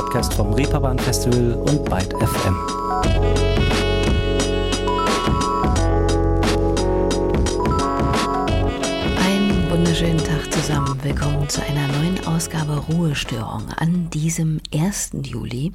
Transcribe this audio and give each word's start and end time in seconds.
Podcast 0.00 0.32
vom 0.32 0.54
Reeperbahn 0.54 0.98
Festival 0.98 1.52
und 1.56 1.84
Byte 1.84 2.14
FM. 2.14 2.56
Einen 9.18 9.70
wunderschönen 9.70 10.16
Tag 10.16 10.50
zusammen. 10.50 10.98
Willkommen 11.02 11.46
zu 11.50 11.62
einer 11.62 11.86
neuen 11.88 12.26
Ausgabe 12.26 12.78
Ruhestörung 12.78 13.68
an 13.76 14.08
diesem 14.08 14.62
1. 14.74 15.10
Juli 15.22 15.72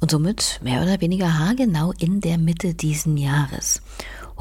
und 0.00 0.10
somit 0.10 0.58
mehr 0.64 0.82
oder 0.82 1.00
weniger 1.00 1.38
haargenau 1.38 1.92
in 2.00 2.20
der 2.20 2.38
Mitte 2.38 2.74
diesen 2.74 3.16
Jahres. 3.16 3.80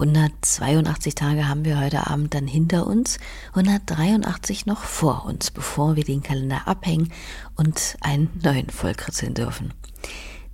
182 0.02 1.14
Tage 1.14 1.48
haben 1.48 1.64
wir 1.64 1.80
heute 1.80 2.08
Abend 2.08 2.34
dann 2.34 2.48
hinter 2.48 2.88
uns, 2.88 3.20
183 3.50 4.66
noch 4.66 4.84
vor 4.84 5.26
uns, 5.26 5.52
bevor 5.52 5.96
wir 5.96 6.04
den 6.04 6.24
Kalender 6.24 6.68
abhängen 6.68 7.14
und 7.56 7.98
einen 8.02 8.30
neuen 8.44 8.70
vollkritzeln 8.72 9.36
dürfen. 9.36 9.74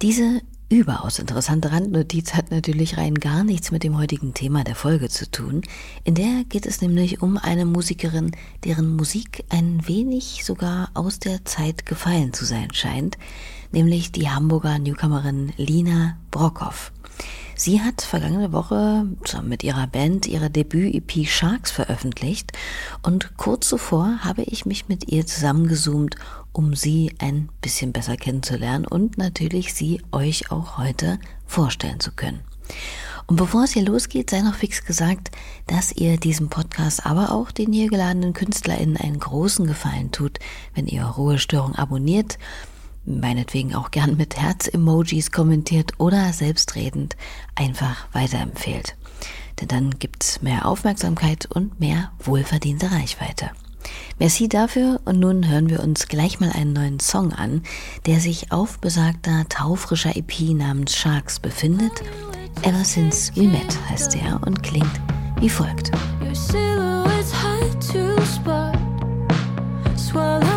Diese 0.02 0.42
überaus 0.70 1.20
interessante 1.20 1.72
Randnotiz 1.72 2.34
hat 2.34 2.52
natürlich 2.52 2.98
rein 2.98 3.16
gar 3.16 3.46
nichts 3.46 3.72
mit 3.72 3.84
dem 3.84 3.98
heutigen 3.98 4.34
Thema 4.34 4.66
der 4.66 4.76
Folge 4.76 5.08
zu 5.08 5.32
tun. 5.32 5.62
In 6.04 6.16
der 6.16 6.44
geht 6.50 6.66
es 6.66 6.82
nämlich 6.82 7.22
um 7.22 7.38
eine 7.38 7.64
Musikerin, 7.64 8.32
deren 8.66 8.98
Musik 8.98 9.46
ein 9.48 9.88
wenig 9.88 10.44
sogar 10.44 10.92
aus 10.94 11.20
der 11.20 11.46
Zeit 11.46 11.86
gefallen 11.86 12.34
zu 12.34 12.44
sein 12.44 12.74
scheint, 12.74 13.18
nämlich 13.72 14.12
die 14.12 14.30
Hamburger 14.30 14.78
Newcomerin 14.78 15.54
Lina 15.56 16.18
Brockhoff. 16.32 16.92
Sie 17.60 17.82
hat 17.82 18.04
vergangene 18.04 18.54
Woche 18.54 19.08
mit 19.42 19.64
ihrer 19.64 19.88
Band 19.88 20.28
ihre 20.28 20.52
Debüt-EP 20.52 21.28
Sharks 21.28 21.72
veröffentlicht 21.72 22.52
und 23.02 23.36
kurz 23.36 23.68
zuvor 23.68 24.20
habe 24.24 24.44
ich 24.44 24.68
mich 24.68 24.88
mit 24.88 25.12
ihr 25.12 25.26
zusammengezoomt, 25.26 26.18
um 26.52 26.76
sie 26.76 27.16
ein 27.18 27.50
bisschen 27.60 27.94
besser 27.94 28.16
kennenzulernen 28.16 28.86
und 28.86 29.18
natürlich 29.18 29.74
sie 29.74 30.04
euch 30.12 30.52
auch 30.52 30.78
heute 30.78 31.18
vorstellen 31.48 32.00
zu 32.00 32.12
können. 32.12 32.42
Und 33.26 33.38
bevor 33.38 33.64
es 33.64 33.72
hier 33.72 33.84
losgeht, 33.84 34.30
sei 34.30 34.42
noch 34.42 34.56
fix 34.56 34.86
gesagt, 34.86 35.32
dass 35.66 35.92
ihr 35.92 36.18
diesem 36.18 36.50
Podcast, 36.50 37.08
aber 37.08 37.32
auch 37.32 37.52
den 37.52 37.74
hier 37.74 37.90
geladenen 37.90 38.34
KünstlerInnen 38.34 38.98
einen 38.98 39.20
großen 39.20 39.66
Gefallen 39.66 40.12
tut, 40.12 40.38
wenn 40.76 40.86
ihr 40.86 41.04
Ruhestörung 41.04 41.74
abonniert 41.74 42.38
meinetwegen 43.08 43.74
auch 43.74 43.92
gern 43.92 44.18
mit 44.18 44.38
Herz-Emojis 44.38 45.32
kommentiert 45.32 45.94
oder 45.98 46.34
selbstredend 46.34 47.16
einfach 47.56 48.08
weiterempfehlt. 48.14 48.96
Denn 49.60 49.70
dann 49.70 49.98
gibt's 49.98 50.42
mehr 50.42 50.66
Aufmerksamkeit 50.66 51.48
und 51.48 51.80
mehr 51.80 52.12
wohlverdiente 52.20 52.92
Reichweite. 52.92 53.50
Merci 54.20 54.50
dafür 54.50 55.00
und 55.06 55.20
nun 55.20 55.48
hören 55.48 55.70
wir 55.70 55.82
uns 55.82 56.08
gleich 56.08 56.40
mal 56.40 56.52
einen 56.52 56.74
neuen 56.74 57.00
Song 57.00 57.32
an, 57.32 57.64
der 58.06 58.20
sich 58.20 58.52
auf 58.52 58.80
besagter 58.80 59.46
taufrischer 59.50 60.16
EP 60.16 60.40
namens 60.50 60.96
Sharks 60.96 61.40
befindet. 61.40 61.94
Ever 62.64 62.84
Since 62.84 63.36
We 63.36 63.48
Met 63.48 63.78
heißt 63.90 64.16
er 64.16 64.42
und 64.46 64.62
klingt 64.64 65.02
wie 65.40 65.50
folgt. 65.50 65.92
Your 70.18 70.57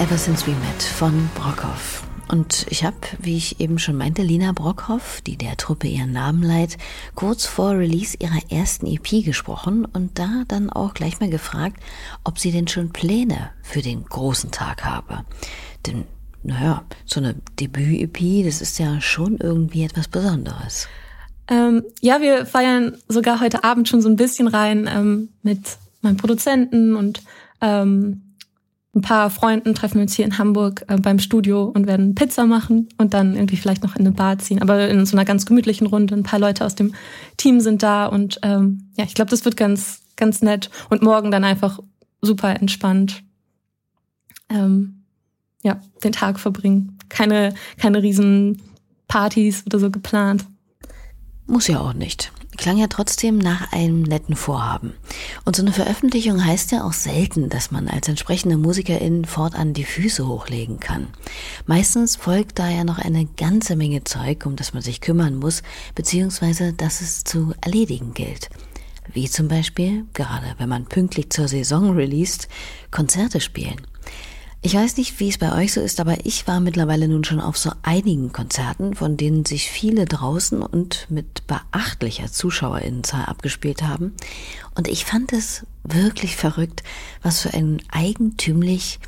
Ever 0.00 0.16
Since 0.16 0.46
We 0.46 0.52
Met 0.52 0.80
von 0.80 1.28
Brockhoff. 1.34 2.04
Und 2.28 2.66
ich 2.70 2.84
habe, 2.84 2.96
wie 3.18 3.36
ich 3.36 3.58
eben 3.58 3.80
schon 3.80 3.96
meinte, 3.96 4.22
Lina 4.22 4.52
Brockhoff, 4.52 5.20
die 5.22 5.36
der 5.36 5.56
Truppe 5.56 5.88
ihren 5.88 6.12
Namen 6.12 6.44
leiht, 6.44 6.78
kurz 7.16 7.46
vor 7.46 7.72
Release 7.72 8.16
ihrer 8.20 8.38
ersten 8.48 8.86
EP 8.86 9.24
gesprochen 9.24 9.84
und 9.84 10.16
da 10.20 10.44
dann 10.46 10.70
auch 10.70 10.94
gleich 10.94 11.18
mal 11.18 11.30
gefragt, 11.30 11.82
ob 12.22 12.38
sie 12.38 12.52
denn 12.52 12.68
schon 12.68 12.90
Pläne 12.90 13.50
für 13.62 13.82
den 13.82 14.04
großen 14.04 14.52
Tag 14.52 14.84
habe. 14.84 15.24
Denn, 15.84 16.04
naja, 16.44 16.84
so 17.04 17.18
eine 17.18 17.34
Debüt-EP, 17.58 18.44
das 18.44 18.60
ist 18.60 18.78
ja 18.78 19.00
schon 19.00 19.38
irgendwie 19.38 19.82
etwas 19.82 20.06
Besonderes. 20.06 20.86
Ähm, 21.48 21.82
ja, 22.00 22.20
wir 22.20 22.46
feiern 22.46 22.98
sogar 23.08 23.40
heute 23.40 23.64
Abend 23.64 23.88
schon 23.88 24.00
so 24.00 24.08
ein 24.08 24.16
bisschen 24.16 24.46
rein 24.46 24.88
ähm, 24.88 25.30
mit 25.42 25.78
meinem 26.02 26.18
Produzenten 26.18 26.94
und 26.94 27.22
ähm, 27.60 28.22
ein 28.94 29.02
paar 29.02 29.30
Freunden 29.30 29.74
treffen 29.74 29.96
wir 29.96 30.02
uns 30.02 30.14
hier 30.14 30.24
in 30.24 30.38
Hamburg 30.38 30.84
äh, 30.88 30.96
beim 30.96 31.18
Studio 31.18 31.64
und 31.64 31.86
werden 31.86 32.14
Pizza 32.14 32.46
machen 32.46 32.88
und 32.96 33.14
dann 33.14 33.34
irgendwie 33.34 33.56
vielleicht 33.56 33.82
noch 33.82 33.96
in 33.96 34.00
eine 34.00 34.12
Bar 34.12 34.38
ziehen. 34.38 34.62
Aber 34.62 34.88
in 34.88 35.04
so 35.04 35.16
einer 35.16 35.24
ganz 35.24 35.46
gemütlichen 35.46 35.86
Runde. 35.86 36.14
Ein 36.14 36.22
paar 36.22 36.38
Leute 36.38 36.64
aus 36.64 36.74
dem 36.74 36.94
Team 37.36 37.60
sind 37.60 37.82
da 37.82 38.06
und 38.06 38.40
ähm, 38.42 38.90
ja, 38.96 39.04
ich 39.04 39.14
glaube, 39.14 39.30
das 39.30 39.44
wird 39.44 39.56
ganz, 39.56 40.00
ganz 40.16 40.42
nett. 40.42 40.70
Und 40.88 41.02
morgen 41.02 41.30
dann 41.30 41.44
einfach 41.44 41.80
super 42.22 42.58
entspannt. 42.58 43.22
Ähm, 44.48 45.04
ja, 45.62 45.80
den 46.02 46.12
Tag 46.12 46.40
verbringen. 46.40 46.98
Keine, 47.10 47.54
keine 47.76 48.02
riesen 48.02 48.62
Partys 49.06 49.64
oder 49.66 49.78
so 49.78 49.90
geplant. 49.90 50.46
Muss 51.46 51.68
ja 51.68 51.80
auch 51.80 51.92
nicht 51.92 52.32
klang 52.58 52.76
ja 52.76 52.88
trotzdem 52.88 53.38
nach 53.38 53.72
einem 53.72 54.02
netten 54.02 54.36
Vorhaben. 54.36 54.92
Und 55.44 55.56
so 55.56 55.62
eine 55.62 55.72
Veröffentlichung 55.72 56.44
heißt 56.44 56.72
ja 56.72 56.84
auch 56.84 56.92
selten, 56.92 57.48
dass 57.48 57.70
man 57.70 57.88
als 57.88 58.08
entsprechende 58.08 58.58
Musikerin 58.58 59.24
fortan 59.24 59.72
die 59.72 59.84
Füße 59.84 60.28
hochlegen 60.28 60.80
kann. 60.80 61.06
Meistens 61.66 62.16
folgt 62.16 62.58
da 62.58 62.68
ja 62.68 62.84
noch 62.84 62.98
eine 62.98 63.24
ganze 63.24 63.76
Menge 63.76 64.04
Zeug, 64.04 64.44
um 64.44 64.56
das 64.56 64.74
man 64.74 64.82
sich 64.82 65.00
kümmern 65.00 65.36
muss, 65.36 65.62
beziehungsweise 65.94 66.74
dass 66.74 67.00
es 67.00 67.24
zu 67.24 67.54
erledigen 67.62 68.12
gilt. 68.12 68.50
Wie 69.12 69.30
zum 69.30 69.48
Beispiel, 69.48 70.04
gerade 70.12 70.54
wenn 70.58 70.68
man 70.68 70.84
pünktlich 70.84 71.30
zur 71.30 71.48
Saison 71.48 71.92
released, 71.92 72.48
Konzerte 72.90 73.40
spielen. 73.40 73.80
Ich 74.60 74.74
weiß 74.74 74.96
nicht, 74.96 75.20
wie 75.20 75.28
es 75.28 75.38
bei 75.38 75.56
euch 75.56 75.72
so 75.72 75.80
ist, 75.80 76.00
aber 76.00 76.26
ich 76.26 76.48
war 76.48 76.58
mittlerweile 76.58 77.06
nun 77.06 77.22
schon 77.22 77.40
auf 77.40 77.56
so 77.56 77.70
einigen 77.82 78.32
Konzerten, 78.32 78.94
von 78.94 79.16
denen 79.16 79.44
sich 79.44 79.70
viele 79.70 80.04
draußen 80.04 80.62
und 80.62 81.06
mit 81.08 81.46
beachtlicher 81.46 82.26
Zuschauerinnenzahl 82.32 83.26
abgespielt 83.26 83.82
haben. 83.82 84.14
Und 84.74 84.88
ich 84.88 85.04
fand 85.04 85.32
es 85.32 85.64
wirklich 85.84 86.34
verrückt, 86.34 86.82
was 87.22 87.42
für 87.42 87.54
ein 87.54 87.80
eigentümlich, 87.88 88.98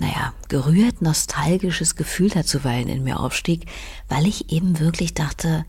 naja, 0.00 0.34
gerührt 0.48 1.00
nostalgisches 1.00 1.96
Gefühl 1.96 2.28
da 2.28 2.44
zuweilen 2.44 2.88
in 2.88 3.04
mir 3.04 3.20
aufstieg, 3.20 3.64
weil 4.10 4.26
ich 4.26 4.52
eben 4.52 4.80
wirklich 4.80 5.14
dachte, 5.14 5.64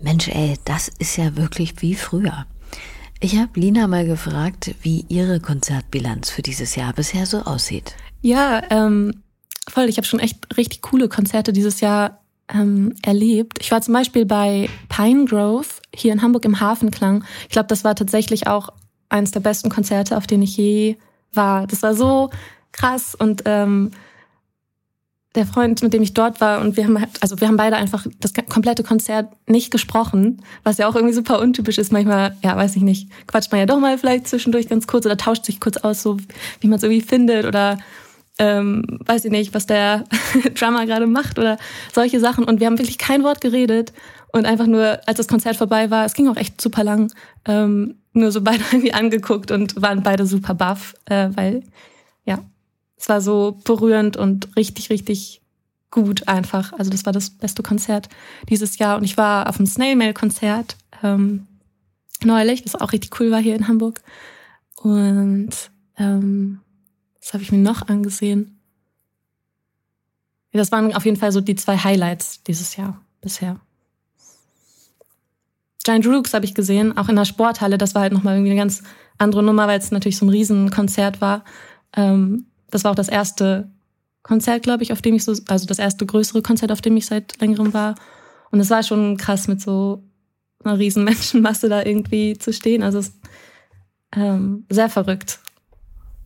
Mensch, 0.00 0.28
ey, 0.28 0.56
das 0.64 0.88
ist 1.00 1.16
ja 1.16 1.36
wirklich 1.36 1.82
wie 1.82 1.96
früher. 1.96 2.46
Ich 3.24 3.38
habe 3.38 3.58
Lina 3.58 3.86
mal 3.86 4.04
gefragt, 4.04 4.74
wie 4.82 5.06
ihre 5.08 5.40
Konzertbilanz 5.40 6.28
für 6.28 6.42
dieses 6.42 6.76
Jahr 6.76 6.92
bisher 6.92 7.24
so 7.24 7.38
aussieht. 7.38 7.94
Ja, 8.20 8.60
ähm, 8.68 9.22
voll. 9.66 9.88
Ich 9.88 9.96
habe 9.96 10.06
schon 10.06 10.20
echt 10.20 10.58
richtig 10.58 10.82
coole 10.82 11.08
Konzerte 11.08 11.54
dieses 11.54 11.80
Jahr 11.80 12.20
ähm, 12.52 12.94
erlebt. 13.02 13.56
Ich 13.62 13.70
war 13.70 13.80
zum 13.80 13.94
Beispiel 13.94 14.26
bei 14.26 14.68
Pine 14.90 15.24
Grove 15.24 15.68
hier 15.94 16.12
in 16.12 16.20
Hamburg 16.20 16.44
im 16.44 16.60
Hafenklang. 16.60 17.24
Ich 17.44 17.48
glaube, 17.48 17.68
das 17.68 17.82
war 17.82 17.94
tatsächlich 17.94 18.46
auch 18.46 18.68
eines 19.08 19.30
der 19.30 19.40
besten 19.40 19.70
Konzerte, 19.70 20.18
auf 20.18 20.26
denen 20.26 20.42
ich 20.42 20.58
je 20.58 20.98
war. 21.32 21.66
Das 21.66 21.82
war 21.82 21.94
so 21.94 22.28
krass 22.72 23.14
und 23.14 23.44
ähm, 23.46 23.92
der 25.34 25.46
Freund, 25.46 25.82
mit 25.82 25.92
dem 25.92 26.02
ich 26.02 26.14
dort 26.14 26.40
war, 26.40 26.60
und 26.60 26.76
wir 26.76 26.84
haben 26.84 26.98
halt, 27.00 27.10
also 27.20 27.40
wir 27.40 27.48
haben 27.48 27.56
beide 27.56 27.76
einfach 27.76 28.06
das 28.20 28.32
komplette 28.48 28.82
Konzert 28.84 29.28
nicht 29.48 29.70
gesprochen, 29.70 30.42
was 30.62 30.78
ja 30.78 30.86
auch 30.86 30.94
irgendwie 30.94 31.14
super 31.14 31.40
untypisch 31.40 31.78
ist. 31.78 31.92
Manchmal, 31.92 32.36
ja, 32.42 32.56
weiß 32.56 32.76
ich 32.76 32.82
nicht, 32.82 33.10
quatscht 33.26 33.50
man 33.50 33.60
ja 33.60 33.66
doch 33.66 33.80
mal 33.80 33.98
vielleicht 33.98 34.28
zwischendurch 34.28 34.68
ganz 34.68 34.86
kurz 34.86 35.06
oder 35.06 35.16
tauscht 35.16 35.44
sich 35.44 35.60
kurz 35.60 35.78
aus, 35.78 36.02
so 36.02 36.18
wie 36.60 36.68
man 36.68 36.76
es 36.76 36.82
irgendwie 36.84 37.02
findet 37.02 37.46
oder 37.46 37.78
ähm, 38.38 38.84
weiß 39.06 39.24
ich 39.24 39.30
nicht, 39.30 39.54
was 39.54 39.66
der 39.66 40.04
Drummer 40.58 40.86
gerade 40.86 41.06
macht 41.06 41.38
oder 41.38 41.56
solche 41.92 42.20
Sachen. 42.20 42.44
Und 42.44 42.60
wir 42.60 42.66
haben 42.66 42.78
wirklich 42.78 42.98
kein 42.98 43.22
Wort 43.22 43.40
geredet 43.40 43.92
und 44.32 44.46
einfach 44.46 44.66
nur, 44.66 45.00
als 45.06 45.18
das 45.18 45.28
Konzert 45.28 45.56
vorbei 45.56 45.90
war, 45.90 46.04
es 46.04 46.14
ging 46.14 46.28
auch 46.28 46.36
echt 46.36 46.60
super 46.60 46.82
lang, 46.82 47.12
ähm, 47.44 47.96
nur 48.12 48.32
so 48.32 48.40
beide 48.40 48.62
irgendwie 48.72 48.92
angeguckt 48.92 49.50
und 49.50 49.80
waren 49.80 50.02
beide 50.02 50.26
super 50.26 50.54
baff, 50.54 50.94
äh, 51.06 51.28
weil 51.34 51.62
es 53.04 53.08
war 53.10 53.20
so 53.20 53.60
berührend 53.64 54.16
und 54.16 54.56
richtig, 54.56 54.88
richtig 54.88 55.42
gut 55.90 56.26
einfach. 56.26 56.72
Also 56.72 56.90
das 56.90 57.04
war 57.04 57.12
das 57.12 57.28
beste 57.28 57.62
Konzert 57.62 58.08
dieses 58.48 58.78
Jahr. 58.78 58.96
Und 58.96 59.04
ich 59.04 59.18
war 59.18 59.46
auf 59.46 59.58
dem 59.58 59.66
Snail 59.66 59.94
Mail 59.94 60.14
Konzert 60.14 60.78
ähm, 61.02 61.46
neulich, 62.24 62.64
was 62.64 62.74
auch 62.76 62.92
richtig 62.92 63.20
cool 63.20 63.30
war 63.30 63.42
hier 63.42 63.56
in 63.56 63.68
Hamburg. 63.68 64.00
Und 64.76 65.50
ähm, 65.98 66.60
was 67.20 67.34
habe 67.34 67.42
ich 67.42 67.52
mir 67.52 67.58
noch 67.58 67.88
angesehen? 67.88 68.58
Das 70.52 70.72
waren 70.72 70.94
auf 70.94 71.04
jeden 71.04 71.18
Fall 71.18 71.30
so 71.30 71.42
die 71.42 71.56
zwei 71.56 71.76
Highlights 71.76 72.42
dieses 72.44 72.74
Jahr 72.76 73.02
bisher. 73.20 73.60
Giant 75.84 76.06
Rooks 76.06 76.32
habe 76.32 76.46
ich 76.46 76.54
gesehen, 76.54 76.96
auch 76.96 77.10
in 77.10 77.16
der 77.16 77.26
Sporthalle. 77.26 77.76
Das 77.76 77.94
war 77.94 78.00
halt 78.00 78.14
nochmal 78.14 78.36
irgendwie 78.36 78.52
eine 78.52 78.60
ganz 78.60 78.82
andere 79.18 79.42
Nummer, 79.42 79.68
weil 79.68 79.78
es 79.78 79.90
natürlich 79.90 80.16
so 80.16 80.24
ein 80.24 80.30
Riesenkonzert 80.30 81.20
war. 81.20 81.44
Ähm, 81.94 82.46
das 82.74 82.82
war 82.82 82.90
auch 82.90 82.96
das 82.96 83.08
erste 83.08 83.70
Konzert, 84.24 84.64
glaube 84.64 84.82
ich, 84.82 84.92
auf 84.92 85.00
dem 85.00 85.14
ich 85.14 85.22
so, 85.22 85.32
also 85.46 85.64
das 85.64 85.78
erste 85.78 86.04
größere 86.04 86.42
Konzert, 86.42 86.72
auf 86.72 86.80
dem 86.80 86.96
ich 86.96 87.06
seit 87.06 87.40
längerem 87.40 87.72
war. 87.72 87.94
Und 88.50 88.58
es 88.58 88.68
war 88.68 88.82
schon 88.82 89.16
krass, 89.16 89.46
mit 89.46 89.60
so 89.60 90.02
einer 90.64 90.76
riesen 90.76 91.04
Menschenmasse 91.04 91.68
da 91.68 91.84
irgendwie 91.84 92.36
zu 92.36 92.52
stehen. 92.52 92.82
Also 92.82 92.98
es, 92.98 93.12
ähm, 94.16 94.66
sehr 94.70 94.88
verrückt. 94.88 95.38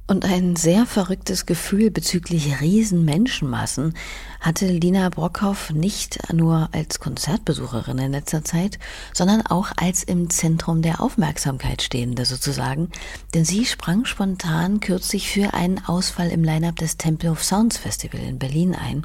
Und 0.09 0.25
ein 0.25 0.57
sehr 0.57 0.87
verrücktes 0.87 1.45
Gefühl 1.45 1.91
bezüglich 1.91 2.63
riesen 2.63 3.05
Menschenmassen 3.05 3.93
hatte 4.41 4.67
Lina 4.67 5.11
Brockhoff 5.11 5.69
nicht 5.69 6.33
nur 6.33 6.71
als 6.73 6.99
Konzertbesucherin 6.99 7.99
in 7.99 8.13
letzter 8.13 8.43
Zeit, 8.43 8.79
sondern 9.13 9.43
auch 9.43 9.71
als 9.77 10.03
im 10.03 10.31
Zentrum 10.31 10.81
der 10.81 11.03
Aufmerksamkeit 11.03 11.83
stehende 11.83 12.25
sozusagen, 12.25 12.89
denn 13.35 13.45
sie 13.45 13.67
sprang 13.67 14.07
spontan 14.07 14.81
kürzlich 14.81 15.31
für 15.31 15.53
einen 15.53 15.85
Ausfall 15.85 16.31
im 16.31 16.43
Line-up 16.43 16.77
des 16.77 16.97
Temple 16.97 17.31
of 17.31 17.45
Sounds 17.45 17.77
Festival 17.77 18.23
in 18.23 18.39
Berlin 18.39 18.75
ein 18.75 19.05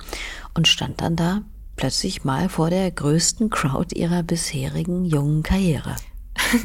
und 0.54 0.70
stand 0.70 1.02
dann 1.02 1.18
da 1.18 1.42
plötzlich 1.76 2.24
mal 2.24 2.48
vor 2.48 2.70
der 2.70 2.90
größten 2.90 3.50
Crowd 3.50 3.94
ihrer 3.94 4.24
bisherigen 4.24 5.04
jungen 5.04 5.44
Karriere. 5.44 5.98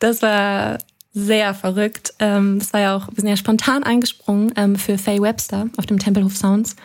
Das 0.00 0.22
war 0.22 0.78
sehr 1.18 1.54
verrückt. 1.54 2.12
Ähm, 2.18 2.58
das 2.58 2.74
war 2.74 2.80
ja 2.80 2.94
auch, 2.94 3.08
wir 3.08 3.16
sind 3.16 3.28
ja 3.28 3.38
spontan 3.38 3.82
eingesprungen 3.82 4.52
ähm, 4.54 4.76
für 4.76 4.98
Faye 4.98 5.22
Webster 5.22 5.70
auf 5.78 5.86
dem 5.86 5.98
Templehof 5.98 6.36
Sounds. 6.36 6.76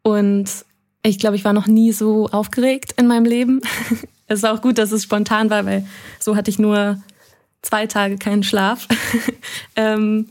Und 0.00 0.48
ich 1.02 1.18
glaube, 1.18 1.36
ich 1.36 1.44
war 1.44 1.52
noch 1.52 1.66
nie 1.66 1.92
so 1.92 2.26
aufgeregt 2.28 2.94
in 2.96 3.06
meinem 3.06 3.26
Leben. 3.26 3.60
es 4.28 4.38
ist 4.38 4.44
auch 4.46 4.62
gut, 4.62 4.78
dass 4.78 4.92
es 4.92 5.02
spontan 5.02 5.50
war, 5.50 5.66
weil 5.66 5.86
so 6.18 6.36
hatte 6.36 6.50
ich 6.50 6.58
nur 6.58 6.98
zwei 7.60 7.86
Tage 7.86 8.16
keinen 8.16 8.44
Schlaf. 8.44 8.88
ähm, 9.76 10.28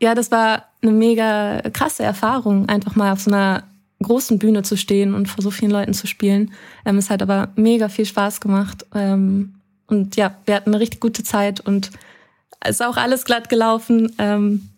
ja, 0.00 0.16
das 0.16 0.32
war 0.32 0.64
eine 0.82 0.90
mega 0.90 1.60
krasse 1.72 2.02
Erfahrung, 2.02 2.68
einfach 2.68 2.96
mal 2.96 3.12
auf 3.12 3.20
so 3.20 3.30
einer 3.30 3.62
großen 4.02 4.40
Bühne 4.40 4.62
zu 4.64 4.76
stehen 4.76 5.14
und 5.14 5.28
vor 5.28 5.42
so 5.42 5.52
vielen 5.52 5.70
Leuten 5.70 5.94
zu 5.94 6.08
spielen. 6.08 6.52
Ähm, 6.84 6.98
es 6.98 7.10
hat 7.10 7.22
aber 7.22 7.50
mega 7.54 7.88
viel 7.88 8.06
Spaß 8.06 8.40
gemacht. 8.40 8.86
Ähm, 8.92 9.54
und 9.86 10.16
ja, 10.16 10.34
wir 10.46 10.56
hatten 10.56 10.70
eine 10.70 10.80
richtig 10.80 10.98
gute 11.00 11.22
Zeit 11.22 11.60
und 11.60 11.92
ist 12.66 12.82
auch 12.82 12.96
alles 12.96 13.24
glatt 13.24 13.48
gelaufen. 13.48 14.14
Ähm, 14.18 14.68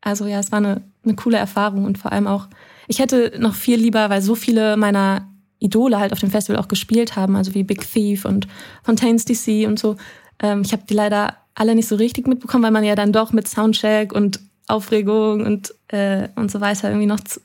also 0.00 0.26
ja, 0.26 0.38
es 0.38 0.52
war 0.52 0.58
eine, 0.58 0.82
eine 1.04 1.14
coole 1.14 1.38
Erfahrung 1.38 1.84
und 1.84 1.98
vor 1.98 2.12
allem 2.12 2.26
auch, 2.26 2.46
ich 2.86 2.98
hätte 2.98 3.32
noch 3.38 3.54
viel 3.54 3.78
lieber, 3.78 4.10
weil 4.10 4.22
so 4.22 4.34
viele 4.34 4.76
meiner 4.76 5.26
Idole 5.58 5.98
halt 5.98 6.12
auf 6.12 6.20
dem 6.20 6.30
Festival 6.30 6.60
auch 6.60 6.68
gespielt 6.68 7.16
haben, 7.16 7.36
also 7.36 7.54
wie 7.54 7.64
Big 7.64 7.90
Thief 7.90 8.24
und 8.24 8.46
Fontaines 8.82 9.24
DC 9.24 9.66
und 9.66 9.78
so. 9.78 9.96
Ähm, 10.40 10.62
ich 10.64 10.72
habe 10.72 10.84
die 10.88 10.94
leider 10.94 11.36
alle 11.54 11.74
nicht 11.74 11.88
so 11.88 11.96
richtig 11.96 12.28
mitbekommen, 12.28 12.62
weil 12.62 12.70
man 12.70 12.84
ja 12.84 12.94
dann 12.94 13.12
doch 13.12 13.32
mit 13.32 13.48
Soundcheck 13.48 14.12
und 14.12 14.40
Aufregung 14.68 15.44
und, 15.44 15.74
äh, 15.88 16.28
und 16.36 16.50
so 16.50 16.60
weiter 16.60 16.88
irgendwie 16.88 17.06
noch 17.06 17.20
zu, 17.20 17.40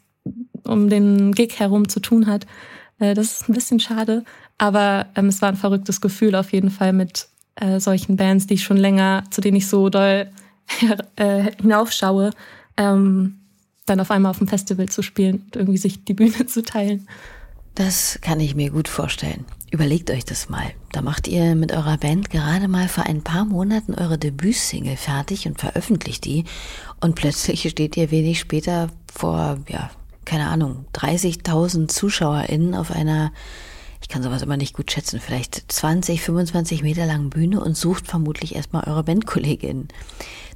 um 0.63 0.89
den 0.89 1.31
Gig 1.33 1.57
herum 1.57 1.89
zu 1.89 1.99
tun 1.99 2.27
hat. 2.27 2.45
Äh, 2.99 3.15
das 3.15 3.39
ist 3.39 3.49
ein 3.49 3.53
bisschen 3.53 3.79
schade, 3.79 4.23
aber 4.57 5.07
ähm, 5.15 5.27
es 5.27 5.41
war 5.41 5.49
ein 5.49 5.55
verrücktes 5.55 6.01
Gefühl 6.01 6.35
auf 6.35 6.51
jeden 6.51 6.69
Fall 6.69 6.93
mit 6.93 7.27
äh, 7.55 7.79
solchen 7.79 8.17
Bands, 8.17 8.47
die 8.47 8.55
ich 8.55 8.63
schon 8.63 8.77
länger, 8.77 9.23
zu 9.29 9.41
denen 9.41 9.57
ich 9.57 9.67
so 9.67 9.89
doll 9.89 10.29
äh, 11.15 11.51
hinaufschaue, 11.61 12.31
ähm, 12.77 13.39
dann 13.85 13.99
auf 13.99 14.11
einmal 14.11 14.29
auf 14.29 14.37
dem 14.37 14.47
Festival 14.47 14.89
zu 14.89 15.01
spielen 15.01 15.43
und 15.45 15.55
irgendwie 15.55 15.77
sich 15.77 16.03
die 16.03 16.13
Bühne 16.13 16.45
zu 16.45 16.63
teilen. 16.63 17.07
Das 17.75 18.19
kann 18.21 18.39
ich 18.39 18.55
mir 18.55 18.69
gut 18.69 18.87
vorstellen. 18.87 19.45
Überlegt 19.71 20.11
euch 20.11 20.23
das 20.23 20.49
mal. 20.49 20.71
Da 20.91 21.01
macht 21.01 21.27
ihr 21.27 21.55
mit 21.55 21.71
eurer 21.71 21.97
Band 21.97 22.29
gerade 22.29 22.67
mal 22.67 22.87
vor 22.87 23.05
ein 23.05 23.23
paar 23.23 23.45
Monaten 23.45 23.95
eure 23.95 24.19
Debütsingle 24.19 24.95
fertig 24.95 25.47
und 25.47 25.59
veröffentlicht 25.59 26.25
die. 26.25 26.45
Und 27.01 27.15
plötzlich 27.15 27.67
steht 27.67 27.97
ihr 27.97 28.11
wenig 28.11 28.39
später 28.39 28.89
vor, 29.11 29.57
ja, 29.67 29.89
keine 30.25 30.49
Ahnung, 30.49 30.85
30.000 30.93 31.87
ZuschauerInnen 31.87 32.75
auf 32.75 32.91
einer 32.91 33.31
kann 34.13 34.21
sowas 34.21 34.43
immer 34.43 34.57
nicht 34.57 34.75
gut 34.75 34.91
schätzen, 34.91 35.19
vielleicht 35.19 35.71
20, 35.71 36.21
25 36.21 36.83
Meter 36.83 37.07
langen 37.07 37.31
Bühne 37.31 37.59
und 37.59 37.75
sucht 37.75 38.05
vermutlich 38.05 38.53
erstmal 38.53 38.87
eure 38.87 39.03
Bandkollegin. 39.03 39.87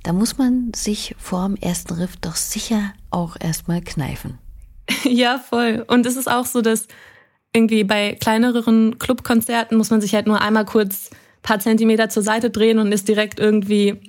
Da 0.04 0.13
muss 0.13 0.38
man 0.38 0.74
sich 0.75 1.15
vor 1.18 1.48
dem 1.48 1.56
ersten 1.56 1.95
Riff 1.95 2.18
doch 2.18 2.36
sicher 2.36 2.94
auch 3.09 3.36
erstmal 3.39 3.81
kneifen. 3.81 4.38
Ja, 5.04 5.39
voll. 5.39 5.83
Und 5.88 6.06
es 6.06 6.18
ist 6.18 6.30
auch 6.30 6.45
so, 6.45 6.62
dass 6.62 6.88
irgendwie 7.51 7.83
bei 7.83 8.13
kleineren 8.13 9.00
Clubkonzerten 9.00 9.75
muss 9.75 9.89
man 9.89 10.01
sich 10.01 10.13
halt 10.13 10.27
nur 10.27 10.39
einmal 10.39 10.65
kurz 10.65 11.09
paar 11.42 11.59
Zentimeter 11.59 12.09
zur 12.09 12.21
Seite 12.21 12.51
drehen 12.51 12.77
und 12.77 12.92
ist 12.92 13.07
direkt 13.07 13.39
irgendwie 13.39 14.00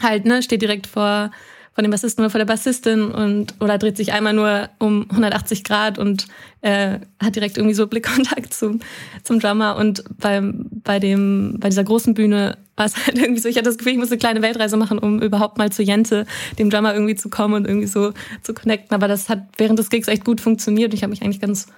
halt, 0.00 0.24
ne, 0.24 0.40
steht 0.42 0.62
direkt 0.62 0.86
vor 0.86 1.32
von 1.78 1.84
dem 1.84 1.92
Bassisten 1.92 2.24
oder 2.24 2.30
von 2.30 2.40
der 2.40 2.46
Bassistin 2.46 3.12
und 3.12 3.54
oder 3.60 3.78
dreht 3.78 3.96
sich 3.96 4.12
einmal 4.12 4.32
nur 4.32 4.68
um 4.80 5.08
180 5.10 5.62
Grad 5.62 5.96
und 5.96 6.26
äh, 6.60 6.98
hat 7.22 7.36
direkt 7.36 7.56
irgendwie 7.56 7.76
so 7.76 7.86
Blickkontakt 7.86 8.52
zum, 8.52 8.80
zum 9.22 9.38
Drummer. 9.38 9.76
Und 9.76 10.02
beim, 10.18 10.66
bei 10.82 10.98
dem, 10.98 11.54
bei 11.60 11.68
dieser 11.68 11.84
großen 11.84 12.14
Bühne 12.14 12.58
war 12.74 12.86
es 12.86 12.96
halt 13.06 13.16
irgendwie 13.16 13.40
so, 13.40 13.48
ich 13.48 13.54
hatte 13.54 13.66
das 13.66 13.78
Gefühl, 13.78 13.92
ich 13.92 13.98
muss 13.98 14.10
eine 14.10 14.18
kleine 14.18 14.42
Weltreise 14.42 14.76
machen, 14.76 14.98
um 14.98 15.22
überhaupt 15.22 15.56
mal 15.56 15.70
zu 15.70 15.84
Jente, 15.84 16.26
dem 16.58 16.68
Drummer 16.68 16.94
irgendwie 16.94 17.14
zu 17.14 17.30
kommen 17.30 17.54
und 17.54 17.64
irgendwie 17.64 17.86
so 17.86 18.12
zu 18.42 18.54
connecten. 18.54 18.92
Aber 18.92 19.06
das 19.06 19.28
hat 19.28 19.44
während 19.56 19.78
des 19.78 19.88
Gigs 19.88 20.08
echt 20.08 20.24
gut 20.24 20.40
funktioniert. 20.40 20.92
Ich 20.94 21.04
habe 21.04 21.10
mich 21.12 21.22
eigentlich 21.22 21.40
ganz, 21.40 21.68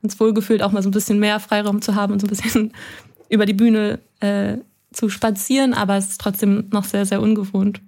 ganz 0.00 0.18
wohl 0.18 0.32
gefühlt, 0.32 0.62
auch 0.62 0.72
mal 0.72 0.82
so 0.82 0.88
ein 0.88 0.92
bisschen 0.92 1.18
mehr 1.18 1.40
Freiraum 1.40 1.82
zu 1.82 1.94
haben 1.94 2.14
und 2.14 2.20
so 2.20 2.26
ein 2.26 2.30
bisschen 2.30 2.72
über 3.28 3.44
die 3.44 3.52
Bühne 3.52 3.98
äh, 4.20 4.56
zu 4.94 5.10
spazieren, 5.10 5.74
aber 5.74 5.98
es 5.98 6.08
ist 6.08 6.22
trotzdem 6.22 6.70
noch 6.70 6.84
sehr, 6.84 7.04
sehr 7.04 7.20
ungewohnt. 7.20 7.82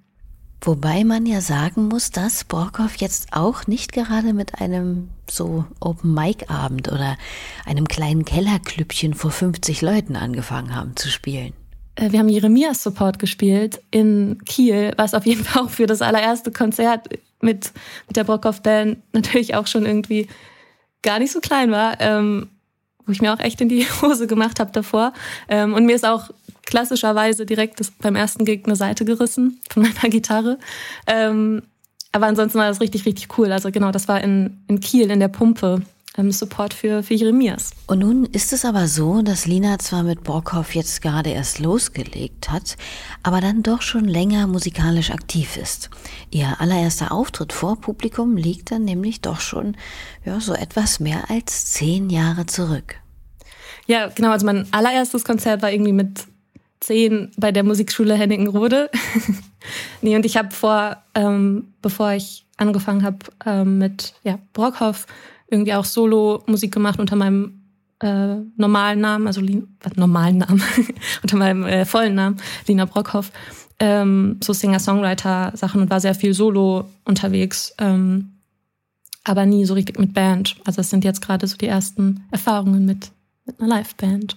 Wobei 0.66 1.04
man 1.04 1.26
ja 1.26 1.42
sagen 1.42 1.88
muss, 1.88 2.10
dass 2.10 2.44
Borkhoff 2.44 2.96
jetzt 2.96 3.28
auch 3.32 3.66
nicht 3.66 3.92
gerade 3.92 4.32
mit 4.32 4.62
einem 4.62 5.10
so 5.30 5.66
Open-Mic-Abend 5.80 6.90
oder 6.90 7.18
einem 7.66 7.86
kleinen 7.86 8.24
Kellerklüppchen 8.24 9.12
vor 9.12 9.30
50 9.30 9.82
Leuten 9.82 10.16
angefangen 10.16 10.74
haben 10.74 10.96
zu 10.96 11.10
spielen. 11.10 11.52
Äh, 11.96 12.12
wir 12.12 12.18
haben 12.18 12.30
Jeremias 12.30 12.82
Support 12.82 13.18
gespielt 13.18 13.82
in 13.90 14.38
Kiel, 14.46 14.94
was 14.96 15.12
auf 15.12 15.26
jeden 15.26 15.44
Fall 15.44 15.64
auch 15.64 15.70
für 15.70 15.86
das 15.86 16.00
allererste 16.00 16.50
Konzert 16.50 17.10
mit, 17.42 17.72
mit 18.06 18.16
der 18.16 18.24
Borkhoff 18.24 18.62
Band 18.62 18.98
natürlich 19.12 19.54
auch 19.54 19.66
schon 19.66 19.84
irgendwie 19.84 20.28
gar 21.02 21.18
nicht 21.18 21.32
so 21.32 21.40
klein 21.40 21.72
war, 21.72 22.00
ähm, 22.00 22.48
wo 23.04 23.12
ich 23.12 23.20
mir 23.20 23.34
auch 23.34 23.40
echt 23.40 23.60
in 23.60 23.68
die 23.68 23.84
Hose 24.02 24.26
gemacht 24.26 24.60
habe 24.60 24.72
davor. 24.72 25.12
Ähm, 25.46 25.74
und 25.74 25.84
mir 25.84 25.94
ist 25.94 26.06
auch 26.06 26.30
klassischerweise 26.66 27.46
direkt 27.46 27.80
das, 27.80 27.90
beim 27.90 28.16
ersten 28.16 28.44
Gig 28.44 28.62
eine 28.64 28.76
Seite 28.76 29.04
gerissen 29.04 29.60
von 29.70 29.82
meiner 29.82 29.94
Gitarre. 30.10 30.58
Ähm, 31.06 31.62
aber 32.12 32.26
ansonsten 32.26 32.58
war 32.58 32.68
das 32.68 32.80
richtig, 32.80 33.06
richtig 33.06 33.38
cool. 33.38 33.50
Also 33.50 33.70
genau, 33.70 33.90
das 33.90 34.06
war 34.06 34.20
in, 34.20 34.62
in 34.68 34.80
Kiel 34.80 35.10
in 35.10 35.20
der 35.20 35.28
Pumpe. 35.28 35.82
Ähm, 36.16 36.30
Support 36.30 36.74
für, 36.74 37.02
für 37.02 37.14
Jeremias. 37.14 37.72
Und 37.88 37.98
nun 37.98 38.24
ist 38.26 38.52
es 38.52 38.64
aber 38.64 38.86
so, 38.86 39.22
dass 39.22 39.46
Lina 39.46 39.80
zwar 39.80 40.04
mit 40.04 40.22
Brockhoff 40.22 40.76
jetzt 40.76 41.02
gerade 41.02 41.30
erst 41.30 41.58
losgelegt 41.58 42.52
hat, 42.52 42.76
aber 43.24 43.40
dann 43.40 43.64
doch 43.64 43.82
schon 43.82 44.04
länger 44.04 44.46
musikalisch 44.46 45.10
aktiv 45.10 45.56
ist. 45.56 45.90
Ihr 46.30 46.60
allererster 46.60 47.10
Auftritt 47.10 47.52
vor 47.52 47.80
Publikum 47.80 48.36
liegt 48.36 48.70
dann 48.70 48.84
nämlich 48.84 49.22
doch 49.22 49.40
schon 49.40 49.76
ja, 50.24 50.38
so 50.38 50.54
etwas 50.54 51.00
mehr 51.00 51.28
als 51.30 51.72
zehn 51.72 52.10
Jahre 52.10 52.46
zurück. 52.46 52.94
Ja, 53.86 54.06
genau. 54.06 54.30
Also 54.30 54.46
mein 54.46 54.72
allererstes 54.72 55.24
Konzert 55.24 55.62
war 55.62 55.72
irgendwie 55.72 55.92
mit 55.92 56.26
zehn 56.80 57.30
bei 57.36 57.52
der 57.52 57.64
Musikschule 57.64 58.14
Hennigenrode. 58.14 58.90
nee, 60.02 60.16
und 60.16 60.26
ich 60.26 60.36
habe 60.36 60.50
vor, 60.50 60.96
ähm, 61.14 61.74
bevor 61.82 62.12
ich 62.12 62.44
angefangen 62.56 63.02
habe 63.02 63.18
ähm, 63.46 63.78
mit 63.78 64.14
ja, 64.22 64.38
Brockhoff, 64.52 65.06
irgendwie 65.48 65.74
auch 65.74 65.84
Solo-Musik 65.84 66.72
gemacht 66.72 66.98
unter 66.98 67.16
meinem 67.16 67.64
äh, 68.00 68.36
normalen 68.56 69.00
Namen, 69.00 69.26
also 69.26 69.40
was, 69.80 69.96
normalen 69.96 70.38
Namen, 70.38 70.62
unter 71.22 71.36
meinem 71.36 71.64
äh, 71.64 71.84
vollen 71.84 72.14
Namen, 72.14 72.36
Lina 72.66 72.84
Brockhoff, 72.84 73.30
ähm, 73.78 74.38
so 74.42 74.52
Singer-Songwriter-Sachen 74.52 75.80
und 75.80 75.90
war 75.90 76.00
sehr 76.00 76.14
viel 76.14 76.34
Solo 76.34 76.88
unterwegs, 77.04 77.74
ähm, 77.78 78.32
aber 79.24 79.46
nie 79.46 79.64
so 79.64 79.74
richtig 79.74 79.98
mit 79.98 80.12
Band. 80.12 80.56
Also 80.64 80.76
das 80.76 80.90
sind 80.90 81.04
jetzt 81.04 81.22
gerade 81.22 81.46
so 81.46 81.56
die 81.56 81.66
ersten 81.66 82.24
Erfahrungen 82.30 82.84
mit, 82.84 83.10
mit 83.46 83.58
einer 83.60 83.68
Live-Band. 83.68 84.36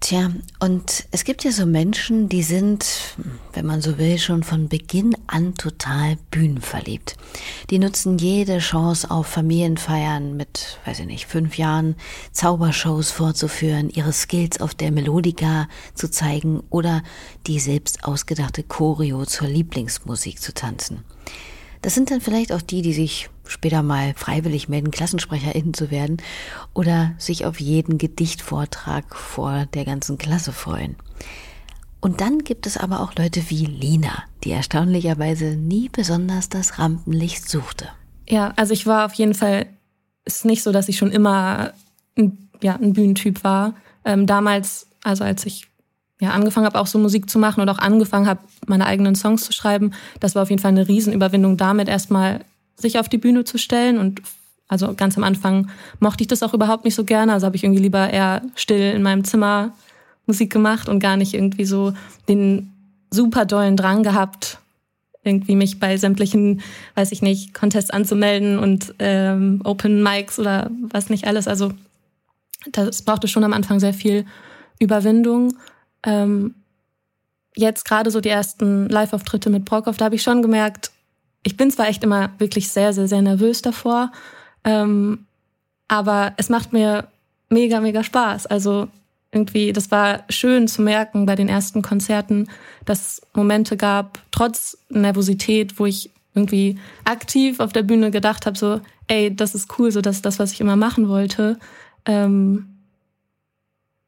Tja, 0.00 0.30
und 0.60 1.08
es 1.10 1.24
gibt 1.24 1.42
ja 1.42 1.50
so 1.50 1.66
Menschen, 1.66 2.28
die 2.28 2.44
sind, 2.44 3.16
wenn 3.52 3.66
man 3.66 3.80
so 3.80 3.98
will, 3.98 4.18
schon 4.18 4.44
von 4.44 4.68
Beginn 4.68 5.16
an 5.26 5.54
total 5.56 6.16
bühnenverliebt. 6.30 7.16
Die 7.70 7.80
nutzen 7.80 8.16
jede 8.16 8.58
Chance 8.58 9.10
auf 9.10 9.26
Familienfeiern 9.26 10.36
mit, 10.36 10.78
weiß 10.84 11.00
ich 11.00 11.06
nicht, 11.06 11.26
fünf 11.26 11.58
Jahren 11.58 11.96
Zaubershows 12.30 13.10
vorzuführen, 13.10 13.90
ihre 13.90 14.12
Skills 14.12 14.60
auf 14.60 14.72
der 14.72 14.92
Melodika 14.92 15.68
zu 15.94 16.08
zeigen 16.08 16.62
oder 16.70 17.02
die 17.48 17.58
selbst 17.58 18.04
ausgedachte 18.04 18.62
Choreo 18.62 19.26
zur 19.26 19.48
Lieblingsmusik 19.48 20.40
zu 20.40 20.54
tanzen. 20.54 21.02
Das 21.82 21.94
sind 21.94 22.12
dann 22.12 22.20
vielleicht 22.20 22.52
auch 22.52 22.62
die, 22.62 22.82
die 22.82 22.92
sich 22.92 23.30
später 23.48 23.82
mal 23.82 24.14
freiwillig 24.14 24.68
melden, 24.68 24.90
KlassensprecherInnen 24.90 25.74
zu 25.74 25.90
werden 25.90 26.18
oder 26.74 27.12
sich 27.18 27.44
auf 27.44 27.60
jeden 27.60 27.98
Gedichtvortrag 27.98 29.16
vor 29.16 29.66
der 29.74 29.84
ganzen 29.84 30.18
Klasse 30.18 30.52
freuen. 30.52 30.96
Und 32.00 32.20
dann 32.20 32.38
gibt 32.40 32.66
es 32.66 32.76
aber 32.76 33.00
auch 33.00 33.14
Leute 33.16 33.42
wie 33.48 33.66
Lina, 33.66 34.22
die 34.44 34.52
erstaunlicherweise 34.52 35.56
nie 35.56 35.88
besonders 35.88 36.48
das 36.48 36.78
Rampenlicht 36.78 37.48
suchte. 37.48 37.88
Ja, 38.28 38.52
also 38.56 38.72
ich 38.72 38.86
war 38.86 39.06
auf 39.06 39.14
jeden 39.14 39.34
Fall, 39.34 39.66
ist 40.24 40.44
nicht 40.44 40.62
so, 40.62 40.70
dass 40.70 40.88
ich 40.88 40.96
schon 40.96 41.10
immer 41.10 41.72
ein, 42.16 42.50
ja, 42.62 42.76
ein 42.76 42.92
Bühnentyp 42.92 43.42
war. 43.42 43.74
Ähm, 44.04 44.26
damals, 44.26 44.86
also 45.02 45.24
als 45.24 45.44
ich 45.44 45.66
ja, 46.20 46.30
angefangen 46.30 46.66
habe, 46.66 46.78
auch 46.78 46.86
so 46.86 46.98
Musik 46.98 47.30
zu 47.30 47.38
machen 47.38 47.60
und 47.60 47.68
auch 47.68 47.78
angefangen 47.78 48.26
habe, 48.26 48.40
meine 48.66 48.86
eigenen 48.86 49.14
Songs 49.14 49.44
zu 49.44 49.52
schreiben, 49.52 49.92
das 50.20 50.34
war 50.34 50.42
auf 50.42 50.50
jeden 50.50 50.62
Fall 50.62 50.70
eine 50.70 50.86
Riesenüberwindung, 50.86 51.56
damit 51.56 51.88
erstmal 51.88 52.44
sich 52.78 52.98
auf 52.98 53.08
die 53.08 53.18
Bühne 53.18 53.44
zu 53.44 53.58
stellen. 53.58 53.98
Und 53.98 54.22
also 54.68 54.94
ganz 54.94 55.16
am 55.16 55.24
Anfang 55.24 55.68
mochte 56.00 56.22
ich 56.22 56.28
das 56.28 56.42
auch 56.42 56.54
überhaupt 56.54 56.84
nicht 56.84 56.94
so 56.94 57.04
gerne. 57.04 57.32
Also 57.32 57.46
habe 57.46 57.56
ich 57.56 57.64
irgendwie 57.64 57.82
lieber 57.82 58.10
eher 58.10 58.42
still 58.54 58.92
in 58.94 59.02
meinem 59.02 59.24
Zimmer 59.24 59.72
Musik 60.26 60.52
gemacht 60.52 60.88
und 60.88 61.00
gar 61.00 61.16
nicht 61.16 61.34
irgendwie 61.34 61.64
so 61.64 61.92
den 62.28 62.72
super 63.10 63.46
dollen 63.46 63.76
Drang 63.76 64.02
gehabt, 64.02 64.58
irgendwie 65.24 65.56
mich 65.56 65.80
bei 65.80 65.96
sämtlichen, 65.96 66.60
weiß 66.94 67.12
ich 67.12 67.22
nicht, 67.22 67.54
Contests 67.54 67.90
anzumelden 67.90 68.58
und 68.58 68.94
ähm, 68.98 69.60
Open 69.64 70.02
Mics 70.02 70.38
oder 70.38 70.70
was 70.90 71.08
nicht 71.08 71.26
alles. 71.26 71.48
Also 71.48 71.72
das 72.72 73.02
brauchte 73.02 73.28
schon 73.28 73.44
am 73.44 73.52
Anfang 73.52 73.80
sehr 73.80 73.94
viel 73.94 74.26
Überwindung. 74.78 75.56
Ähm, 76.02 76.54
jetzt 77.56 77.84
gerade 77.84 78.10
so 78.10 78.20
die 78.20 78.28
ersten 78.28 78.88
Live-Auftritte 78.88 79.50
mit 79.50 79.64
Brockhoff, 79.64 79.96
da 79.96 80.06
habe 80.06 80.14
ich 80.14 80.22
schon 80.22 80.42
gemerkt, 80.42 80.90
ich 81.42 81.56
bin 81.56 81.70
zwar 81.70 81.88
echt 81.88 82.04
immer 82.04 82.30
wirklich 82.38 82.68
sehr, 82.68 82.92
sehr, 82.92 83.08
sehr 83.08 83.22
nervös 83.22 83.62
davor, 83.62 84.12
ähm, 84.64 85.26
aber 85.88 86.34
es 86.36 86.48
macht 86.48 86.72
mir 86.72 87.08
mega, 87.48 87.80
mega 87.80 88.02
Spaß. 88.02 88.46
Also 88.46 88.88
irgendwie, 89.32 89.72
das 89.72 89.90
war 89.90 90.24
schön 90.28 90.68
zu 90.68 90.82
merken 90.82 91.26
bei 91.26 91.34
den 91.34 91.48
ersten 91.48 91.82
Konzerten, 91.82 92.48
dass 92.84 93.00
es 93.00 93.22
Momente 93.34 93.76
gab, 93.76 94.18
trotz 94.30 94.78
Nervosität, 94.88 95.78
wo 95.78 95.86
ich 95.86 96.10
irgendwie 96.34 96.78
aktiv 97.04 97.60
auf 97.60 97.72
der 97.72 97.82
Bühne 97.82 98.10
gedacht 98.10 98.46
habe, 98.46 98.56
so, 98.56 98.80
ey, 99.08 99.34
das 99.34 99.54
ist 99.54 99.78
cool, 99.78 99.90
so 99.90 100.00
das 100.00 100.16
ist 100.16 100.26
das, 100.26 100.38
was 100.38 100.52
ich 100.52 100.60
immer 100.60 100.76
machen 100.76 101.08
wollte. 101.08 101.58
Ähm, 102.04 102.66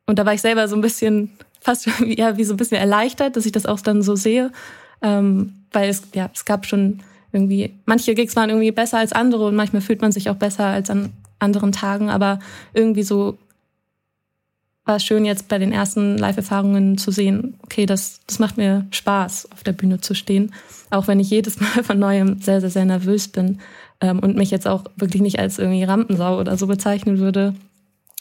und 0.06 0.18
da 0.18 0.26
war 0.26 0.34
ich 0.34 0.40
selber 0.40 0.68
so 0.68 0.76
ein 0.76 0.80
bisschen 0.80 1.30
fast 1.60 1.86
ja, 2.06 2.36
wie 2.36 2.44
so 2.44 2.54
ein 2.54 2.56
bisschen 2.56 2.78
erleichtert, 2.78 3.36
dass 3.36 3.46
ich 3.46 3.52
das 3.52 3.66
auch 3.66 3.80
dann 3.80 4.02
so 4.02 4.16
sehe. 4.16 4.52
Ähm, 5.02 5.54
weil 5.72 5.88
es, 5.88 6.02
ja, 6.14 6.30
es 6.34 6.44
gab 6.44 6.66
schon 6.66 7.00
irgendwie, 7.32 7.74
manche 7.86 8.14
Gigs 8.14 8.36
waren 8.36 8.50
irgendwie 8.50 8.72
besser 8.72 8.98
als 8.98 9.12
andere 9.12 9.46
und 9.46 9.56
manchmal 9.56 9.82
fühlt 9.82 10.02
man 10.02 10.12
sich 10.12 10.30
auch 10.30 10.36
besser 10.36 10.66
als 10.66 10.90
an 10.90 11.12
anderen 11.38 11.72
Tagen, 11.72 12.10
aber 12.10 12.38
irgendwie 12.74 13.02
so 13.02 13.38
war 14.84 14.96
es 14.96 15.04
schön, 15.04 15.24
jetzt 15.24 15.48
bei 15.48 15.58
den 15.58 15.72
ersten 15.72 16.18
Live-Erfahrungen 16.18 16.98
zu 16.98 17.10
sehen, 17.10 17.58
okay, 17.62 17.86
das, 17.86 18.20
das 18.26 18.38
macht 18.38 18.56
mir 18.56 18.86
Spaß, 18.90 19.52
auf 19.52 19.62
der 19.62 19.72
Bühne 19.72 20.00
zu 20.00 20.14
stehen. 20.14 20.52
Auch 20.90 21.06
wenn 21.06 21.20
ich 21.20 21.30
jedes 21.30 21.60
Mal 21.60 21.84
von 21.84 21.98
neuem 21.98 22.40
sehr, 22.40 22.60
sehr, 22.60 22.70
sehr 22.70 22.84
nervös 22.84 23.28
bin 23.28 23.60
ähm, 24.00 24.18
und 24.18 24.36
mich 24.36 24.50
jetzt 24.50 24.66
auch 24.66 24.84
wirklich 24.96 25.22
nicht 25.22 25.38
als 25.38 25.58
irgendwie 25.58 25.84
Rampensau 25.84 26.40
oder 26.40 26.56
so 26.56 26.66
bezeichnen 26.66 27.18
würde. 27.18 27.54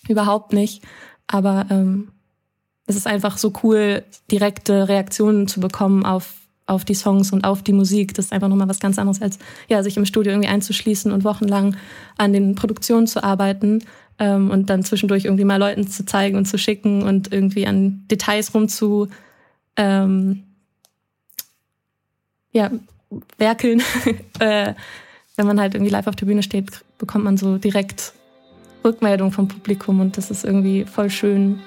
Überhaupt 0.08 0.54
nicht. 0.54 0.84
Aber 1.26 1.66
ähm, 1.70 2.10
es 2.86 2.96
ist 2.96 3.08
einfach 3.08 3.38
so 3.38 3.54
cool, 3.64 4.04
direkte 4.30 4.90
Reaktionen 4.90 5.48
zu 5.48 5.60
bekommen 5.60 6.06
auf, 6.06 6.34
auf 6.70 6.86
die 6.86 6.94
Songs 6.94 7.32
und 7.32 7.44
auf 7.44 7.64
die 7.64 7.74
Musik. 7.74 8.14
Das 8.14 8.26
ist 8.26 8.34
einfach 8.34 8.48
nochmal 8.48 8.70
was 8.70 8.80
ganz 8.80 8.98
anderes, 9.00 9.22
als 9.22 9.40
ja, 9.68 9.84
sich 9.84 9.98
im 9.98 10.06
Studio 10.06 10.32
irgendwie 10.32 10.50
einzuschließen 10.50 11.12
und 11.12 11.24
wochenlang 11.24 11.76
an 12.18 12.34
den 12.34 12.56
Produktionen 12.56 13.08
zu 13.08 13.24
arbeiten 13.24 13.84
ähm, 14.20 14.50
und 14.52 14.70
dann 14.70 14.84
zwischendurch 14.84 15.26
irgendwie 15.26 15.46
mal 15.46 15.58
Leuten 15.58 15.88
zu 15.88 16.06
zeigen 16.06 16.38
und 16.38 16.46
zu 16.46 16.58
schicken 16.58 17.04
und 17.04 17.32
irgendwie 17.32 17.66
an 17.66 18.04
Details 18.10 18.54
rumzu 18.54 19.08
ähm, 19.76 20.44
ja, 22.52 22.72
werkeln. 23.38 23.82
äh, 24.40 24.74
wenn 25.36 25.48
man 25.48 25.60
halt 25.60 25.74
irgendwie 25.74 25.92
live 25.92 26.08
auf 26.08 26.16
der 26.16 26.26
Bühne 26.26 26.44
steht, 26.44 26.84
bekommt 26.98 27.24
man 27.24 27.38
so 27.38 27.58
direkt 27.58 28.14
Rückmeldung 28.84 29.32
vom 29.32 29.48
Publikum 29.48 30.00
und 30.02 30.18
das 30.18 30.32
ist 30.32 30.44
irgendwie 30.44 30.86
voll 30.86 31.10
schön. 31.10 31.60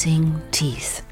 Missing 0.00 0.40
Teeth. 0.50 1.02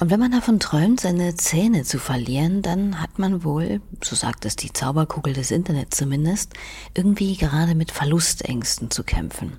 Und 0.00 0.10
wenn 0.10 0.18
man 0.18 0.32
davon 0.32 0.58
träumt, 0.58 0.98
seine 0.98 1.36
Zähne 1.36 1.84
zu 1.84 2.00
verlieren, 2.00 2.60
dann 2.60 3.00
hat 3.00 3.20
man 3.20 3.44
wohl, 3.44 3.80
so 4.02 4.16
sagt 4.16 4.44
es 4.46 4.56
die 4.56 4.72
Zauberkugel 4.72 5.32
des 5.32 5.52
Internets 5.52 5.96
zumindest, 5.96 6.54
irgendwie 6.94 7.36
gerade 7.36 7.76
mit 7.76 7.92
Verlustängsten 7.92 8.90
zu 8.90 9.04
kämpfen. 9.04 9.58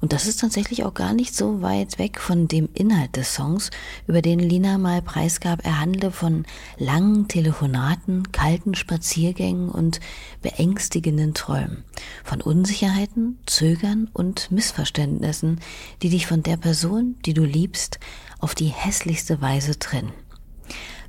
Und 0.00 0.12
das 0.12 0.26
ist 0.26 0.40
tatsächlich 0.40 0.84
auch 0.84 0.94
gar 0.94 1.14
nicht 1.14 1.34
so 1.34 1.62
weit 1.62 1.98
weg 1.98 2.20
von 2.20 2.48
dem 2.48 2.68
Inhalt 2.74 3.16
des 3.16 3.34
Songs, 3.34 3.70
über 4.06 4.22
den 4.22 4.38
Lina 4.38 4.78
mal 4.78 5.02
preisgab. 5.02 5.64
Er 5.64 5.80
handle 5.80 6.10
von 6.10 6.44
langen 6.78 7.28
Telefonaten, 7.28 8.30
kalten 8.32 8.74
Spaziergängen 8.74 9.68
und 9.68 10.00
beängstigenden 10.42 11.34
Träumen. 11.34 11.84
Von 12.24 12.40
Unsicherheiten, 12.40 13.38
Zögern 13.46 14.10
und 14.12 14.50
Missverständnissen, 14.50 15.60
die 16.02 16.10
dich 16.10 16.26
von 16.26 16.42
der 16.42 16.56
Person, 16.56 17.16
die 17.24 17.34
du 17.34 17.44
liebst, 17.44 17.98
auf 18.40 18.54
die 18.54 18.66
hässlichste 18.66 19.40
Weise 19.40 19.78
trennen. 19.78 20.12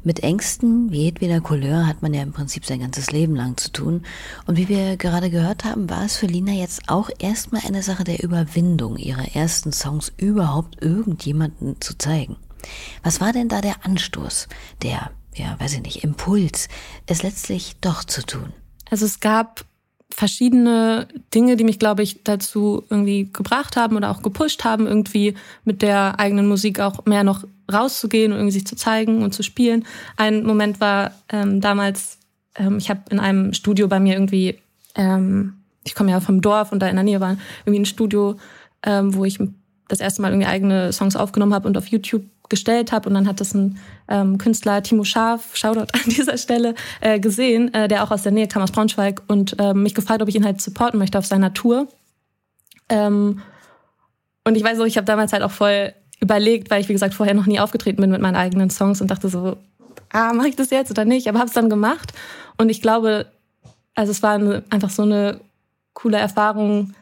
Mit 0.05 0.19
Ängsten 0.19 0.91
wie 0.91 1.01
jedweder 1.01 1.41
Couleur 1.41 1.87
hat 1.87 2.03
man 2.03 2.13
ja 2.13 2.21
im 2.21 2.31
Prinzip 2.31 2.63
sein 2.63 2.79
ganzes 2.79 3.09
Leben 3.09 3.35
lang 3.35 3.57
zu 3.57 3.71
tun. 3.71 4.03
Und 4.45 4.55
wie 4.55 4.69
wir 4.69 4.97
gerade 4.97 5.31
gehört 5.31 5.65
haben, 5.65 5.89
war 5.89 6.05
es 6.05 6.17
für 6.17 6.27
Lina 6.27 6.51
jetzt 6.51 6.83
auch 6.89 7.09
erstmal 7.17 7.63
eine 7.65 7.81
Sache 7.81 8.03
der 8.03 8.23
Überwindung, 8.23 8.97
ihre 8.97 9.33
ersten 9.33 9.73
Songs 9.73 10.13
überhaupt 10.17 10.79
irgendjemanden 10.83 11.81
zu 11.81 11.97
zeigen. 11.97 12.35
Was 13.01 13.19
war 13.19 13.33
denn 13.33 13.49
da 13.49 13.61
der 13.61 13.83
Anstoß, 13.83 14.47
der, 14.83 15.09
ja, 15.33 15.59
weiß 15.59 15.73
ich 15.73 15.81
nicht, 15.81 16.03
Impuls, 16.03 16.67
es 17.07 17.23
letztlich 17.23 17.77
doch 17.81 18.03
zu 18.03 18.23
tun? 18.23 18.53
Also 18.91 19.07
es 19.07 19.19
gab 19.19 19.65
verschiedene 20.15 21.07
Dinge, 21.33 21.57
die 21.57 21.65
mich, 21.65 21.77
glaube 21.77 22.01
ich, 22.01 22.23
dazu 22.23 22.83
irgendwie 22.89 23.29
gebracht 23.33 23.75
haben 23.75 23.97
oder 23.97 24.11
auch 24.11 24.21
gepusht 24.21 24.63
haben, 24.63 24.87
irgendwie 24.87 25.33
mit 25.65 25.81
der 25.81 26.19
eigenen 26.21 26.47
Musik 26.47 26.79
auch 26.79 27.05
mehr 27.05 27.25
noch 27.25 27.43
rauszugehen 27.71 28.31
und 28.31 28.37
irgendwie 28.37 28.53
sich 28.53 28.65
zu 28.65 28.77
zeigen 28.77 29.23
und 29.23 29.33
zu 29.33 29.43
spielen. 29.43 29.85
Ein 30.15 30.45
Moment 30.45 30.79
war 30.79 31.11
ähm, 31.27 31.59
damals, 31.59 32.17
ähm, 32.55 32.77
ich 32.77 32.89
habe 32.89 33.01
in 33.09 33.19
einem 33.19 33.51
Studio 33.53 33.89
bei 33.89 33.99
mir 33.99 34.13
irgendwie, 34.13 34.57
ähm, 34.95 35.55
ich 35.83 35.95
komme 35.95 36.11
ja 36.11 36.21
vom 36.21 36.39
Dorf 36.41 36.71
und 36.71 36.79
da 36.79 36.87
in 36.87 36.95
der 36.95 37.03
Nähe 37.03 37.19
war 37.19 37.35
irgendwie 37.65 37.81
ein 37.81 37.85
Studio, 37.85 38.37
ähm, 38.83 39.13
wo 39.15 39.25
ich 39.25 39.37
das 39.89 39.99
erste 39.99 40.21
Mal 40.21 40.31
irgendwie 40.31 40.47
eigene 40.47 40.93
Songs 40.93 41.17
aufgenommen 41.17 41.53
habe 41.53 41.67
und 41.67 41.77
auf 41.77 41.87
YouTube 41.87 42.23
gestellt 42.49 42.91
habe. 42.91 43.09
Und 43.09 43.15
dann 43.15 43.27
hat 43.27 43.39
das 43.39 43.53
ein 43.53 43.77
ähm, 44.07 44.37
Künstler, 44.37 44.83
Timo 44.83 45.03
Scharf, 45.03 45.55
Shoutout 45.55 45.91
an 45.93 46.01
dieser 46.05 46.37
Stelle, 46.37 46.75
äh, 47.01 47.19
gesehen, 47.19 47.73
äh, 47.73 47.87
der 47.87 48.03
auch 48.03 48.11
aus 48.11 48.23
der 48.23 48.31
Nähe 48.31 48.47
kam, 48.47 48.61
aus 48.61 48.71
Braunschweig, 48.71 49.21
und 49.27 49.59
äh, 49.59 49.73
mich 49.73 49.95
gefragt, 49.95 50.21
ob 50.21 50.29
ich 50.29 50.35
ihn 50.35 50.45
halt 50.45 50.61
supporten 50.61 50.99
möchte 50.99 51.17
auf 51.17 51.25
seiner 51.25 51.53
Tour. 51.53 51.87
Ähm, 52.89 53.41
und 54.43 54.55
ich 54.55 54.63
weiß 54.63 54.77
so, 54.77 54.85
ich 54.85 54.97
habe 54.97 55.05
damals 55.05 55.33
halt 55.33 55.43
auch 55.43 55.51
voll 55.51 55.93
überlegt, 56.19 56.69
weil 56.71 56.81
ich, 56.81 56.89
wie 56.89 56.93
gesagt, 56.93 57.13
vorher 57.13 57.35
noch 57.35 57.45
nie 57.45 57.59
aufgetreten 57.59 58.01
bin 58.01 58.11
mit 58.11 58.21
meinen 58.21 58.35
eigenen 58.35 58.69
Songs 58.69 59.01
und 59.01 59.11
dachte 59.11 59.29
so, 59.29 59.57
ah, 60.11 60.33
mache 60.33 60.49
ich 60.49 60.55
das 60.55 60.69
jetzt 60.69 60.91
oder 60.91 61.05
nicht? 61.05 61.27
Aber 61.27 61.39
habe 61.39 61.47
es 61.47 61.53
dann 61.53 61.69
gemacht. 61.69 62.13
Und 62.57 62.69
ich 62.69 62.81
glaube, 62.81 63.27
also 63.95 64.11
es 64.11 64.23
war 64.23 64.33
eine, 64.33 64.63
einfach 64.69 64.89
so 64.89 65.03
eine 65.03 65.41
coole 65.93 66.17
Erfahrung, 66.17 66.93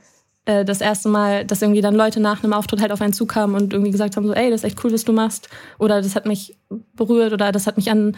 äh, 0.46 0.66
das 0.66 0.82
erste 0.82 1.10
Mal, 1.10 1.46
dass 1.46 1.62
irgendwie 1.62 1.82
dann 1.82 1.96
Leute 1.96 2.20
nach 2.20 2.44
einem 2.44 2.54
Auftritt 2.54 2.82
halt 2.82 2.92
auf 2.92 3.02
einen 3.02 3.14
zukamen 3.14 3.56
und 3.56 3.74
irgendwie 3.74 3.92
gesagt 3.92 4.18
haben, 4.18 4.28
so, 4.28 4.34
ey, 4.34 4.50
das 4.50 4.62
ist 4.62 4.66
echt 4.66 4.84
cool, 4.84 4.94
was 4.94 5.06
du 5.06 5.14
machst. 5.14 5.50
Oder 5.80 6.02
das 6.02 6.16
hat 6.16 6.26
mich 6.26 6.58
berührt 6.96 7.34
oder 7.34 7.52
das 7.52 7.68
hat 7.68 7.78
mich 7.78 7.90
an 7.90 8.18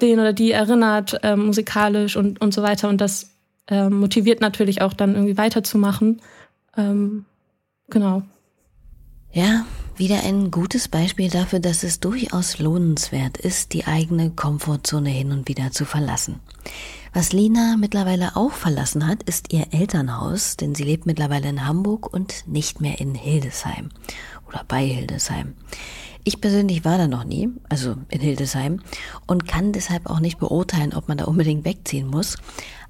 den 0.00 0.18
oder 0.18 0.32
die 0.32 0.52
erinnert, 0.52 1.20
äh, 1.22 1.36
musikalisch 1.36 2.16
und, 2.16 2.40
und 2.40 2.54
so 2.54 2.62
weiter. 2.62 2.88
Und 2.88 3.00
das 3.00 3.30
äh, 3.68 3.88
motiviert 3.88 4.40
natürlich 4.40 4.82
auch 4.82 4.92
dann 4.92 5.14
irgendwie 5.14 5.36
weiterzumachen. 5.36 6.20
Ähm, 6.76 7.24
genau. 7.88 8.22
Ja, 9.32 9.64
wieder 9.96 10.22
ein 10.24 10.50
gutes 10.50 10.88
Beispiel 10.88 11.30
dafür, 11.30 11.60
dass 11.60 11.82
es 11.82 12.00
durchaus 12.00 12.58
lohnenswert 12.58 13.36
ist, 13.36 13.72
die 13.72 13.86
eigene 13.86 14.30
Komfortzone 14.30 15.10
hin 15.10 15.32
und 15.32 15.48
wieder 15.48 15.70
zu 15.70 15.84
verlassen. 15.84 16.40
Was 17.12 17.32
Lina 17.32 17.76
mittlerweile 17.78 18.34
auch 18.36 18.52
verlassen 18.52 19.06
hat, 19.06 19.22
ist 19.22 19.52
ihr 19.52 19.68
Elternhaus, 19.72 20.56
denn 20.56 20.74
sie 20.74 20.82
lebt 20.82 21.06
mittlerweile 21.06 21.48
in 21.48 21.66
Hamburg 21.66 22.12
und 22.12 22.48
nicht 22.48 22.80
mehr 22.80 23.00
in 23.00 23.14
Hildesheim 23.14 23.90
oder 24.48 24.64
bei 24.66 24.84
Hildesheim. 24.84 25.54
Ich 26.24 26.40
persönlich 26.40 26.84
war 26.84 26.98
da 26.98 27.06
noch 27.06 27.24
nie, 27.24 27.50
also 27.68 27.96
in 28.08 28.20
Hildesheim, 28.20 28.80
und 29.26 29.46
kann 29.46 29.72
deshalb 29.72 30.10
auch 30.10 30.20
nicht 30.20 30.38
beurteilen, 30.38 30.94
ob 30.94 31.06
man 31.06 31.18
da 31.18 31.26
unbedingt 31.26 31.64
wegziehen 31.64 32.08
muss. 32.08 32.36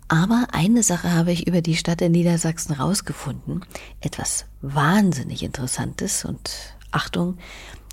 Aber 0.09 0.47
eine 0.53 0.83
Sache 0.83 1.13
habe 1.13 1.33
ich 1.33 1.47
über 1.47 1.61
die 1.61 1.77
Stadt 1.77 2.01
in 2.01 2.13
Niedersachsen 2.13 2.75
rausgefunden. 2.75 3.65
Etwas 4.01 4.47
wahnsinnig 4.63 5.43
Interessantes 5.43 6.25
und 6.25 6.75
Achtung, 6.95 7.39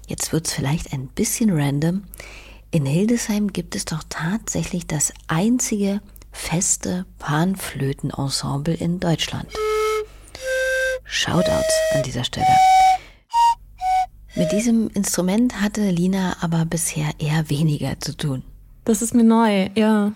jetzt 0.07 0.31
wird's 0.31 0.53
vielleicht 0.53 0.93
ein 0.93 1.07
bisschen 1.07 1.49
random. 1.51 2.03
In 2.69 2.85
Hildesheim 2.85 3.51
gibt 3.51 3.75
es 3.75 3.85
doch 3.85 4.03
tatsächlich 4.09 4.87
das 4.87 5.11
einzige 5.27 6.01
feste 6.31 7.05
Panflötenensemble 7.19 8.73
in 8.73 8.99
Deutschland. 8.99 9.47
Shoutouts 11.03 11.73
an 11.93 12.03
dieser 12.03 12.23
Stelle. 12.23 12.45
Mit 14.35 14.51
diesem 14.51 14.89
Instrument 14.89 15.59
hatte 15.59 15.89
Lina 15.89 16.37
aber 16.39 16.63
bisher 16.65 17.11
eher 17.19 17.49
weniger 17.49 17.99
zu 17.99 18.15
tun. 18.15 18.43
Das 18.85 19.01
ist 19.01 19.13
mir 19.13 19.23
neu, 19.23 19.69
ja. 19.75 20.13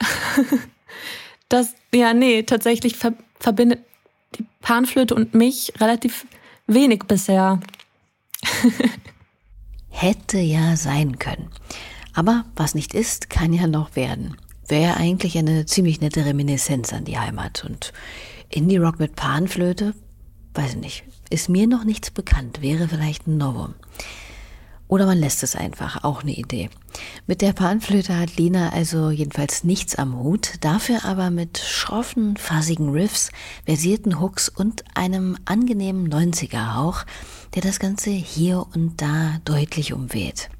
Das, 1.50 1.74
ja, 1.94 2.14
nee, 2.14 2.42
tatsächlich 2.42 2.96
ver 2.96 3.12
verbindet 3.38 3.80
die 4.36 4.46
Panflöte 4.62 5.14
und 5.14 5.34
mich 5.34 5.72
relativ 5.78 6.26
wenig 6.66 7.00
bisher. 7.06 7.60
Hätte 9.88 10.38
ja 10.38 10.76
sein 10.76 11.18
können. 11.18 11.48
Aber 12.14 12.44
was 12.56 12.74
nicht 12.74 12.94
ist, 12.94 13.30
kann 13.30 13.52
ja 13.52 13.66
noch 13.66 13.96
werden 13.96 14.36
wäre 14.68 14.96
eigentlich 14.96 15.36
eine 15.38 15.66
ziemlich 15.66 16.00
nette 16.00 16.24
Reminiszenz 16.24 16.92
an 16.92 17.04
die 17.04 17.18
Heimat. 17.18 17.64
Und 17.64 17.92
Indie-Rock 18.50 18.98
mit 18.98 19.16
Panflöte, 19.16 19.94
weiß 20.54 20.74
ich 20.74 20.80
nicht, 20.80 21.04
ist 21.30 21.48
mir 21.48 21.66
noch 21.66 21.84
nichts 21.84 22.10
bekannt, 22.10 22.62
wäre 22.62 22.88
vielleicht 22.88 23.26
ein 23.26 23.36
Novum. 23.36 23.74
Oder 24.86 25.06
man 25.06 25.18
lässt 25.18 25.42
es 25.42 25.56
einfach, 25.56 26.04
auch 26.04 26.22
eine 26.22 26.34
Idee. 26.34 26.68
Mit 27.26 27.40
der 27.40 27.54
Panflöte 27.54 28.16
hat 28.18 28.36
Lina 28.36 28.70
also 28.70 29.10
jedenfalls 29.10 29.64
nichts 29.64 29.96
am 29.96 30.18
Hut, 30.18 30.52
dafür 30.60 31.04
aber 31.04 31.30
mit 31.30 31.58
schroffen, 31.58 32.36
fassigen 32.36 32.90
Riffs, 32.90 33.32
versierten 33.64 34.20
Hooks 34.20 34.50
und 34.50 34.84
einem 34.94 35.36
angenehmen 35.46 36.08
90er-Hauch, 36.12 37.04
der 37.54 37.62
das 37.62 37.78
Ganze 37.78 38.10
hier 38.10 38.66
und 38.74 39.00
da 39.00 39.38
deutlich 39.44 39.92
umweht. 39.92 40.50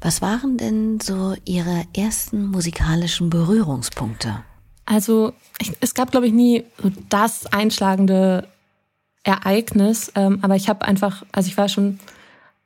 Was 0.00 0.20
waren 0.20 0.58
denn 0.58 1.00
so 1.00 1.34
Ihre 1.44 1.84
ersten 1.96 2.46
musikalischen 2.46 3.30
Berührungspunkte? 3.30 4.42
Also 4.86 5.32
ich, 5.60 5.72
es 5.80 5.94
gab, 5.94 6.10
glaube 6.10 6.26
ich, 6.26 6.32
nie 6.32 6.64
so 6.82 6.90
das 7.08 7.46
einschlagende 7.46 8.48
Ereignis, 9.22 10.12
ähm, 10.14 10.40
aber 10.42 10.56
ich 10.56 10.68
habe 10.68 10.84
einfach, 10.84 11.24
also 11.32 11.48
ich 11.48 11.56
war 11.56 11.68
schon 11.68 11.98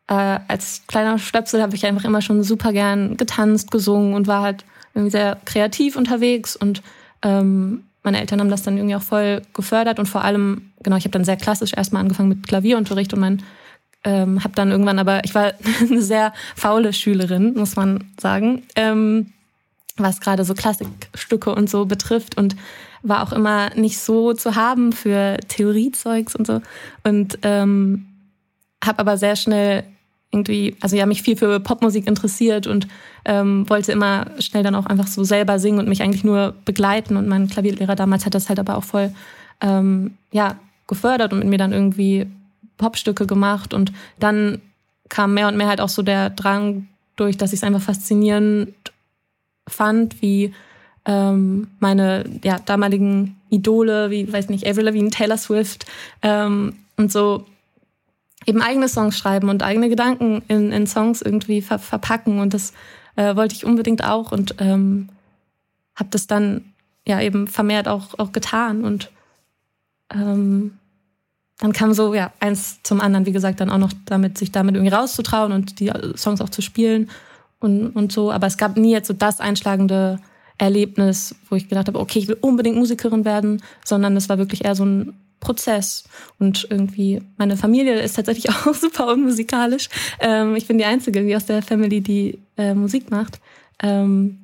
äh, 0.09 0.41
als 0.49 0.83
kleiner 0.89 1.19
Stöpsel 1.19 1.63
habe 1.63 1.77
ich 1.77 1.87
einfach 1.87 2.05
immer 2.05 2.23
schon 2.23 2.43
super 2.43 2.73
gern 2.73 3.17
getanzt, 3.17 3.71
gesungen 3.71 4.15
und 4.15 4.27
war 4.27 4.43
halt 4.43 4.65
irgendwie 4.95 5.13
sehr 5.13 5.39
kreativ 5.45 5.97
unterwegs 5.97 6.57
und 6.57 6.83
ähm, 7.23 7.85
meine 8.09 8.21
Eltern 8.21 8.41
haben 8.41 8.49
das 8.49 8.63
dann 8.63 8.79
irgendwie 8.79 8.97
auch 8.97 9.03
voll 9.03 9.43
gefördert 9.53 9.99
und 9.99 10.07
vor 10.07 10.25
allem, 10.25 10.73
genau, 10.83 10.97
ich 10.97 11.05
habe 11.05 11.13
dann 11.13 11.25
sehr 11.25 11.37
klassisch 11.37 11.75
erstmal 11.77 12.01
angefangen 12.01 12.31
mit 12.31 12.49
Klavierunterricht 12.49 13.13
und 13.13 13.21
mein 13.21 13.43
ähm, 14.03 14.43
habe 14.43 14.55
dann 14.55 14.71
irgendwann 14.71 14.99
aber, 14.99 15.25
ich 15.25 15.35
war 15.35 15.53
eine 15.81 16.01
sehr 16.01 16.33
faule 16.57 16.95
Schülerin, 16.95 17.53
muss 17.55 17.77
man 17.77 18.11
sagen, 18.19 18.63
ähm, 18.77 19.35
was 19.99 20.23
gerade 20.23 20.45
so 20.45 20.55
Klassikstücke 20.55 21.55
und 21.55 21.69
so 21.69 21.85
betrifft 21.85 22.39
und 22.39 22.57
war 23.03 23.23
auch 23.23 23.33
immer 23.33 23.75
nicht 23.75 23.99
so 23.99 24.33
zu 24.33 24.55
haben 24.55 24.93
für 24.93 25.37
Theoriezeugs 25.49 26.35
und 26.35 26.47
so. 26.47 26.63
Und 27.05 27.39
ähm, 27.43 28.07
habe 28.83 29.01
aber 29.01 29.19
sehr 29.19 29.37
schnell 29.37 29.85
irgendwie, 30.31 30.77
also 30.81 30.97
ja, 30.97 31.07
mich 31.07 31.23
viel 31.23 31.37
für 31.37 31.59
Popmusik 31.61 32.07
interessiert 32.07 32.67
und 32.67 32.87
ähm, 33.25 33.69
wollte 33.69 33.93
immer 33.93 34.27
schnell 34.41 34.63
dann 34.63 34.75
auch 34.75 34.87
einfach 34.87 35.07
so 35.07 35.25
selber 35.25 35.59
singen 35.59 35.79
und 35.79 35.89
mich 35.89 36.03
eigentlich 36.03 36.25
nur 36.25 36.55
begleiten. 36.65 37.17
Und 37.17 37.29
mein 37.29 37.49
Klavierlehrer 37.49 37.97
damals 37.97 38.27
hat 38.27 38.35
das 38.35 38.49
halt 38.49 38.59
aber 38.59 38.77
auch 38.77 38.85
voll, 38.85 39.13
ähm, 39.61 40.17
ja, 40.31 40.57
gefördert 40.87 41.33
und 41.33 41.41
mit 41.41 41.49
mir 41.49 41.59
dann 41.59 41.73
irgendwie 41.73 42.27
Popstücke 42.77 43.27
gemacht 43.27 43.75
und 43.75 43.93
dann 44.19 44.61
kam 45.09 45.35
mehr 45.35 45.49
und 45.49 45.57
mehr 45.57 45.69
halt 45.69 45.81
auch 45.81 45.89
so 45.89 46.03
der 46.03 46.31
Drang 46.31 46.89
durch, 47.17 47.37
dass 47.37 47.53
ich 47.53 47.61
es 47.61 47.65
einfach 47.65 47.83
faszinierend 47.83 48.75
fand, 49.67 50.23
wie 50.23 50.55
ähm, 51.05 51.69
meine 51.81 52.25
ja, 52.45 52.59
damaligen 52.59 53.37
Idole, 53.51 54.11
wie, 54.11 54.31
weiß 54.31 54.49
nicht, 54.49 54.67
Avril 54.67 54.85
Lavigne, 54.85 55.11
Taylor 55.11 55.37
Swift 55.39 55.87
ähm, 56.23 56.75
und 56.97 57.11
so 57.11 57.47
eben 58.49 58.63
eigene 58.63 58.89
Songs 58.89 59.19
schreiben 59.19 59.51
und 59.51 59.63
eigene 59.63 59.91
Gedanken 59.91 60.43
in, 60.49 60.73
in 60.73 60.87
Songs 60.87 61.21
irgendwie 61.21 61.61
ver 61.61 61.79
verpacken 61.79 62.41
und 62.41 62.55
das 62.55 62.73
äh, 63.17 63.37
wollte 63.37 63.55
ich 63.55 63.67
unbedingt 63.67 64.03
auch 64.03 64.33
und 64.33 64.55
ähm, 64.59 65.11
habe 65.95 66.09
das 66.11 66.27
dann 66.27 66.73
ja 67.07 67.21
eben 67.21 67.47
vermehrt 67.47 67.89
auch, 67.89 68.19
auch 68.19 68.33
getan 68.33 68.85
und 68.85 69.11
ähm, 70.13 70.79
dann 71.59 71.73
kam 71.73 71.93
so, 71.93 72.15
ja, 72.15 72.33
eins 72.41 72.83
zum 72.85 73.01
anderen, 73.01 73.27
wie 73.27 73.33
gesagt, 73.33 73.61
dann 73.61 73.71
auch 73.71 73.79
noch 73.79 73.93
damit, 74.07 74.39
sich 74.39 74.53
damit 74.53 74.77
irgendwie 74.77 74.95
rauszutrauen 74.95 75.53
und 75.53 75.81
die 75.81 75.93
Songs 76.17 76.41
auch 76.41 76.49
zu 76.49 76.63
spielen 76.63 77.11
und, 77.59 77.91
und 77.91 78.13
so. 78.13 78.31
Aber 78.31 78.47
es 78.47 78.57
gab 78.57 78.77
nie 78.77 78.93
jetzt 78.93 79.09
so 79.09 79.13
das 79.13 79.41
einschlagende 79.41 80.21
Erlebnis, 80.57 81.35
wo 81.51 81.57
ich 81.57 81.69
gedacht 81.69 81.89
habe, 81.89 81.99
okay, 81.99 82.21
ich 82.21 82.29
will 82.29 82.39
unbedingt 82.41 82.77
Musikerin 82.77 83.25
werden, 83.25 83.61
sondern 83.85 84.17
es 84.17 84.29
war 84.29 84.39
wirklich 84.39 84.65
eher 84.65 84.77
so 84.77 84.85
ein 84.85 85.15
Prozess. 85.41 86.05
Und 86.39 86.67
irgendwie, 86.71 87.21
meine 87.37 87.57
Familie 87.57 88.01
ist 88.01 88.15
tatsächlich 88.15 88.51
auch 88.51 88.75
super 88.75 89.09
unmusikalisch. 89.09 89.89
Ähm, 90.21 90.57
ich 90.57 90.67
bin 90.67 90.79
die 90.79 90.85
Einzige 90.85 91.27
wie 91.27 91.37
aus 91.37 91.47
der 91.47 91.63
Family, 91.63 92.01
die 92.01 92.39
äh, 92.57 92.75
Musik 92.75 93.11
macht. 93.11 93.41
Ähm, 93.83 94.39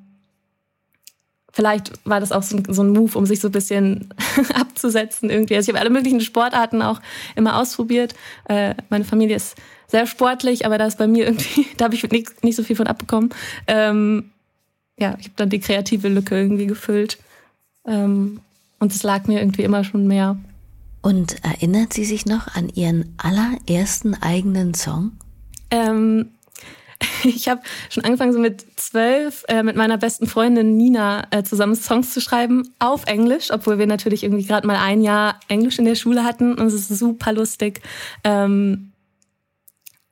vielleicht 1.52 1.92
war 2.04 2.20
das 2.20 2.32
auch 2.32 2.42
so 2.42 2.56
ein, 2.56 2.64
so 2.68 2.82
ein 2.82 2.90
Move, 2.90 3.16
um 3.16 3.26
sich 3.26 3.40
so 3.40 3.48
ein 3.48 3.52
bisschen 3.52 4.12
abzusetzen 4.54 5.30
irgendwie. 5.30 5.54
Also 5.56 5.70
ich 5.70 5.74
habe 5.74 5.80
alle 5.80 5.94
möglichen 5.94 6.20
Sportarten 6.20 6.82
auch 6.82 7.00
immer 7.36 7.58
ausprobiert. 7.58 8.14
Äh, 8.48 8.74
meine 8.88 9.04
Familie 9.04 9.36
ist 9.36 9.56
sehr 9.86 10.06
sportlich, 10.06 10.66
aber 10.66 10.78
da 10.78 10.86
ist 10.86 10.98
bei 10.98 11.06
mir 11.06 11.26
irgendwie, 11.26 11.66
da 11.76 11.86
habe 11.86 11.94
ich 11.94 12.10
nicht, 12.10 12.42
nicht 12.42 12.56
so 12.56 12.62
viel 12.62 12.76
von 12.76 12.86
abbekommen. 12.86 13.30
Ähm, 13.66 14.30
ja, 14.98 15.16
ich 15.18 15.26
habe 15.26 15.34
dann 15.36 15.50
die 15.50 15.60
kreative 15.60 16.08
Lücke 16.08 16.36
irgendwie 16.36 16.66
gefüllt. 16.66 17.18
Ähm, 17.86 18.40
und 18.80 18.92
es 18.92 19.02
lag 19.02 19.26
mir 19.26 19.40
irgendwie 19.40 19.62
immer 19.62 19.84
schon 19.84 20.06
mehr. 20.06 20.36
Und 21.04 21.44
erinnert 21.44 21.92
sie 21.92 22.06
sich 22.06 22.24
noch 22.24 22.54
an 22.54 22.70
ihren 22.70 23.14
allerersten 23.18 24.14
eigenen 24.14 24.72
Song? 24.72 25.12
Ähm, 25.70 26.30
ich 27.24 27.46
habe 27.46 27.60
schon 27.90 28.06
angefangen, 28.06 28.32
so 28.32 28.38
mit 28.38 28.64
zwölf 28.80 29.44
äh, 29.48 29.62
mit 29.62 29.76
meiner 29.76 29.98
besten 29.98 30.26
Freundin 30.26 30.78
Nina 30.78 31.26
äh, 31.30 31.42
zusammen 31.42 31.76
Songs 31.76 32.14
zu 32.14 32.22
schreiben 32.22 32.72
auf 32.78 33.04
Englisch, 33.04 33.50
obwohl 33.50 33.78
wir 33.78 33.86
natürlich 33.86 34.24
irgendwie 34.24 34.46
gerade 34.46 34.66
mal 34.66 34.78
ein 34.78 35.02
Jahr 35.02 35.38
Englisch 35.48 35.78
in 35.78 35.84
der 35.84 35.94
Schule 35.94 36.24
hatten 36.24 36.54
und 36.54 36.68
es 36.68 36.72
ist 36.72 36.98
super 36.98 37.34
lustig, 37.34 37.82
ähm, 38.24 38.92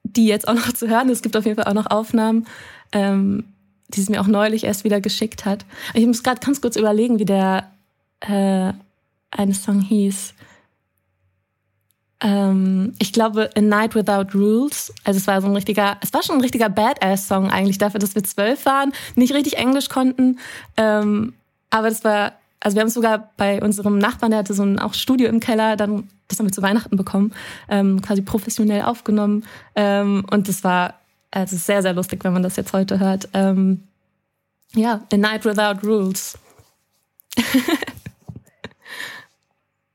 die 0.02 0.26
jetzt 0.26 0.46
auch 0.46 0.54
noch 0.66 0.74
zu 0.74 0.88
hören. 0.88 1.08
Es 1.08 1.22
gibt 1.22 1.38
auf 1.38 1.46
jeden 1.46 1.56
Fall 1.56 1.70
auch 1.70 1.74
noch 1.74 1.90
Aufnahmen, 1.90 2.46
ähm, 2.92 3.44
die 3.88 4.02
sie 4.02 4.12
mir 4.12 4.20
auch 4.20 4.26
neulich 4.26 4.64
erst 4.64 4.84
wieder 4.84 5.00
geschickt 5.00 5.46
hat. 5.46 5.64
Ich 5.94 6.06
muss 6.06 6.22
gerade 6.22 6.44
ganz 6.44 6.60
kurz 6.60 6.76
überlegen, 6.76 7.18
wie 7.18 7.24
der 7.24 7.72
äh, 8.20 8.74
eine 9.30 9.54
Song 9.54 9.80
hieß. 9.80 10.34
Ähm, 12.22 12.94
ich 12.98 13.12
glaube, 13.12 13.50
A 13.56 13.60
Night 13.60 13.94
Without 13.94 14.36
Rules. 14.36 14.92
Also 15.04 15.18
es 15.18 15.26
war 15.26 15.40
so 15.40 15.48
ein 15.48 15.54
richtiger, 15.54 15.96
es 16.00 16.14
war 16.14 16.22
schon 16.22 16.36
ein 16.36 16.40
richtiger 16.40 16.68
Badass-Song 16.68 17.50
eigentlich 17.50 17.78
dafür, 17.78 18.00
dass 18.00 18.14
wir 18.14 18.22
zwölf 18.22 18.64
waren, 18.64 18.92
nicht 19.16 19.34
richtig 19.34 19.58
Englisch 19.58 19.88
konnten. 19.88 20.38
Ähm, 20.76 21.34
aber 21.70 21.88
das 21.88 22.04
war, 22.04 22.32
also 22.60 22.76
wir 22.76 22.80
haben 22.80 22.88
es 22.88 22.94
sogar 22.94 23.30
bei 23.36 23.60
unserem 23.60 23.98
Nachbarn, 23.98 24.30
der 24.30 24.38
hatte 24.38 24.54
so 24.54 24.62
ein 24.62 24.78
auch 24.78 24.94
Studio 24.94 25.28
im 25.28 25.40
Keller, 25.40 25.76
dann 25.76 26.08
das 26.28 26.38
haben 26.38 26.46
wir 26.46 26.52
zu 26.52 26.62
Weihnachten 26.62 26.96
bekommen, 26.96 27.32
ähm, 27.68 28.00
quasi 28.00 28.22
professionell 28.22 28.82
aufgenommen. 28.82 29.44
Ähm, 29.74 30.24
und 30.30 30.48
das 30.48 30.64
war 30.64 30.94
also 31.30 31.56
sehr, 31.56 31.82
sehr 31.82 31.92
lustig, 31.92 32.24
wenn 32.24 32.32
man 32.32 32.42
das 32.42 32.56
jetzt 32.56 32.72
heute 32.72 32.98
hört. 33.00 33.28
Ähm, 33.34 33.82
ja, 34.74 35.02
A 35.12 35.16
Night 35.16 35.44
Without 35.44 35.86
Rules. 35.86 36.38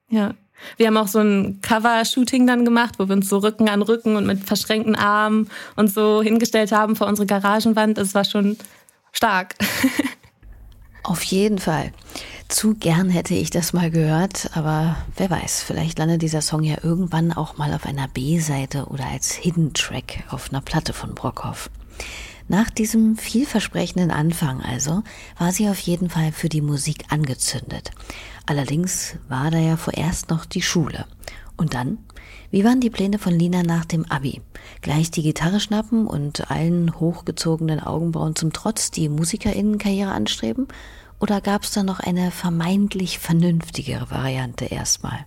ja. 0.09 0.33
Wir 0.77 0.87
haben 0.87 0.97
auch 0.97 1.07
so 1.07 1.19
ein 1.19 1.59
Cover-Shooting 1.61 2.47
dann 2.47 2.65
gemacht, 2.65 2.95
wo 2.97 3.07
wir 3.07 3.15
uns 3.15 3.29
so 3.29 3.37
Rücken 3.37 3.69
an 3.69 3.81
Rücken 3.81 4.15
und 4.15 4.25
mit 4.25 4.43
verschränkten 4.43 4.95
Armen 4.95 5.49
und 5.75 5.91
so 5.91 6.21
hingestellt 6.21 6.71
haben 6.71 6.95
vor 6.95 7.07
unsere 7.07 7.25
Garagenwand. 7.25 7.97
Das 7.97 8.13
war 8.13 8.25
schon 8.25 8.57
stark. 9.11 9.55
Auf 11.03 11.23
jeden 11.23 11.57
Fall. 11.57 11.93
Zu 12.49 12.75
gern 12.75 13.09
hätte 13.09 13.33
ich 13.33 13.49
das 13.49 13.73
mal 13.73 13.91
gehört, 13.91 14.51
aber 14.53 14.97
wer 15.15 15.29
weiß, 15.29 15.63
vielleicht 15.63 15.99
landet 15.99 16.21
dieser 16.21 16.41
Song 16.41 16.63
ja 16.63 16.77
irgendwann 16.81 17.33
auch 17.33 17.57
mal 17.57 17.73
auf 17.73 17.85
einer 17.85 18.07
B-Seite 18.07 18.85
oder 18.85 19.05
als 19.05 19.33
Hidden 19.33 19.73
Track 19.73 20.23
auf 20.29 20.49
einer 20.49 20.61
Platte 20.61 20.93
von 20.93 21.13
Brockhoff. 21.13 21.69
Nach 22.49 22.69
diesem 22.69 23.17
vielversprechenden 23.17 24.11
Anfang 24.11 24.61
also 24.61 25.03
war 25.37 25.51
sie 25.51 25.67
auf 25.67 25.79
jeden 25.79 26.09
Fall 26.09 26.31
für 26.31 26.47
die 26.47 26.61
Musik 26.61 27.05
angezündet. 27.09 27.91
Allerdings 28.47 29.17
war 29.27 29.51
da 29.51 29.59
ja 29.59 29.77
vorerst 29.77 30.29
noch 30.29 30.45
die 30.45 30.61
Schule. 30.61 31.05
Und 31.57 31.73
dann? 31.73 31.97
Wie 32.49 32.63
waren 32.63 32.79
die 32.79 32.89
Pläne 32.89 33.19
von 33.19 33.37
Lina 33.37 33.61
nach 33.61 33.83
dem 33.83 34.09
Abi? 34.09 34.41
Gleich 34.81 35.11
die 35.11 35.21
Gitarre 35.21 35.59
schnappen 35.59 36.07
und 36.07 36.49
allen 36.49 36.97
hochgezogenen 36.97 37.81
Augenbrauen 37.81 38.37
zum 38.37 38.53
Trotz 38.53 38.89
die 38.89 39.09
Musikerinnenkarriere 39.09 40.11
anstreben? 40.11 40.67
Oder 41.19 41.41
gab 41.41 41.63
es 41.63 41.71
da 41.71 41.83
noch 41.83 41.99
eine 41.99 42.31
vermeintlich 42.31 43.19
vernünftigere 43.19 44.09
Variante 44.11 44.65
erstmal? 44.65 45.25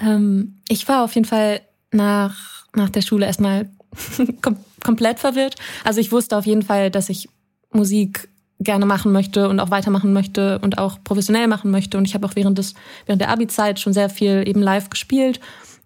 Ähm, 0.00 0.62
ich 0.68 0.88
war 0.88 1.04
auf 1.04 1.14
jeden 1.14 1.26
Fall 1.26 1.60
nach, 1.90 2.66
nach 2.74 2.88
der 2.88 3.02
Schule 3.02 3.26
erstmal 3.26 3.70
kom 4.42 4.56
komplett 4.82 5.20
verwirrt. 5.20 5.56
Also 5.84 6.00
ich 6.00 6.10
wusste 6.10 6.36
auf 6.36 6.46
jeden 6.46 6.62
Fall, 6.62 6.90
dass 6.90 7.08
ich 7.08 7.28
Musik 7.70 8.28
gerne 8.62 8.86
machen 8.86 9.12
möchte 9.12 9.48
und 9.48 9.60
auch 9.60 9.70
weitermachen 9.70 10.12
möchte 10.12 10.58
und 10.60 10.78
auch 10.78 10.98
professionell 11.04 11.46
machen 11.48 11.70
möchte. 11.70 11.98
Und 11.98 12.06
ich 12.06 12.14
habe 12.14 12.26
auch 12.26 12.36
während 12.36 12.58
des 12.58 12.74
während 13.06 13.20
der 13.20 13.30
Abi-Zeit 13.30 13.80
schon 13.80 13.92
sehr 13.92 14.10
viel 14.10 14.46
eben 14.46 14.62
live 14.62 14.90
gespielt. 14.90 15.40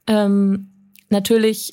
Ähm, 0.06 0.70
natürlich 1.08 1.72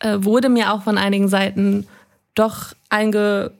äh, 0.00 0.18
wurde 0.20 0.48
mir 0.48 0.72
auch 0.72 0.82
von 0.82 0.98
einigen 0.98 1.28
Seiten 1.28 1.86
doch 2.34 2.74
einge 2.88 3.52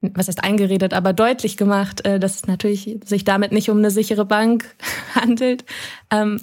was 0.00 0.28
heißt 0.28 0.44
eingeredet, 0.44 0.94
aber 0.94 1.12
deutlich 1.12 1.56
gemacht, 1.56 2.06
äh, 2.06 2.20
dass 2.20 2.36
es 2.36 2.46
natürlich 2.46 2.98
sich 3.04 3.24
damit 3.24 3.52
nicht 3.52 3.68
um 3.68 3.78
eine 3.78 3.90
sichere 3.90 4.24
Bank 4.24 4.76
handelt. 5.14 5.64
Ähm, 6.10 6.40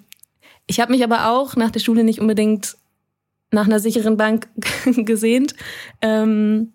ich 0.68 0.80
habe 0.80 0.92
mich 0.92 1.04
aber 1.04 1.30
auch 1.30 1.56
nach 1.56 1.72
der 1.72 1.80
Schule 1.80 2.04
nicht 2.04 2.20
unbedingt 2.20 2.76
nach 3.52 3.66
einer 3.66 3.80
sicheren 3.80 4.18
Bank 4.18 4.50
gesehnt. 4.86 5.56
Ähm, 6.02 6.74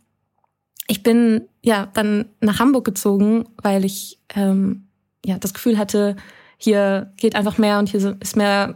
ich 0.87 1.03
bin 1.03 1.49
ja 1.63 1.89
dann 1.95 2.27
nach 2.41 2.59
Hamburg 2.59 2.85
gezogen, 2.85 3.47
weil 3.63 3.85
ich 3.85 4.19
ähm, 4.35 4.87
ja 5.25 5.39
das 5.39 5.55
Gefühl 5.55 5.79
hatte, 5.79 6.17
hier 6.57 7.13
geht 7.17 7.37
einfach 7.37 7.59
mehr 7.59 7.79
und 7.79 7.89
hier 7.89 8.17
ist 8.21 8.37
mehr 8.37 8.75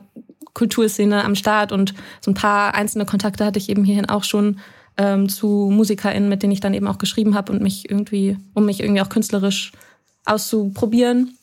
Kulturszene 0.54 1.24
am 1.24 1.34
Start 1.34 1.72
und 1.72 1.94
so 2.20 2.30
ein 2.30 2.34
paar 2.34 2.74
einzelne 2.74 3.04
Kontakte 3.04 3.44
hatte 3.44 3.58
ich 3.58 3.68
eben 3.68 3.84
hierhin 3.84 4.08
auch 4.08 4.24
schon 4.24 4.60
ähm, 4.96 5.28
zu 5.28 5.70
MusikerInnen, 5.72 6.28
mit 6.28 6.42
denen 6.42 6.52
ich 6.52 6.60
dann 6.60 6.74
eben 6.74 6.86
auch 6.86 6.98
geschrieben 6.98 7.34
habe 7.34 7.52
und 7.52 7.60
mich 7.60 7.90
irgendwie, 7.90 8.38
um 8.54 8.64
mich 8.64 8.80
irgendwie 8.80 9.02
auch 9.02 9.08
künstlerisch 9.08 9.72
auszuprobieren. 10.24 11.36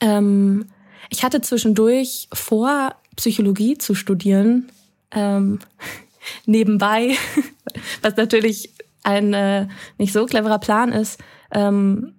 Ähm, 0.00 0.66
ich 1.10 1.22
hatte 1.22 1.40
zwischendurch 1.40 2.28
vor, 2.32 2.94
Psychologie 3.16 3.78
zu 3.78 3.94
studieren, 3.94 4.70
ähm, 5.10 5.58
nebenbei, 6.46 7.16
was 8.02 8.16
natürlich 8.16 8.70
ein 9.06 9.32
äh, 9.32 9.68
nicht 9.98 10.12
so 10.12 10.26
cleverer 10.26 10.58
Plan 10.58 10.92
ist. 10.92 11.20
Ähm, 11.52 12.14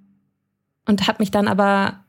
und 0.88 1.08
habe 1.08 1.18
mich 1.20 1.32
dann 1.32 1.48
aber 1.48 2.00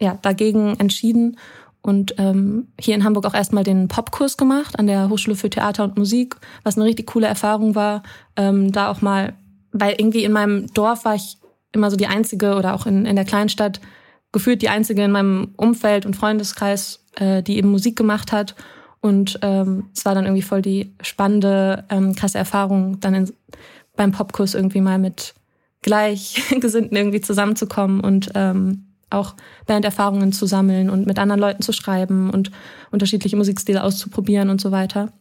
ja 0.00 0.18
dagegen 0.22 0.74
entschieden 0.80 1.36
und 1.82 2.14
ähm, 2.18 2.68
hier 2.80 2.94
in 2.94 3.04
Hamburg 3.04 3.26
auch 3.26 3.34
erstmal 3.34 3.64
den 3.64 3.88
Popkurs 3.88 4.36
gemacht 4.36 4.78
an 4.78 4.86
der 4.86 5.08
Hochschule 5.08 5.36
für 5.36 5.50
Theater 5.50 5.84
und 5.84 5.98
Musik, 5.98 6.36
was 6.62 6.76
eine 6.76 6.86
richtig 6.86 7.08
coole 7.08 7.26
Erfahrung 7.26 7.74
war. 7.74 8.02
Ähm, 8.36 8.72
da 8.72 8.88
auch 8.90 9.02
mal, 9.02 9.34
weil 9.72 9.96
irgendwie 9.98 10.24
in 10.24 10.32
meinem 10.32 10.72
Dorf 10.74 11.04
war 11.04 11.16
ich 11.16 11.38
immer 11.72 11.90
so 11.90 11.96
die 11.96 12.06
einzige 12.06 12.54
oder 12.54 12.74
auch 12.74 12.86
in, 12.86 13.04
in 13.04 13.16
der 13.16 13.24
Kleinstadt 13.24 13.80
gefühlt 14.30 14.62
die 14.62 14.68
einzige 14.68 15.02
in 15.02 15.10
meinem 15.10 15.54
Umfeld 15.56 16.06
und 16.06 16.14
Freundeskreis, 16.14 17.04
äh, 17.16 17.42
die 17.42 17.56
eben 17.56 17.70
Musik 17.70 17.96
gemacht 17.96 18.32
hat. 18.32 18.54
Und 19.00 19.40
ähm, 19.42 19.90
es 19.94 20.04
war 20.04 20.14
dann 20.14 20.24
irgendwie 20.24 20.42
voll 20.42 20.62
die 20.62 20.94
spannende, 21.02 21.84
ähm, 21.90 22.14
krasse 22.14 22.38
Erfahrung, 22.38 23.00
dann 23.00 23.14
in, 23.14 23.32
beim 23.96 24.12
Popkurs 24.12 24.54
irgendwie 24.54 24.80
mal 24.80 24.98
mit 24.98 25.34
Gleichgesinnten 25.82 26.96
irgendwie 26.96 27.20
zusammenzukommen 27.20 28.00
und 28.00 28.30
ähm, 28.34 28.86
auch 29.10 29.34
Banderfahrungen 29.66 30.32
zu 30.32 30.46
sammeln 30.46 30.90
und 30.90 31.06
mit 31.06 31.18
anderen 31.18 31.40
Leuten 31.40 31.62
zu 31.62 31.72
schreiben 31.72 32.30
und 32.30 32.50
unterschiedliche 32.90 33.36
Musikstile 33.36 33.84
auszuprobieren 33.84 34.48
und 34.48 34.60
so 34.60 34.70
weiter. 34.70 35.12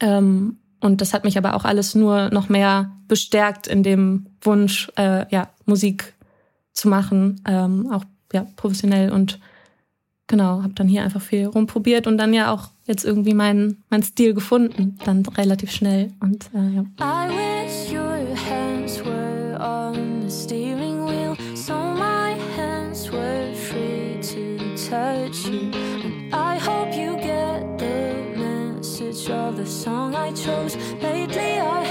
Ähm, 0.00 0.58
und 0.80 1.00
das 1.00 1.14
hat 1.14 1.24
mich 1.24 1.38
aber 1.38 1.54
auch 1.54 1.64
alles 1.64 1.94
nur 1.94 2.30
noch 2.30 2.48
mehr 2.48 2.92
bestärkt 3.08 3.66
in 3.66 3.82
dem 3.82 4.26
Wunsch, 4.40 4.90
äh, 4.96 5.26
ja, 5.30 5.48
Musik 5.64 6.14
zu 6.72 6.88
machen, 6.88 7.40
ähm, 7.46 7.90
auch 7.90 8.04
ja, 8.32 8.46
professionell 8.56 9.10
und 9.10 9.40
genau, 10.26 10.62
habe 10.62 10.74
dann 10.74 10.88
hier 10.88 11.02
einfach 11.02 11.22
viel 11.22 11.46
rumprobiert 11.46 12.06
und 12.06 12.18
dann 12.18 12.34
ja 12.34 12.52
auch 12.52 12.70
jetzt 12.84 13.04
irgendwie 13.04 13.34
meinen 13.34 13.84
mein 13.90 14.02
Stil 14.02 14.34
gefunden, 14.34 14.98
dann 15.04 15.24
relativ 15.26 15.70
schnell 15.70 16.12
und 16.20 16.50
äh, 16.54 16.76
ja. 16.76 16.84
touch 24.88 25.48
you. 25.48 25.70
And 25.72 26.32
I 26.32 26.58
hope 26.58 26.94
you 26.94 27.16
get 27.16 27.78
the 27.78 28.14
message 28.36 29.28
of 29.28 29.56
the 29.56 29.66
song 29.66 30.14
I 30.14 30.30
chose. 30.30 30.76
Lately, 31.02 31.58
I 31.58 31.85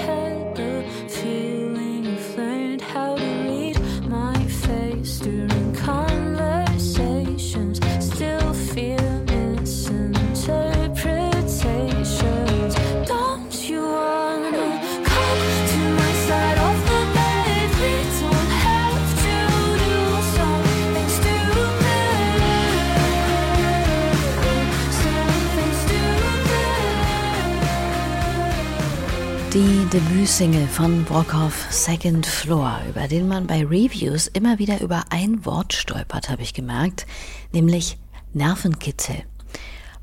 Debütsingle 29.96 30.68
von 30.68 31.06
Brockhoff 31.06 31.68
Second 31.70 32.26
Floor, 32.26 32.82
über 32.90 33.08
den 33.08 33.30
man 33.30 33.48
bei 33.48 33.64
Reviews 33.64 34.28
immer 34.28 34.60
wieder 34.60 34.82
über 34.82 35.06
ein 35.10 35.46
Wort 35.46 35.72
stolpert, 35.72 36.30
habe 36.30 36.42
ich 36.42 36.54
gemerkt, 36.54 37.06
nämlich 37.54 37.98
Nervenkitzel. 38.34 39.24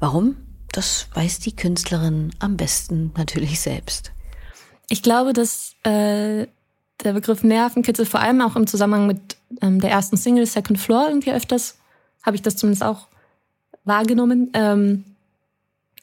Warum? 0.00 0.36
Das 0.72 1.08
weiß 1.12 1.40
die 1.40 1.54
Künstlerin 1.54 2.30
am 2.38 2.56
besten 2.56 3.12
natürlich 3.18 3.60
selbst. 3.60 4.12
Ich 4.88 5.02
glaube, 5.02 5.34
dass 5.34 5.74
äh, 5.82 6.46
der 7.04 7.12
Begriff 7.12 7.42
Nervenkitzel 7.42 8.06
vor 8.06 8.20
allem 8.20 8.40
auch 8.40 8.56
im 8.56 8.66
Zusammenhang 8.66 9.06
mit 9.06 9.36
ähm, 9.60 9.78
der 9.78 9.90
ersten 9.90 10.16
Single 10.16 10.46
Second 10.46 10.78
Floor 10.80 11.08
irgendwie 11.08 11.32
öfters, 11.32 11.76
habe 12.22 12.36
ich 12.36 12.40
das 12.40 12.56
zumindest 12.56 12.82
auch 12.82 13.08
wahrgenommen. 13.84 14.52
Ähm, 14.54 15.04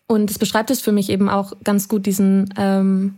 und 0.06 0.30
es 0.30 0.38
beschreibt 0.38 0.69
es 0.69 0.80
für 0.80 0.91
mich 0.91 1.10
eben 1.10 1.28
auch 1.28 1.54
ganz 1.63 1.88
gut 1.88 2.06
diesen 2.06 2.54
ähm, 2.56 3.15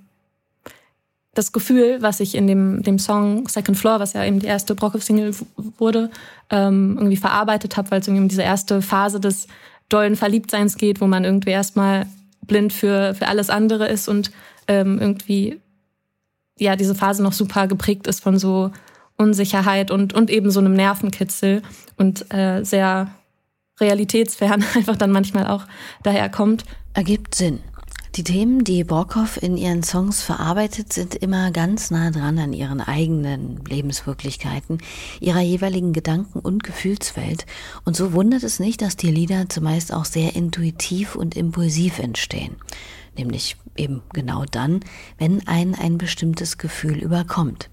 das 1.34 1.52
Gefühl, 1.52 2.02
was 2.02 2.20
ich 2.20 2.36
in 2.36 2.48
dem, 2.48 2.84
dem 2.84 3.00
Song 3.00 3.48
Second 3.48 3.78
Floor, 3.78 4.00
was 4.00 4.14
ja 4.14 4.26
eben 4.26 4.40
die 4.40 4.48
erste 4.48 4.76
Brockhoff-Single 4.76 5.34
wurde, 5.78 6.10
ähm, 6.50 6.96
irgendwie 6.98 7.18
verarbeitet 7.18 7.78
habe, 7.78 7.90
weil 7.92 8.02
es 8.02 8.08
irgendwie 8.08 8.24
um 8.24 8.30
diese 8.30 8.42
erste 8.42 8.82
Phase 8.82 9.20
des 9.20 9.48
dollen 9.88 10.16
Verliebtseins 10.16 10.78
geht, 10.78 11.00
wo 11.00 11.08
man 11.08 11.24
irgendwie 11.24 11.52
erstmal 11.52 12.06
blind 12.46 12.74
für, 12.74 13.14
für 13.16 13.28
alles 13.28 13.50
andere 13.50 13.88
ist 13.88 14.10
und 14.10 14.32
ähm, 14.68 15.00
irgendwie 15.00 15.62
ja 16.58 16.76
diese 16.76 16.96
Phase 16.96 17.24
noch 17.24 17.34
super 17.34 17.68
geprägt 17.68 18.08
ist 18.08 18.22
von 18.22 18.38
so 18.38 18.72
Unsicherheit 19.18 19.92
und, 19.92 20.14
und 20.14 20.30
eben 20.30 20.52
so 20.52 20.60
einem 20.60 20.74
Nervenkitzel 20.74 21.62
und 21.98 22.34
äh, 22.34 22.64
sehr 22.64 23.08
realitätsfern 23.80 24.64
einfach 24.76 24.98
dann 24.98 25.12
manchmal 25.12 25.48
auch 25.48 25.66
daherkommt. 26.04 26.66
Ergibt 26.94 27.36
Sinn. 27.36 27.62
Die 28.16 28.26
Themen, 28.26 28.66
die 28.66 28.84
Brockhoff 28.84 29.42
in 29.42 29.56
ihren 29.56 29.84
Songs 29.84 30.22
verarbeitet, 30.22 30.92
sind 30.92 31.16
immer 31.16 31.52
ganz 31.52 31.92
nah 31.92 32.12
dran 32.12 32.40
an 32.40 32.52
ihren 32.52 32.82
eigenen 32.82 33.64
Lebenswirklichkeiten, 33.64 34.80
ihrer 35.22 35.40
jeweiligen 35.40 35.94
Gedanken- 35.94 36.40
und 36.40 36.66
Gefühlswelt. 36.66 37.46
Und 37.86 37.96
so 37.96 38.12
wundert 38.12 38.44
es 38.44 38.60
nicht, 38.60 38.82
dass 38.82 38.98
die 38.98 39.12
Lieder 39.12 39.48
zumeist 39.48 39.94
auch 39.94 40.04
sehr 40.04 40.36
intuitiv 40.36 41.16
und 41.16 41.38
impulsiv 41.38 42.00
entstehen. 42.00 42.58
Nämlich 43.16 43.56
eben 43.78 44.02
genau 44.12 44.44
dann, 44.44 44.82
wenn 45.18 45.48
einen 45.48 45.74
ein 45.76 45.98
bestimmtes 45.98 46.58
Gefühl 46.58 46.98
überkommt. 46.98 47.70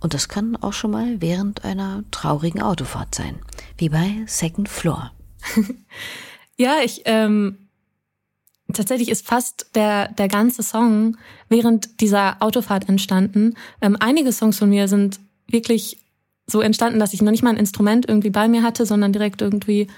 Und 0.00 0.14
das 0.14 0.28
kann 0.28 0.56
auch 0.56 0.72
schon 0.72 0.90
mal 0.90 1.20
während 1.20 1.64
einer 1.64 2.02
traurigen 2.10 2.60
Autofahrt 2.60 3.14
sein, 3.14 3.38
wie 3.78 3.88
bei 3.88 4.24
Second 4.26 4.68
Floor. 4.68 5.12
ja, 6.56 6.78
ich 6.84 7.02
ähm, 7.04 7.65
tatsächlich 8.72 9.10
ist 9.10 9.26
fast 9.26 9.70
der, 9.74 10.08
der 10.12 10.28
ganze 10.28 10.62
Song 10.62 11.16
während 11.48 12.00
dieser 12.00 12.36
Autofahrt 12.40 12.88
entstanden. 12.88 13.54
Ähm, 13.80 13.96
einige 14.00 14.32
Songs 14.32 14.58
von 14.58 14.70
mir 14.70 14.88
sind 14.88 15.20
wirklich 15.48 15.98
so 16.46 16.60
entstanden, 16.60 16.98
dass 16.98 17.12
ich 17.12 17.22
noch 17.22 17.30
nicht 17.30 17.42
mal 17.42 17.50
ein 17.50 17.56
Instrument 17.56 18.08
irgendwie 18.08 18.30
bei 18.30 18.48
mir 18.48 18.62
hatte, 18.62 18.86
sondern 18.86 19.12
direkt 19.12 19.42
irgendwie 19.42 19.88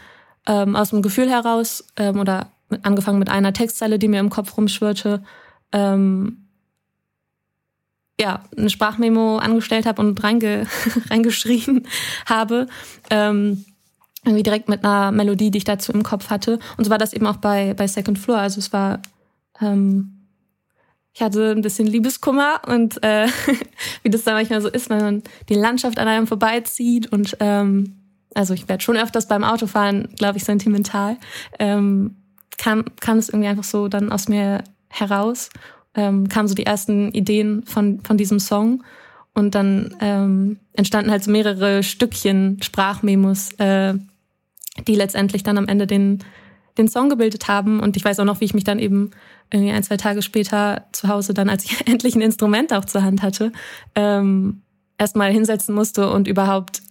ähm, 0.46 0.76
aus 0.76 0.90
dem 0.90 1.02
Gefühl 1.02 1.30
heraus 1.30 1.84
ähm, 1.96 2.18
oder 2.18 2.50
mit, 2.70 2.84
angefangen 2.84 3.18
mit 3.18 3.28
einer 3.28 3.52
Textzeile, 3.52 3.98
die 3.98 4.08
mir 4.08 4.20
im 4.20 4.30
Kopf 4.30 4.56
rumschwirrte, 4.56 5.22
ähm, 5.72 6.48
ja, 8.20 8.44
eine 8.56 8.70
Sprachmemo 8.70 9.36
angestellt 9.36 9.86
habe 9.86 10.02
und 10.02 10.22
reinge 10.22 10.66
reingeschrien 11.10 11.86
habe. 12.26 12.66
Ähm, 13.10 13.64
irgendwie 14.28 14.42
direkt 14.42 14.68
mit 14.68 14.84
einer 14.84 15.10
Melodie, 15.10 15.50
die 15.50 15.58
ich 15.58 15.64
dazu 15.64 15.92
im 15.92 16.02
Kopf 16.02 16.30
hatte. 16.30 16.58
Und 16.76 16.84
so 16.84 16.90
war 16.90 16.98
das 16.98 17.12
eben 17.12 17.26
auch 17.26 17.36
bei, 17.36 17.74
bei 17.74 17.86
Second 17.86 18.18
Floor. 18.18 18.38
Also 18.38 18.58
es 18.58 18.72
war, 18.72 19.00
ähm, 19.60 20.18
ich 21.12 21.22
hatte 21.22 21.50
ein 21.50 21.62
bisschen 21.62 21.86
Liebeskummer 21.86 22.60
und 22.66 23.02
äh, 23.02 23.26
wie 24.02 24.10
das 24.10 24.24
da 24.24 24.32
manchmal 24.32 24.60
so 24.60 24.68
ist, 24.68 24.90
wenn 24.90 25.00
man 25.00 25.22
die 25.48 25.54
Landschaft 25.54 25.98
an 25.98 26.08
einem 26.08 26.26
vorbeizieht 26.26 27.10
und 27.12 27.36
ähm, 27.40 27.96
also 28.34 28.54
ich 28.54 28.68
werde 28.68 28.82
schon 28.82 28.96
öfters 28.96 29.26
beim 29.26 29.42
Autofahren, 29.42 30.10
glaube 30.16 30.38
ich, 30.38 30.44
sentimental, 30.44 31.16
ähm, 31.58 32.16
kam, 32.56 32.84
kam 33.00 33.18
es 33.18 33.30
irgendwie 33.30 33.48
einfach 33.48 33.64
so 33.64 33.88
dann 33.88 34.12
aus 34.12 34.28
mir 34.28 34.62
heraus, 34.88 35.50
ähm, 35.94 36.28
kamen 36.28 36.46
so 36.46 36.54
die 36.54 36.66
ersten 36.66 37.10
Ideen 37.12 37.64
von, 37.64 38.00
von 38.04 38.16
diesem 38.16 38.38
Song 38.38 38.84
und 39.34 39.54
dann 39.54 39.94
ähm, 40.00 40.58
entstanden 40.72 41.10
halt 41.10 41.24
so 41.24 41.30
mehrere 41.30 41.82
Stückchen 41.82 42.62
Sprachmemos, 42.62 43.52
äh, 43.58 43.94
die 44.86 44.94
letztendlich 44.94 45.42
dann 45.42 45.58
am 45.58 45.68
Ende 45.68 45.86
den, 45.86 46.24
den 46.76 46.88
Song 46.88 47.08
gebildet 47.08 47.48
haben. 47.48 47.80
Und 47.80 47.96
ich 47.96 48.04
weiß 48.04 48.20
auch 48.20 48.24
noch, 48.24 48.40
wie 48.40 48.44
ich 48.44 48.54
mich 48.54 48.64
dann 48.64 48.78
eben 48.78 49.10
irgendwie 49.52 49.72
ein, 49.72 49.82
zwei 49.82 49.96
Tage 49.96 50.22
später 50.22 50.86
zu 50.92 51.08
Hause 51.08 51.34
dann, 51.34 51.48
als 51.48 51.64
ich 51.64 51.86
endlich 51.86 52.14
ein 52.14 52.20
Instrument 52.20 52.72
auch 52.72 52.84
zur 52.84 53.02
Hand 53.02 53.22
hatte, 53.22 53.52
ähm, 53.94 54.62
erstmal 54.98 55.32
hinsetzen 55.32 55.74
musste 55.74 56.10
und 56.10 56.28
überhaupt, 56.28 56.82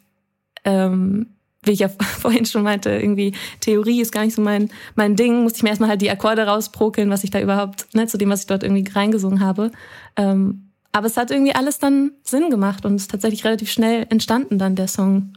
ähm, 0.64 1.28
wie 1.64 1.72
ich 1.72 1.80
ja 1.80 1.90
vorhin 2.20 2.46
schon 2.46 2.64
meinte, 2.64 2.90
irgendwie 2.90 3.34
Theorie 3.60 4.02
ist 4.02 4.12
gar 4.12 4.24
nicht 4.24 4.36
so 4.36 4.42
mein, 4.42 4.70
mein 4.96 5.16
Ding, 5.16 5.44
musste 5.44 5.58
ich 5.58 5.64
mir 5.64 5.70
erstmal 5.70 5.90
halt 5.90 6.02
die 6.02 6.12
Akkorde 6.12 6.46
rausprokeln, 6.48 7.10
was 7.10 7.24
ich 7.24 7.30
da 7.30 7.40
überhaupt, 7.40 7.94
ne, 7.94 8.08
zu 8.08 8.18
dem, 8.18 8.30
was 8.30 8.42
ich 8.42 8.48
dort 8.48 8.64
irgendwie 8.64 8.90
reingesungen 8.90 9.42
habe. 9.42 9.72
Ähm, 10.16 10.72
aber 10.92 11.08
es 11.08 11.18
hat 11.18 11.30
irgendwie 11.30 11.54
alles 11.54 11.78
dann 11.78 12.12
Sinn 12.24 12.50
gemacht 12.50 12.86
und 12.86 12.96
ist 12.96 13.12
tatsächlich 13.12 13.46
relativ 13.46 13.70
schnell 13.70 14.08
entstanden 14.10 14.58
dann 14.58 14.76
der 14.76 14.88
Song 14.88 15.37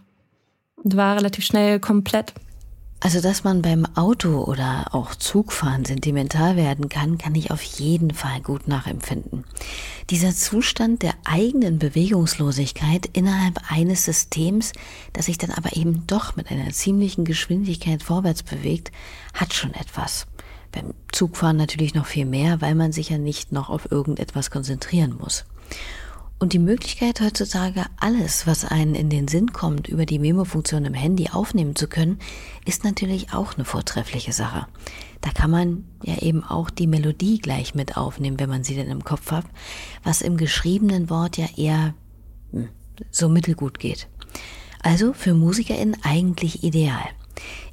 und 0.82 0.96
war 0.96 1.16
relativ 1.16 1.44
schnell 1.44 1.80
komplett. 1.80 2.34
Also, 3.02 3.22
dass 3.22 3.44
man 3.44 3.62
beim 3.62 3.86
Auto 3.96 4.44
oder 4.44 4.88
auch 4.92 5.14
Zugfahren 5.14 5.86
sentimental 5.86 6.56
werden 6.56 6.90
kann, 6.90 7.16
kann 7.16 7.34
ich 7.34 7.50
auf 7.50 7.62
jeden 7.62 8.12
Fall 8.12 8.42
gut 8.42 8.68
nachempfinden. 8.68 9.44
Dieser 10.10 10.34
Zustand 10.34 11.02
der 11.02 11.14
eigenen 11.24 11.78
Bewegungslosigkeit 11.78 13.08
innerhalb 13.14 13.58
eines 13.70 14.04
Systems, 14.04 14.74
das 15.14 15.26
sich 15.26 15.38
dann 15.38 15.50
aber 15.50 15.76
eben 15.78 16.06
doch 16.06 16.36
mit 16.36 16.50
einer 16.50 16.70
ziemlichen 16.72 17.24
Geschwindigkeit 17.24 18.02
vorwärts 18.02 18.42
bewegt, 18.42 18.92
hat 19.32 19.54
schon 19.54 19.72
etwas. 19.72 20.26
Beim 20.70 20.92
Zugfahren 21.10 21.56
natürlich 21.56 21.94
noch 21.94 22.06
viel 22.06 22.26
mehr, 22.26 22.60
weil 22.60 22.74
man 22.74 22.92
sich 22.92 23.08
ja 23.08 23.16
nicht 23.16 23.50
noch 23.50 23.70
auf 23.70 23.90
irgendetwas 23.90 24.50
konzentrieren 24.50 25.16
muss. 25.18 25.46
Und 26.40 26.54
die 26.54 26.58
Möglichkeit 26.58 27.20
heutzutage, 27.20 27.84
alles, 27.98 28.46
was 28.46 28.64
einen 28.64 28.94
in 28.94 29.10
den 29.10 29.28
Sinn 29.28 29.52
kommt, 29.52 29.88
über 29.88 30.06
die 30.06 30.18
Memo-Funktion 30.18 30.86
im 30.86 30.94
Handy 30.94 31.28
aufnehmen 31.30 31.76
zu 31.76 31.86
können, 31.86 32.18
ist 32.64 32.82
natürlich 32.82 33.34
auch 33.34 33.54
eine 33.54 33.66
vortreffliche 33.66 34.32
Sache. 34.32 34.66
Da 35.20 35.32
kann 35.32 35.50
man 35.50 35.84
ja 36.02 36.16
eben 36.22 36.42
auch 36.42 36.70
die 36.70 36.86
Melodie 36.86 37.40
gleich 37.40 37.74
mit 37.74 37.98
aufnehmen, 37.98 38.40
wenn 38.40 38.48
man 38.48 38.64
sie 38.64 38.74
denn 38.74 38.88
im 38.88 39.04
Kopf 39.04 39.30
hat, 39.32 39.44
was 40.02 40.22
im 40.22 40.38
geschriebenen 40.38 41.10
Wort 41.10 41.36
ja 41.36 41.46
eher 41.58 41.92
hm, 42.52 42.70
so 43.10 43.28
mittelgut 43.28 43.78
geht. 43.78 44.08
Also 44.82 45.12
für 45.12 45.34
MusikerInnen 45.34 45.98
eigentlich 46.04 46.64
ideal. 46.64 47.04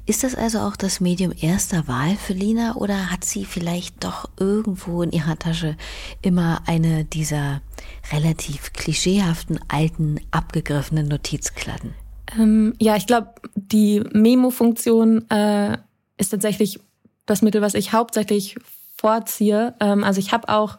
Ist 0.08 0.24
das 0.24 0.34
also 0.34 0.60
auch 0.60 0.74
das 0.74 1.00
Medium 1.00 1.34
erster 1.38 1.86
Wahl 1.86 2.16
für 2.16 2.32
Lina 2.32 2.76
oder 2.76 3.10
hat 3.10 3.26
sie 3.26 3.44
vielleicht 3.44 4.04
doch 4.04 4.30
irgendwo 4.40 5.02
in 5.02 5.12
ihrer 5.12 5.38
Tasche 5.38 5.76
immer 6.22 6.62
eine 6.64 7.04
dieser 7.04 7.60
relativ 8.10 8.72
klischeehaften, 8.72 9.60
alten, 9.68 10.18
abgegriffenen 10.30 11.08
Notizkladden? 11.08 11.92
Ähm, 12.38 12.72
ja, 12.80 12.96
ich 12.96 13.06
glaube, 13.06 13.34
die 13.54 14.00
Memo-Funktion 14.00 15.30
äh, 15.30 15.76
ist 16.16 16.30
tatsächlich 16.30 16.80
das 17.26 17.42
Mittel, 17.42 17.60
was 17.60 17.74
ich 17.74 17.92
hauptsächlich 17.92 18.56
vorziehe. 18.96 19.74
Ähm, 19.78 20.04
also 20.04 20.20
ich 20.20 20.32
habe 20.32 20.48
auch 20.48 20.78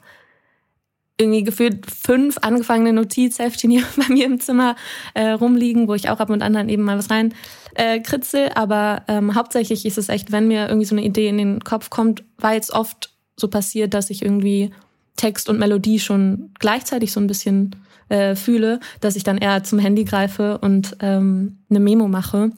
irgendwie 1.19 1.43
gefühlt 1.43 1.85
fünf 1.85 2.37
angefangene 2.41 2.93
Notizheftchen 2.93 3.69
hier 3.69 3.83
bei 3.97 4.13
mir 4.13 4.25
im 4.25 4.39
Zimmer 4.39 4.75
äh, 5.13 5.31
rumliegen, 5.31 5.87
wo 5.87 5.93
ich 5.93 6.09
auch 6.09 6.19
ab 6.19 6.29
und 6.29 6.41
an 6.41 6.53
dann 6.53 6.69
eben 6.69 6.83
mal 6.83 6.97
was 6.97 7.09
rein 7.09 7.33
äh, 7.75 7.99
kritzel. 7.99 8.49
Aber 8.55 9.03
ähm, 9.07 9.35
hauptsächlich 9.35 9.85
ist 9.85 9.97
es 9.97 10.09
echt, 10.09 10.31
wenn 10.31 10.47
mir 10.47 10.67
irgendwie 10.67 10.85
so 10.85 10.95
eine 10.95 11.05
Idee 11.05 11.27
in 11.27 11.37
den 11.37 11.63
Kopf 11.63 11.89
kommt, 11.89 12.23
weil 12.37 12.59
es 12.59 12.71
oft 12.71 13.13
so 13.35 13.47
passiert, 13.47 13.93
dass 13.93 14.09
ich 14.09 14.21
irgendwie 14.21 14.71
Text 15.17 15.49
und 15.49 15.59
Melodie 15.59 15.99
schon 15.99 16.51
gleichzeitig 16.59 17.11
so 17.11 17.19
ein 17.19 17.27
bisschen 17.27 17.75
äh, 18.07 18.35
fühle, 18.35 18.79
dass 19.01 19.15
ich 19.15 19.23
dann 19.23 19.37
eher 19.37 19.63
zum 19.63 19.79
Handy 19.79 20.05
greife 20.05 20.57
und 20.59 20.95
ähm, 21.01 21.59
eine 21.69 21.79
Memo 21.79 22.07
mache. 22.07 22.51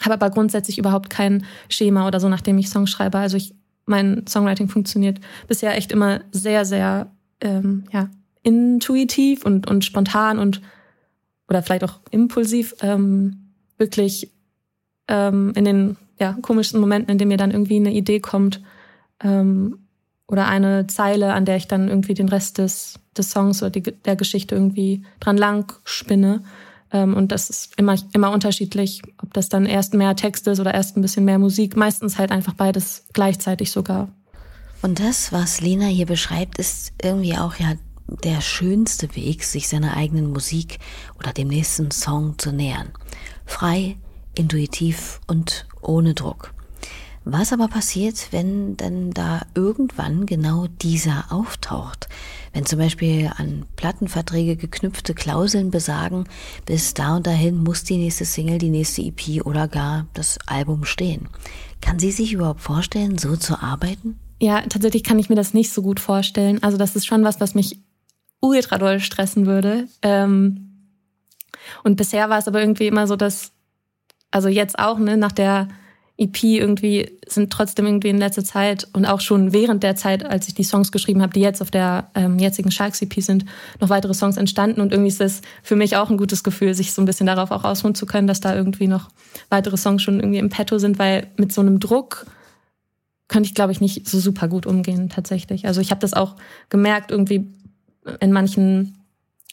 Habe 0.00 0.14
aber 0.14 0.30
grundsätzlich 0.30 0.78
überhaupt 0.78 1.10
kein 1.10 1.44
Schema 1.68 2.06
oder 2.06 2.20
so, 2.20 2.28
nachdem 2.28 2.58
ich 2.58 2.68
Songs 2.68 2.90
schreibe. 2.90 3.18
Also 3.18 3.36
ich, 3.36 3.54
mein 3.86 4.26
Songwriting 4.26 4.68
funktioniert 4.68 5.20
bisher 5.48 5.76
echt 5.76 5.92
immer 5.92 6.20
sehr, 6.32 6.64
sehr 6.64 7.10
ähm, 7.40 7.84
ja, 7.92 8.08
intuitiv 8.42 9.44
und, 9.44 9.68
und 9.68 9.84
spontan 9.84 10.38
und 10.38 10.60
oder 11.48 11.62
vielleicht 11.62 11.84
auch 11.84 12.00
impulsiv 12.10 12.74
ähm, 12.80 13.52
wirklich 13.78 14.32
ähm, 15.08 15.52
in 15.54 15.64
den 15.64 15.96
ja, 16.18 16.36
komischsten 16.42 16.80
Momenten, 16.80 17.10
in 17.10 17.18
denen 17.18 17.28
mir 17.28 17.36
dann 17.36 17.50
irgendwie 17.50 17.76
eine 17.76 17.92
Idee 17.92 18.20
kommt 18.20 18.62
ähm, 19.22 19.78
oder 20.28 20.46
eine 20.48 20.86
Zeile, 20.86 21.34
an 21.34 21.44
der 21.44 21.56
ich 21.56 21.68
dann 21.68 21.88
irgendwie 21.88 22.14
den 22.14 22.28
Rest 22.28 22.58
des, 22.58 22.98
des 23.16 23.30
Songs 23.30 23.62
oder 23.62 23.70
die, 23.70 23.82
der 23.82 24.16
Geschichte 24.16 24.54
irgendwie 24.54 25.04
dran 25.20 25.36
lang 25.36 25.72
spinne. 25.84 26.42
Ähm, 26.92 27.14
und 27.14 27.32
das 27.32 27.50
ist 27.50 27.78
immer, 27.78 27.96
immer 28.12 28.32
unterschiedlich, 28.32 29.02
ob 29.22 29.34
das 29.34 29.48
dann 29.48 29.66
erst 29.66 29.94
mehr 29.94 30.16
Text 30.16 30.46
ist 30.48 30.60
oder 30.60 30.74
erst 30.74 30.96
ein 30.96 31.02
bisschen 31.02 31.24
mehr 31.24 31.38
Musik. 31.38 31.76
Meistens 31.76 32.18
halt 32.18 32.32
einfach 32.32 32.54
beides 32.54 33.04
gleichzeitig 33.12 33.70
sogar. 33.70 34.08
Und 34.86 35.00
das, 35.00 35.32
was 35.32 35.60
Lena 35.60 35.86
hier 35.86 36.06
beschreibt, 36.06 36.60
ist 36.60 36.92
irgendwie 37.02 37.36
auch 37.36 37.56
ja 37.56 37.72
der 38.06 38.40
schönste 38.40 39.16
Weg, 39.16 39.42
sich 39.42 39.66
seiner 39.66 39.96
eigenen 39.96 40.30
Musik 40.30 40.78
oder 41.18 41.32
dem 41.32 41.48
nächsten 41.48 41.90
Song 41.90 42.38
zu 42.38 42.52
nähern. 42.52 42.92
Frei, 43.46 43.96
intuitiv 44.36 45.20
und 45.26 45.66
ohne 45.80 46.14
Druck. 46.14 46.54
Was 47.24 47.52
aber 47.52 47.66
passiert, 47.66 48.28
wenn 48.30 48.76
dann 48.76 49.10
da 49.10 49.44
irgendwann 49.56 50.24
genau 50.24 50.68
dieser 50.68 51.32
auftaucht? 51.32 52.08
Wenn 52.52 52.64
zum 52.64 52.78
Beispiel 52.78 53.32
an 53.36 53.66
Plattenverträge 53.74 54.54
geknüpfte 54.54 55.14
Klauseln 55.14 55.72
besagen, 55.72 56.28
bis 56.64 56.94
da 56.94 57.16
und 57.16 57.26
dahin 57.26 57.56
muss 57.56 57.82
die 57.82 57.96
nächste 57.96 58.24
Single, 58.24 58.58
die 58.58 58.70
nächste 58.70 59.02
EP 59.02 59.44
oder 59.44 59.66
gar 59.66 60.06
das 60.14 60.38
Album 60.46 60.84
stehen. 60.84 61.28
Kann 61.80 61.98
sie 61.98 62.12
sich 62.12 62.32
überhaupt 62.34 62.60
vorstellen, 62.60 63.18
so 63.18 63.34
zu 63.34 63.60
arbeiten? 63.60 64.20
Ja, 64.40 64.62
tatsächlich 64.62 65.02
kann 65.02 65.18
ich 65.18 65.28
mir 65.28 65.34
das 65.34 65.54
nicht 65.54 65.72
so 65.72 65.82
gut 65.82 66.00
vorstellen. 66.00 66.62
Also 66.62 66.76
das 66.76 66.96
ist 66.96 67.06
schon 67.06 67.24
was, 67.24 67.40
was 67.40 67.54
mich 67.54 67.80
ultra 68.40 68.78
doll 68.78 69.00
stressen 69.00 69.46
würde. 69.46 69.88
Ähm, 70.02 70.66
und 71.84 71.96
bisher 71.96 72.28
war 72.28 72.38
es 72.38 72.48
aber 72.48 72.60
irgendwie 72.60 72.86
immer 72.86 73.06
so, 73.06 73.16
dass, 73.16 73.52
also 74.30 74.48
jetzt 74.48 74.78
auch, 74.78 74.98
ne, 74.98 75.16
nach 75.16 75.32
der 75.32 75.68
EP 76.18 76.44
irgendwie 76.44 77.18
sind 77.26 77.52
trotzdem 77.52 77.84
irgendwie 77.84 78.08
in 78.08 78.16
letzter 78.16 78.44
Zeit 78.44 78.88
und 78.94 79.04
auch 79.04 79.20
schon 79.20 79.52
während 79.52 79.82
der 79.82 79.96
Zeit, 79.96 80.24
als 80.24 80.48
ich 80.48 80.54
die 80.54 80.64
Songs 80.64 80.90
geschrieben 80.90 81.20
habe, 81.20 81.34
die 81.34 81.40
jetzt 81.40 81.60
auf 81.60 81.70
der 81.70 82.10
ähm, 82.14 82.38
jetzigen 82.38 82.70
Sharks 82.70 83.02
EP 83.02 83.20
sind, 83.20 83.44
noch 83.80 83.90
weitere 83.90 84.14
Songs 84.14 84.38
entstanden. 84.38 84.80
Und 84.80 84.92
irgendwie 84.92 85.08
ist 85.08 85.20
das 85.20 85.42
für 85.62 85.76
mich 85.76 85.96
auch 85.96 86.08
ein 86.08 86.16
gutes 86.16 86.42
Gefühl, 86.42 86.72
sich 86.72 86.94
so 86.94 87.02
ein 87.02 87.04
bisschen 87.04 87.26
darauf 87.26 87.50
auch 87.50 87.64
ausruhen 87.64 87.94
zu 87.94 88.06
können, 88.06 88.26
dass 88.26 88.40
da 88.40 88.54
irgendwie 88.54 88.86
noch 88.86 89.10
weitere 89.50 89.76
Songs 89.76 90.02
schon 90.02 90.20
irgendwie 90.20 90.38
im 90.38 90.48
Petto 90.48 90.78
sind, 90.78 90.98
weil 90.98 91.26
mit 91.36 91.52
so 91.52 91.60
einem 91.60 91.80
Druck 91.80 92.26
könnte 93.28 93.48
ich, 93.48 93.54
glaube 93.54 93.72
ich, 93.72 93.80
nicht 93.80 94.08
so 94.08 94.20
super 94.20 94.48
gut 94.48 94.66
umgehen 94.66 95.08
tatsächlich. 95.08 95.66
Also 95.66 95.80
ich 95.80 95.90
habe 95.90 96.00
das 96.00 96.14
auch 96.14 96.36
gemerkt 96.68 97.10
irgendwie 97.10 97.52
in 98.20 98.32
manchen 98.32 98.98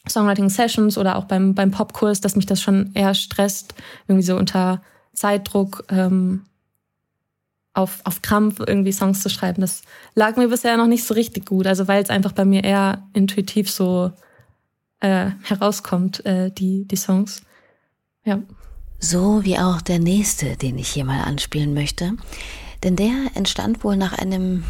Songwriting-Sessions 0.08 0.98
oder 0.98 1.16
auch 1.16 1.24
beim, 1.24 1.54
beim 1.54 1.70
Popkurs, 1.70 2.20
dass 2.20 2.36
mich 2.36 2.46
das 2.46 2.60
schon 2.60 2.90
eher 2.94 3.14
stresst, 3.14 3.74
irgendwie 4.06 4.26
so 4.26 4.36
unter 4.36 4.82
Zeitdruck 5.12 5.84
ähm, 5.88 6.42
auf, 7.72 8.00
auf 8.04 8.22
Krampf 8.22 8.60
irgendwie 8.64 8.92
Songs 8.92 9.22
zu 9.22 9.28
schreiben. 9.28 9.60
Das 9.60 9.82
lag 10.14 10.36
mir 10.36 10.48
bisher 10.48 10.76
noch 10.76 10.86
nicht 10.86 11.04
so 11.04 11.14
richtig 11.14 11.46
gut. 11.46 11.66
Also 11.66 11.88
weil 11.88 12.02
es 12.02 12.10
einfach 12.10 12.32
bei 12.32 12.44
mir 12.44 12.62
eher 12.62 13.02
intuitiv 13.12 13.70
so 13.70 14.12
äh, 15.00 15.30
herauskommt, 15.42 16.24
äh, 16.24 16.50
die, 16.50 16.86
die 16.86 16.96
Songs. 16.96 17.42
Ja. 18.24 18.40
So 19.00 19.44
wie 19.44 19.58
auch 19.58 19.82
der 19.82 19.98
nächste, 19.98 20.56
den 20.56 20.78
ich 20.78 20.88
hier 20.88 21.04
mal 21.04 21.22
anspielen 21.22 21.74
möchte. 21.74 22.12
Denn 22.84 22.96
der 22.96 23.30
entstand 23.34 23.82
wohl 23.82 23.96
nach 23.96 24.12
einem 24.12 24.62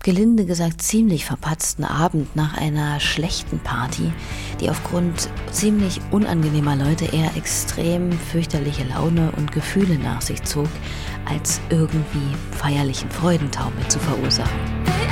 gelinde 0.00 0.44
gesagt 0.44 0.82
ziemlich 0.82 1.24
verpatzten 1.24 1.82
Abend 1.82 2.36
nach 2.36 2.56
einer 2.56 3.00
schlechten 3.00 3.58
Party, 3.58 4.12
die 4.60 4.68
aufgrund 4.68 5.30
ziemlich 5.50 6.00
unangenehmer 6.10 6.76
Leute 6.76 7.06
eher 7.06 7.34
extrem 7.36 8.12
fürchterliche 8.12 8.84
Laune 8.84 9.32
und 9.32 9.50
Gefühle 9.50 9.98
nach 9.98 10.20
sich 10.20 10.42
zog, 10.42 10.68
als 11.24 11.60
irgendwie 11.70 12.36
feierlichen 12.50 13.10
Freudentaumel 13.10 13.88
zu 13.88 13.98
verursachen. 13.98 15.07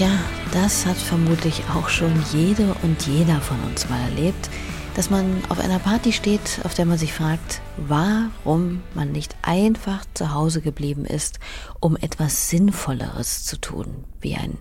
Tja, 0.00 0.18
das 0.52 0.86
hat 0.86 0.96
vermutlich 0.96 1.62
auch 1.74 1.90
schon 1.90 2.24
jede 2.32 2.74
und 2.82 3.06
jeder 3.06 3.38
von 3.42 3.62
uns 3.64 3.86
mal 3.90 4.00
erlebt, 4.00 4.48
dass 4.94 5.10
man 5.10 5.42
auf 5.50 5.60
einer 5.60 5.78
Party 5.78 6.14
steht, 6.14 6.62
auf 6.64 6.72
der 6.72 6.86
man 6.86 6.96
sich 6.96 7.12
fragt, 7.12 7.60
warum 7.76 8.80
man 8.94 9.12
nicht 9.12 9.36
einfach 9.42 10.02
zu 10.14 10.32
Hause 10.32 10.62
geblieben 10.62 11.04
ist, 11.04 11.38
um 11.80 11.98
etwas 11.98 12.48
Sinnvolleres 12.48 13.44
zu 13.44 13.60
tun, 13.60 14.04
wie 14.22 14.36
ein 14.36 14.56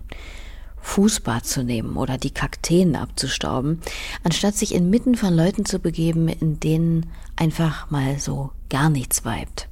Fußbad 0.81 1.45
zu 1.45 1.63
nehmen 1.63 1.95
oder 1.95 2.17
die 2.17 2.31
Kakteen 2.31 2.97
abzustauben, 2.97 3.79
anstatt 4.25 4.55
sich 4.55 4.75
inmitten 4.75 5.15
von 5.15 5.33
Leuten 5.33 5.63
zu 5.63 5.79
begeben, 5.79 6.27
in 6.27 6.59
denen 6.59 7.05
einfach 7.37 7.89
mal 7.89 8.19
so 8.19 8.51
gar 8.69 8.89
nichts 8.89 9.23
weibt. 9.23 9.69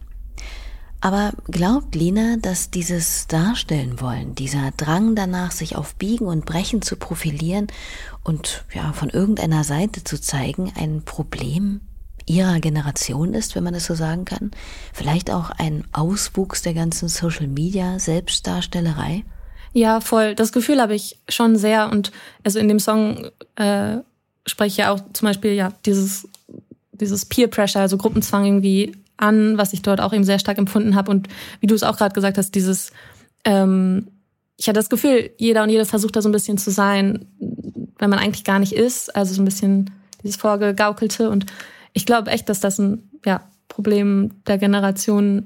Aber 1.00 1.34
glaubt 1.46 1.94
Lina, 1.96 2.38
dass 2.42 2.72
dieses 2.72 3.28
Darstellen 3.28 4.02
wollen, 4.02 4.34
dieser 4.34 4.72
Drang 4.78 5.16
danach, 5.16 5.52
sich 5.52 5.76
auf 5.76 5.96
Biegen 5.96 6.26
und 6.26 6.46
Brechen 6.46 6.82
zu 6.82 6.96
profilieren 6.96 7.68
und 8.24 8.66
ja, 8.74 8.94
von 8.94 9.10
irgendeiner 9.10 9.64
Seite 9.64 10.04
zu 10.04 10.20
zeigen, 10.20 10.74
ein 10.76 11.04
Problem 11.04 11.82
ihrer 12.26 12.60
Generation 12.60 13.34
ist, 13.34 13.56
wenn 13.56 13.64
man 13.64 13.74
es 13.74 13.86
so 13.86 13.96
sagen 13.96 14.26
kann? 14.26 14.52
Vielleicht 14.94 15.32
auch 15.32 15.50
ein 15.52 15.86
Auswuchs 15.94 16.62
der 16.62 16.74
ganzen 16.74 17.08
Social 17.08 17.48
Media 17.48 18.00
Selbstdarstellerei? 18.00 19.24
Ja, 19.74 20.02
voll. 20.02 20.36
Das 20.36 20.52
Gefühl 20.52 20.82
habe 20.82 20.96
ich 20.96 21.20
schon 21.30 21.58
sehr. 21.58 21.90
Und 21.92 22.12
also 22.44 22.60
in 22.60 22.68
dem 22.68 22.80
Song 22.80 23.30
äh, 23.56 23.98
spreche 24.46 24.68
ich 24.68 24.78
ja 24.78 24.92
auch 24.92 25.00
zum 25.14 25.28
Beispiel 25.28 25.54
ja 25.54 25.72
dieses, 25.86 26.28
dieses 26.92 27.26
Peer 27.26 27.48
Pressure, 27.48 27.82
also 27.82 27.98
Gruppenzwang 27.98 28.46
irgendwie 28.46 28.94
an, 29.18 29.58
was 29.58 29.74
ich 29.74 29.82
dort 29.82 30.00
auch 30.00 30.14
eben 30.14 30.24
sehr 30.24 30.40
stark 30.40 30.58
empfunden 30.58 30.96
habe. 30.96 31.12
Und 31.12 31.28
wie 31.60 31.68
du 31.68 31.76
es 31.76 31.84
auch 31.84 31.98
gerade 31.98 32.14
gesagt 32.14 32.38
hast, 32.38 32.56
dieses, 32.56 32.92
ähm, 33.44 34.08
ich 34.58 34.68
hatte 34.68 34.80
das 34.80 34.90
Gefühl, 34.90 35.32
jeder 35.38 35.64
und 35.64 35.70
jede 35.70 35.86
versucht 35.86 36.16
da 36.16 36.22
so 36.22 36.30
ein 36.30 36.34
bisschen 36.34 36.58
zu 36.58 36.72
sein, 36.72 37.26
wenn 38.00 38.10
man 38.10 38.20
eigentlich 38.20 38.44
gar 38.44 38.60
nicht 38.60 38.74
ist. 38.74 39.16
Also 39.16 39.34
so 39.34 39.42
ein 39.42 39.46
bisschen 39.46 39.92
dieses 40.24 40.38
Vorgegaukelte. 40.38 41.30
Und 41.30 41.46
ich 41.94 42.06
glaube 42.06 42.32
echt, 42.32 42.50
dass 42.50 42.60
das 42.60 42.80
ein 42.80 43.10
ja, 43.26 43.42
Problem 43.68 44.32
der 44.46 44.58
Generation 44.58 45.46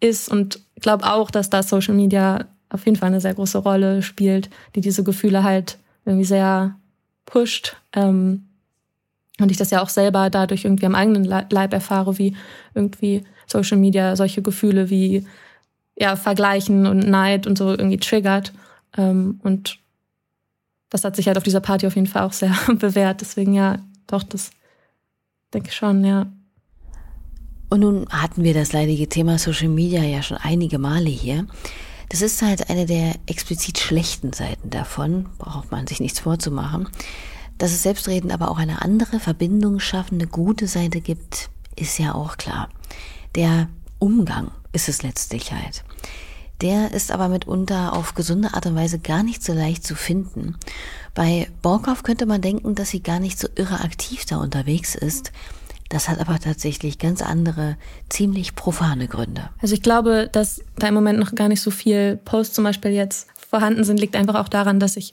ist 0.00 0.28
und 0.28 0.60
glaube 0.80 1.10
auch, 1.10 1.30
dass 1.30 1.50
da 1.50 1.62
Social 1.62 1.94
Media 1.94 2.46
auf 2.68 2.84
jeden 2.86 2.96
Fall 2.96 3.08
eine 3.08 3.20
sehr 3.20 3.34
große 3.34 3.58
Rolle 3.58 4.02
spielt, 4.02 4.50
die 4.74 4.80
diese 4.80 5.04
Gefühle 5.04 5.44
halt 5.44 5.78
irgendwie 6.04 6.24
sehr 6.24 6.76
pusht. 7.24 7.76
Ähm, 7.92 8.46
und 9.40 9.50
ich 9.50 9.56
das 9.56 9.70
ja 9.70 9.82
auch 9.82 9.88
selber 9.88 10.30
dadurch 10.30 10.64
irgendwie 10.64 10.86
am 10.86 10.94
eigenen 10.94 11.24
Leib 11.24 11.72
erfahre, 11.72 12.18
wie 12.18 12.36
irgendwie 12.74 13.24
Social 13.46 13.78
Media 13.78 14.16
solche 14.16 14.42
Gefühle 14.42 14.90
wie 14.90 15.26
ja 15.96 16.16
Vergleichen 16.16 16.86
und 16.86 17.08
Neid 17.08 17.46
und 17.46 17.58
so 17.58 17.70
irgendwie 17.70 17.98
triggert. 17.98 18.52
Ähm, 18.96 19.40
und 19.42 19.78
das 20.90 21.04
hat 21.04 21.16
sich 21.16 21.26
halt 21.26 21.36
auf 21.36 21.42
dieser 21.42 21.60
Party 21.60 21.86
auf 21.86 21.96
jeden 21.96 22.06
Fall 22.06 22.22
auch 22.22 22.32
sehr 22.32 22.54
bewährt. 22.78 23.20
Deswegen 23.20 23.54
ja, 23.54 23.78
doch, 24.06 24.22
das 24.22 24.50
denke 25.52 25.68
ich 25.68 25.74
schon, 25.74 26.04
ja. 26.04 26.26
Und 27.70 27.80
nun 27.80 28.06
hatten 28.10 28.44
wir 28.44 28.54
das 28.54 28.72
leidige 28.72 29.08
Thema 29.08 29.38
Social 29.38 29.68
Media 29.68 30.02
ja 30.02 30.22
schon 30.22 30.36
einige 30.36 30.78
Male 30.78 31.10
hier. 31.10 31.46
Das 32.10 32.22
ist 32.22 32.42
halt 32.42 32.70
eine 32.70 32.86
der 32.86 33.14
explizit 33.26 33.78
schlechten 33.78 34.32
Seiten 34.32 34.70
davon, 34.70 35.26
braucht 35.38 35.72
man 35.72 35.86
sich 35.86 35.98
nichts 35.98 36.20
vorzumachen. 36.20 36.88
Dass 37.58 37.72
es 37.72 37.82
Selbstreden 37.82 38.30
aber 38.30 38.50
auch 38.50 38.58
eine 38.58 38.82
andere 38.82 39.20
Verbindung 39.20 39.80
schaffende 39.80 40.26
gute 40.26 40.66
Seite 40.66 41.00
gibt, 41.00 41.50
ist 41.76 41.98
ja 41.98 42.14
auch 42.14 42.36
klar. 42.36 42.68
Der 43.34 43.68
Umgang 43.98 44.50
ist 44.72 44.88
es 44.88 45.02
letztlich 45.02 45.52
halt. 45.52 45.84
Der 46.60 46.92
ist 46.92 47.10
aber 47.10 47.28
mitunter 47.28 47.94
auf 47.94 48.14
gesunde 48.14 48.54
Art 48.54 48.66
und 48.66 48.76
Weise 48.76 48.98
gar 48.98 49.22
nicht 49.22 49.42
so 49.42 49.52
leicht 49.52 49.84
zu 49.84 49.94
finden. 49.94 50.56
Bei 51.14 51.48
Borkow 51.62 52.02
könnte 52.02 52.26
man 52.26 52.40
denken, 52.40 52.74
dass 52.74 52.90
sie 52.90 53.02
gar 53.02 53.20
nicht 53.20 53.38
so 53.38 53.48
irre 53.56 53.80
aktiv 53.80 54.24
da 54.24 54.36
unterwegs 54.36 54.94
ist. 54.94 55.32
Das 55.88 56.08
hat 56.08 56.18
aber 56.18 56.38
tatsächlich 56.38 56.98
ganz 56.98 57.22
andere, 57.22 57.76
ziemlich 58.08 58.54
profane 58.54 59.08
Gründe. 59.08 59.50
Also 59.60 59.74
ich 59.74 59.82
glaube, 59.82 60.28
dass 60.32 60.62
da 60.76 60.88
im 60.88 60.94
Moment 60.94 61.18
noch 61.18 61.34
gar 61.34 61.48
nicht 61.48 61.60
so 61.60 61.70
viel 61.70 62.16
Posts 62.24 62.54
zum 62.54 62.64
Beispiel 62.64 62.92
jetzt 62.92 63.28
vorhanden 63.36 63.84
sind, 63.84 64.00
liegt 64.00 64.16
einfach 64.16 64.36
auch 64.36 64.48
daran, 64.48 64.80
dass 64.80 64.96
ich 64.96 65.12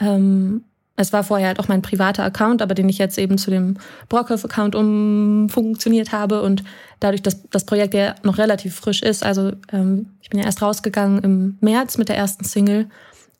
ähm, 0.00 0.64
es 0.96 1.12
war 1.12 1.24
vorher 1.24 1.48
halt 1.48 1.60
auch 1.60 1.68
mein 1.68 1.82
privater 1.82 2.24
Account, 2.24 2.62
aber 2.62 2.74
den 2.74 2.88
ich 2.88 2.98
jetzt 2.98 3.18
eben 3.18 3.36
zu 3.36 3.50
dem 3.50 3.76
Brockhoff-Account 4.08 4.74
umfunktioniert 4.74 6.12
habe 6.12 6.42
und 6.42 6.64
dadurch, 7.00 7.22
dass 7.22 7.48
das 7.50 7.66
Projekt 7.66 7.94
ja 7.94 8.14
noch 8.22 8.38
relativ 8.38 8.74
frisch 8.74 9.02
ist, 9.02 9.22
also 9.22 9.52
ähm, 9.72 10.14
ich 10.22 10.30
bin 10.30 10.40
ja 10.40 10.46
erst 10.46 10.62
rausgegangen 10.62 11.22
im 11.22 11.58
März 11.60 11.98
mit 11.98 12.08
der 12.08 12.16
ersten 12.16 12.44
Single, 12.44 12.88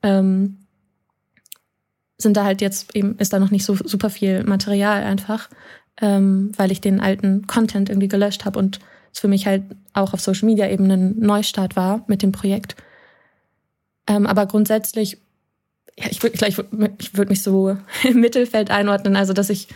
ähm, 0.02 0.58
sind 2.18 2.36
da 2.36 2.44
halt 2.44 2.60
jetzt 2.60 2.94
eben, 2.94 3.16
ist 3.18 3.32
da 3.32 3.38
noch 3.38 3.50
nicht 3.50 3.64
so 3.64 3.74
super 3.74 4.10
viel 4.10 4.44
Material 4.44 5.02
einfach, 5.02 5.48
ähm, 6.00 6.52
weil 6.56 6.70
ich 6.70 6.82
den 6.82 7.00
alten 7.00 7.46
Content 7.46 7.88
irgendwie 7.88 8.08
gelöscht 8.08 8.44
habe 8.44 8.58
und 8.58 8.80
es 9.12 9.20
für 9.20 9.28
mich 9.28 9.46
halt 9.46 9.62
auch 9.94 10.12
auf 10.12 10.20
Social 10.20 10.46
Media 10.46 10.68
eben 10.68 10.90
ein 10.90 11.18
Neustart 11.18 11.74
war 11.74 12.04
mit 12.06 12.22
dem 12.22 12.32
Projekt. 12.32 12.76
Ähm, 14.06 14.26
aber 14.26 14.46
grundsätzlich 14.46 15.18
ja, 15.98 16.06
ich 16.10 16.22
würde 16.22 16.36
ich 16.46 16.58
ich 16.98 17.16
würd 17.16 17.28
mich 17.28 17.42
so 17.42 17.76
im 18.04 18.20
Mittelfeld 18.20 18.70
einordnen. 18.70 19.16
Also, 19.16 19.32
dass 19.32 19.50
ich, 19.50 19.68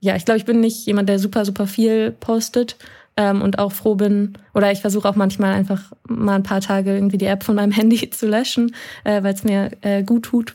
ja, 0.00 0.16
ich 0.16 0.24
glaube, 0.24 0.38
ich 0.38 0.44
bin 0.44 0.60
nicht 0.60 0.86
jemand, 0.86 1.08
der 1.08 1.18
super, 1.18 1.44
super 1.44 1.66
viel 1.66 2.10
postet 2.12 2.76
ähm, 3.16 3.42
und 3.42 3.58
auch 3.58 3.72
froh 3.72 3.94
bin. 3.94 4.34
Oder 4.52 4.72
ich 4.72 4.80
versuche 4.80 5.08
auch 5.08 5.16
manchmal 5.16 5.54
einfach 5.54 5.92
mal 6.06 6.36
ein 6.36 6.42
paar 6.42 6.60
Tage 6.60 6.94
irgendwie 6.94 7.18
die 7.18 7.26
App 7.26 7.42
von 7.44 7.56
meinem 7.56 7.72
Handy 7.72 8.10
zu 8.10 8.26
löschen, 8.26 8.74
äh, 9.04 9.22
weil 9.22 9.34
es 9.34 9.44
mir 9.44 9.70
äh, 9.80 10.02
gut 10.02 10.24
tut. 10.24 10.54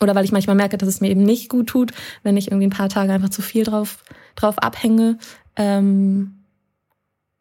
Oder 0.00 0.14
weil 0.14 0.24
ich 0.24 0.32
manchmal 0.32 0.56
merke, 0.56 0.78
dass 0.78 0.88
es 0.88 1.00
mir 1.00 1.10
eben 1.10 1.24
nicht 1.24 1.50
gut 1.50 1.66
tut, 1.66 1.92
wenn 2.22 2.36
ich 2.36 2.48
irgendwie 2.48 2.68
ein 2.68 2.70
paar 2.70 2.88
Tage 2.88 3.12
einfach 3.12 3.28
zu 3.28 3.42
viel 3.42 3.64
drauf, 3.64 3.98
drauf 4.34 4.58
abhänge. 4.58 5.18
Ähm, 5.56 6.36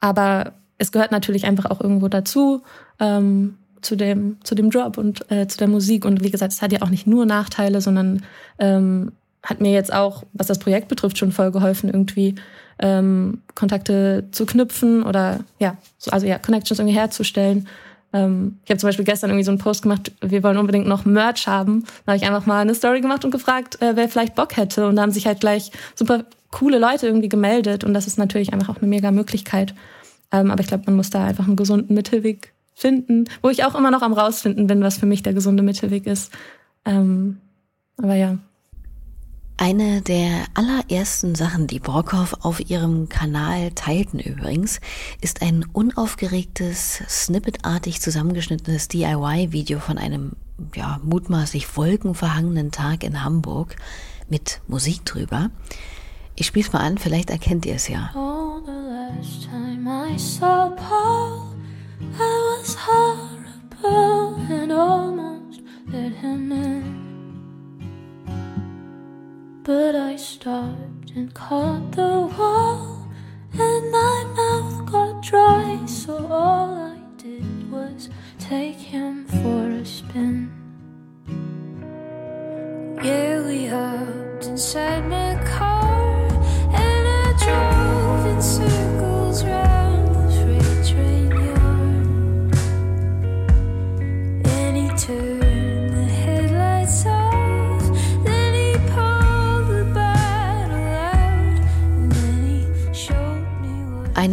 aber 0.01 0.53
es 0.77 0.91
gehört 0.91 1.11
natürlich 1.11 1.45
einfach 1.45 1.65
auch 1.65 1.79
irgendwo 1.79 2.07
dazu, 2.09 2.63
ähm, 2.99 3.58
zu 3.81 3.95
dem, 3.95 4.37
zu 4.43 4.55
dem 4.55 4.69
Job 4.69 4.97
und 4.97 5.29
äh, 5.31 5.47
zu 5.47 5.57
der 5.57 5.67
Musik. 5.67 6.05
Und 6.05 6.23
wie 6.23 6.31
gesagt, 6.31 6.53
es 6.53 6.61
hat 6.61 6.71
ja 6.71 6.81
auch 6.81 6.89
nicht 6.89 7.07
nur 7.07 7.25
Nachteile, 7.25 7.81
sondern 7.81 8.23
ähm, 8.59 9.11
hat 9.43 9.61
mir 9.61 9.71
jetzt 9.71 9.93
auch, 9.93 10.23
was 10.33 10.47
das 10.47 10.59
Projekt 10.59 10.87
betrifft, 10.87 11.17
schon 11.17 11.31
voll 11.31 11.51
geholfen, 11.51 11.89
irgendwie 11.89 12.35
ähm, 12.79 13.41
Kontakte 13.55 14.27
zu 14.31 14.45
knüpfen 14.45 15.03
oder 15.03 15.39
ja, 15.59 15.77
so, 15.97 16.11
also 16.11 16.25
ja, 16.25 16.37
Connections 16.39 16.79
irgendwie 16.79 16.97
herzustellen. 16.97 17.67
Ähm, 18.11 18.59
ich 18.63 18.71
habe 18.71 18.79
zum 18.79 18.87
Beispiel 18.87 19.05
gestern 19.05 19.29
irgendwie 19.29 19.45
so 19.45 19.51
einen 19.51 19.59
Post 19.59 19.83
gemacht, 19.83 20.11
wir 20.21 20.43
wollen 20.43 20.57
unbedingt 20.57 20.87
noch 20.87 21.05
Merch 21.05 21.47
haben. 21.47 21.83
Da 22.05 22.13
habe 22.13 22.17
ich 22.17 22.27
einfach 22.27 22.45
mal 22.45 22.61
eine 22.61 22.75
Story 22.75 23.01
gemacht 23.01 23.23
und 23.25 23.31
gefragt, 23.31 23.81
äh, 23.81 23.95
wer 23.95 24.09
vielleicht 24.09 24.35
Bock 24.35 24.57
hätte. 24.57 24.87
Und 24.87 24.95
da 24.95 25.03
haben 25.03 25.11
sich 25.11 25.27
halt 25.27 25.39
gleich 25.39 25.71
super 25.95 26.25
coole 26.51 26.79
Leute 26.79 27.07
irgendwie 27.07 27.29
gemeldet. 27.29 27.83
Und 27.83 27.93
das 27.93 28.07
ist 28.07 28.17
natürlich 28.17 28.53
einfach 28.53 28.69
auch 28.69 28.77
eine 28.77 28.87
mega 28.87 29.11
Möglichkeit. 29.11 29.73
Ähm, 30.31 30.51
aber 30.51 30.61
ich 30.61 30.67
glaube, 30.67 30.83
man 30.87 30.95
muss 30.95 31.09
da 31.09 31.25
einfach 31.25 31.47
einen 31.47 31.55
gesunden 31.55 31.93
Mittelweg 31.93 32.53
finden, 32.79 33.25
wo 33.41 33.49
ich 33.49 33.65
auch 33.65 33.75
immer 33.75 33.91
noch 33.91 34.01
am 34.01 34.13
rausfinden 34.13 34.67
bin, 34.67 34.81
was 34.81 34.97
für 34.97 35.05
mich 35.05 35.21
der 35.21 35.33
gesunde 35.33 35.63
Mittelweg 35.63 36.07
ist. 36.07 36.31
Ähm, 36.85 37.41
aber 37.97 38.15
ja. 38.15 38.37
Eine 39.57 40.01
der 40.01 40.45
allerersten 40.53 41.35
Sachen, 41.35 41.67
die 41.67 41.81
Brockhoff 41.81 42.37
auf 42.39 42.61
ihrem 42.69 43.09
Kanal 43.09 43.71
teilten 43.71 44.19
übrigens, 44.19 44.79
ist 45.19 45.41
ein 45.41 45.65
unaufgeregtes, 45.73 47.03
snippetartig 47.09 47.99
zusammengeschnittenes 47.99 48.87
DIY-Video 48.87 49.79
von 49.79 49.97
einem 49.97 50.31
ja, 50.73 51.01
mutmaßlich 51.03 51.75
wolkenverhangenen 51.75 52.71
Tag 52.71 53.03
in 53.03 53.21
Hamburg 53.21 53.75
mit 54.29 54.61
Musik 54.67 55.03
drüber. 55.03 55.49
Ich 56.35 56.47
spiel's 56.47 56.71
mal 56.71 56.79
an, 56.79 56.97
vielleicht 56.97 57.29
erkennt 57.29 57.65
ihr 57.65 57.75
es 57.75 57.89
ja. 57.89 58.11
Oh, 58.15 58.61
the 58.65 58.71
last 58.71 59.43
time 59.43 59.89
I 59.89 60.17
saw 60.17 60.73
Paul, 60.77 61.48
horrible 62.85 64.35
and 64.57 64.71
almost 64.71 65.61
let 65.87 66.11
him 66.23 66.51
in. 66.51 66.83
But 69.63 69.95
I 69.95 70.15
stopped 70.15 71.11
and 71.15 71.33
caught 71.33 71.91
the 71.91 72.13
wall, 72.37 73.07
and 73.53 73.91
my 73.91 74.17
mouth 74.41 74.77
got 74.91 75.21
dry. 75.21 75.85
So 75.85 76.13
all 76.27 76.69
I 76.93 76.97
did 77.17 77.71
was 77.71 78.09
take 78.39 78.81
him 78.93 79.08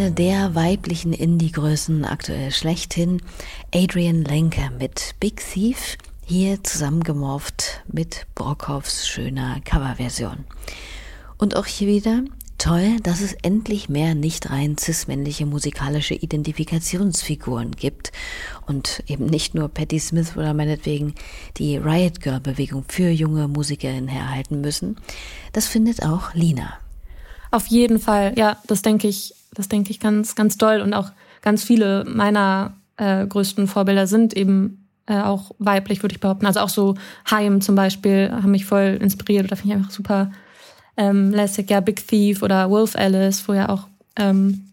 Eine 0.06 0.14
der 0.14 0.54
weiblichen 0.54 1.12
Indie-Größen 1.12 2.04
aktuell 2.04 2.52
schlechthin, 2.52 3.20
Adrian 3.74 4.22
Lenker 4.22 4.70
mit 4.78 5.16
Big 5.18 5.42
Thief, 5.52 5.98
hier 6.24 6.62
zusammengemorft 6.62 7.82
mit 7.90 8.28
Brockhoffs 8.36 9.08
schöner 9.08 9.60
Coverversion. 9.64 10.44
Und 11.38 11.56
auch 11.56 11.66
hier 11.66 11.88
wieder 11.88 12.22
toll, 12.56 12.98
dass 13.02 13.20
es 13.20 13.32
endlich 13.42 13.88
mehr 13.88 14.14
nicht 14.14 14.48
rein 14.48 14.78
cis-männliche 14.78 15.44
musikalische 15.44 16.14
Identifikationsfiguren 16.14 17.72
gibt 17.72 18.12
und 18.68 19.02
eben 19.08 19.26
nicht 19.26 19.56
nur 19.56 19.68
Patti 19.68 19.98
Smith 19.98 20.36
oder 20.36 20.54
meinetwegen 20.54 21.16
die 21.56 21.78
Riot 21.78 22.20
Girl 22.20 22.38
Bewegung 22.38 22.84
für 22.86 23.10
junge 23.10 23.48
Musikerinnen 23.48 24.08
herhalten 24.08 24.60
müssen. 24.60 24.98
Das 25.52 25.66
findet 25.66 26.04
auch 26.04 26.32
Lina. 26.32 26.74
Auf 27.50 27.66
jeden 27.66 27.98
Fall, 27.98 28.34
ja, 28.36 28.56
das 28.68 28.82
denke 28.82 29.08
ich 29.08 29.34
das 29.56 29.68
denke 29.68 29.90
ich 29.90 30.00
ganz, 30.00 30.34
ganz 30.34 30.58
doll. 30.58 30.80
Und 30.80 30.94
auch 30.94 31.10
ganz 31.42 31.64
viele 31.64 32.04
meiner 32.04 32.74
äh, 32.96 33.26
größten 33.26 33.66
Vorbilder 33.66 34.06
sind 34.06 34.34
eben 34.34 34.88
äh, 35.06 35.20
auch 35.20 35.52
weiblich, 35.58 36.02
würde 36.02 36.14
ich 36.14 36.20
behaupten. 36.20 36.46
Also 36.46 36.60
auch 36.60 36.68
so 36.68 36.94
Haim 37.30 37.60
zum 37.60 37.74
Beispiel 37.74 38.30
haben 38.30 38.50
mich 38.50 38.66
voll 38.66 38.98
inspiriert 39.00 39.46
oder 39.46 39.56
finde 39.56 39.74
ich 39.74 39.80
einfach 39.80 39.92
super 39.92 40.30
ähm, 40.96 41.30
lässig. 41.30 41.70
Ja, 41.70 41.80
Big 41.80 42.06
Thief 42.06 42.42
oder 42.42 42.70
Wolf 42.70 42.96
Alice, 42.96 43.46
wo 43.48 43.54
ja 43.54 43.68
auch 43.68 43.86
ähm, 44.16 44.72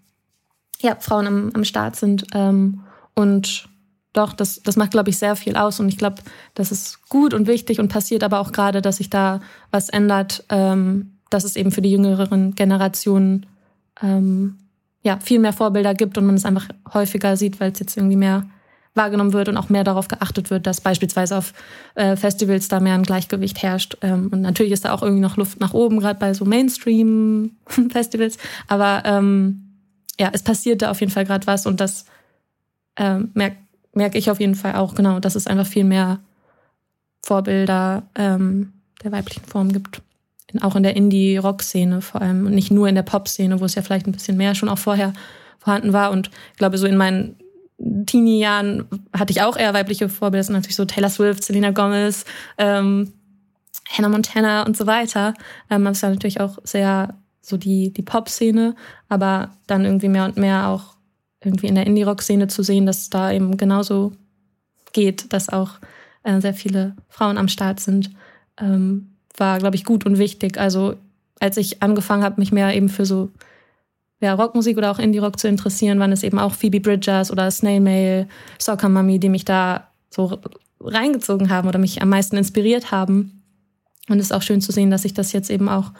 ja, 0.81 0.97
Frauen 0.99 1.27
am, 1.27 1.51
am 1.53 1.63
Start 1.63 1.95
sind. 1.95 2.27
Ähm, 2.33 2.81
und 3.15 3.69
doch, 4.11 4.33
das, 4.33 4.61
das 4.63 4.75
macht, 4.75 4.91
glaube 4.91 5.09
ich, 5.09 5.17
sehr 5.17 5.35
viel 5.35 5.55
aus. 5.55 5.79
Und 5.79 5.87
ich 5.87 5.97
glaube, 5.97 6.17
das 6.55 6.71
ist 6.71 7.07
gut 7.09 7.33
und 7.33 7.47
wichtig 7.47 7.79
und 7.79 7.87
passiert 7.87 8.23
aber 8.23 8.39
auch 8.39 8.51
gerade, 8.51 8.81
dass 8.81 8.97
sich 8.97 9.09
da 9.09 9.39
was 9.71 9.89
ändert, 9.89 10.43
ähm, 10.49 11.13
dass 11.29 11.45
es 11.45 11.55
eben 11.55 11.71
für 11.71 11.81
die 11.81 11.91
jüngeren 11.91 12.53
Generationen 12.53 13.45
ähm, 14.01 14.57
ja, 15.03 15.19
viel 15.19 15.39
mehr 15.39 15.53
Vorbilder 15.53 15.93
gibt 15.93 16.17
und 16.17 16.25
man 16.25 16.35
es 16.35 16.45
einfach 16.45 16.67
häufiger 16.93 17.37
sieht, 17.37 17.59
weil 17.59 17.71
es 17.71 17.79
jetzt 17.79 17.97
irgendwie 17.97 18.15
mehr 18.15 18.47
wahrgenommen 18.95 19.33
wird 19.33 19.49
und 19.49 19.57
auch 19.57 19.69
mehr 19.69 19.83
darauf 19.83 20.07
geachtet 20.07 20.49
wird, 20.49 20.65
dass 20.67 20.81
beispielsweise 20.81 21.37
auf 21.37 21.53
äh, 21.95 22.15
Festivals 22.15 22.67
da 22.67 22.79
mehr 22.79 22.93
ein 22.93 23.03
Gleichgewicht 23.03 23.61
herrscht. 23.61 23.97
Ähm, 24.01 24.29
und 24.31 24.41
natürlich 24.41 24.71
ist 24.71 24.85
da 24.85 24.93
auch 24.93 25.01
irgendwie 25.01 25.21
noch 25.21 25.35
Luft 25.35 25.59
nach 25.59 25.73
oben, 25.73 25.99
gerade 25.99 26.19
bei 26.19 26.33
so 26.33 26.45
Mainstream-Festivals. 26.45 28.37
Aber 28.67 29.03
ähm, 29.05 29.79
ja, 30.19 30.29
es 30.31 30.43
passiert 30.43 30.81
da 30.81 30.91
auf 30.91 30.99
jeden 30.99 31.11
Fall 31.11 31.25
gerade 31.25 31.47
was 31.47 31.65
und 31.65 31.81
das 31.81 32.05
ähm, 32.95 33.31
merke 33.33 33.57
merk 33.95 34.15
ich 34.15 34.31
auf 34.31 34.39
jeden 34.39 34.55
Fall 34.55 34.75
auch, 34.75 34.95
genau, 34.95 35.19
dass 35.19 35.35
es 35.35 35.47
einfach 35.47 35.67
viel 35.67 35.83
mehr 35.83 36.19
Vorbilder 37.23 38.03
ähm, 38.15 38.73
der 39.03 39.11
weiblichen 39.11 39.45
Form 39.45 39.71
gibt 39.71 40.01
auch 40.61 40.75
in 40.75 40.83
der 40.83 40.95
Indie-Rock-Szene 40.95 42.01
vor 42.01 42.21
allem 42.21 42.45
und 42.45 42.53
nicht 42.53 42.71
nur 42.71 42.87
in 42.87 42.95
der 42.95 43.03
Pop-Szene, 43.03 43.59
wo 43.59 43.65
es 43.65 43.75
ja 43.75 43.81
vielleicht 43.81 44.07
ein 44.07 44.11
bisschen 44.11 44.37
mehr 44.37 44.55
schon 44.55 44.69
auch 44.69 44.77
vorher 44.77 45.13
vorhanden 45.59 45.93
war. 45.93 46.11
Und 46.11 46.29
ich 46.51 46.57
glaube, 46.57 46.77
so 46.77 46.85
in 46.85 46.97
meinen 46.97 47.37
Teenie-Jahren 48.05 48.85
hatte 49.13 49.31
ich 49.31 49.41
auch 49.41 49.57
eher 49.57 49.73
weibliche 49.73 50.09
Vorbilder. 50.09 50.39
Das 50.39 50.47
sind 50.47 50.55
natürlich 50.55 50.75
so 50.75 50.85
Taylor 50.85 51.09
Swift, 51.09 51.43
Selena 51.43 51.71
Gomez, 51.71 52.25
ähm, 52.57 53.13
Hannah 53.89 54.09
Montana 54.09 54.65
und 54.65 54.77
so 54.77 54.87
weiter. 54.87 55.33
Ähm, 55.69 55.85
das 55.85 56.01
ja 56.01 56.09
natürlich 56.09 56.39
auch 56.39 56.59
sehr 56.63 57.15
so 57.41 57.57
die, 57.57 57.91
die 57.91 58.03
Pop-Szene, 58.03 58.75
aber 59.09 59.51
dann 59.67 59.83
irgendwie 59.83 60.07
mehr 60.07 60.25
und 60.25 60.37
mehr 60.37 60.69
auch 60.69 60.95
irgendwie 61.43 61.67
in 61.67 61.75
der 61.75 61.85
Indie-Rock-Szene 61.85 62.47
zu 62.47 62.63
sehen, 62.63 62.85
dass 62.85 63.09
da 63.09 63.31
eben 63.31 63.57
genauso 63.57 64.13
geht, 64.93 65.33
dass 65.33 65.49
auch 65.49 65.79
äh, 66.23 66.39
sehr 66.39 66.53
viele 66.53 66.95
Frauen 67.09 67.37
am 67.37 67.49
Start 67.49 67.79
sind. 67.79 68.11
Ähm, 68.57 69.12
war, 69.37 69.59
glaube 69.59 69.75
ich, 69.75 69.85
gut 69.85 70.05
und 70.05 70.17
wichtig. 70.17 70.57
Also 70.57 70.95
als 71.39 71.57
ich 71.57 71.81
angefangen 71.83 72.23
habe, 72.23 72.39
mich 72.39 72.51
mehr 72.51 72.73
eben 72.75 72.89
für 72.89 73.05
so 73.05 73.29
ja, 74.21 74.33
Rockmusik 74.33 74.77
oder 74.77 74.91
auch 74.91 74.99
Indie-Rock 74.99 75.37
zu 75.37 75.47
interessieren, 75.47 75.99
waren 75.99 76.11
es 76.11 76.23
eben 76.23 76.39
auch 76.39 76.53
Phoebe 76.53 76.79
Bridgers 76.79 77.31
oder 77.31 77.51
Snail 77.51 77.81
Mail, 77.81 78.27
Soccer 78.57 78.89
Mummy, 78.89 79.19
die 79.19 79.29
mich 79.29 79.43
da 79.43 79.89
so 80.09 80.39
reingezogen 80.79 81.49
haben 81.49 81.67
oder 81.67 81.79
mich 81.79 82.01
am 82.01 82.09
meisten 82.09 82.37
inspiriert 82.37 82.91
haben. 82.91 83.43
Und 84.09 84.19
es 84.19 84.27
ist 84.27 84.31
auch 84.31 84.41
schön 84.41 84.61
zu 84.61 84.71
sehen, 84.71 84.91
dass 84.91 85.03
sich 85.03 85.13
das 85.13 85.33
jetzt 85.33 85.49
eben 85.49 85.69
auch 85.69 85.91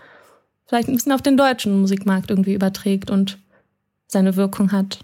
vielleicht 0.65 0.87
ein 0.87 0.95
bisschen 0.95 1.11
auf 1.11 1.21
den 1.21 1.37
deutschen 1.37 1.79
Musikmarkt 1.79 2.29
irgendwie 2.29 2.53
überträgt 2.53 3.09
und 3.09 3.39
seine 4.07 4.35
Wirkung 4.35 4.71
hat. 4.71 4.99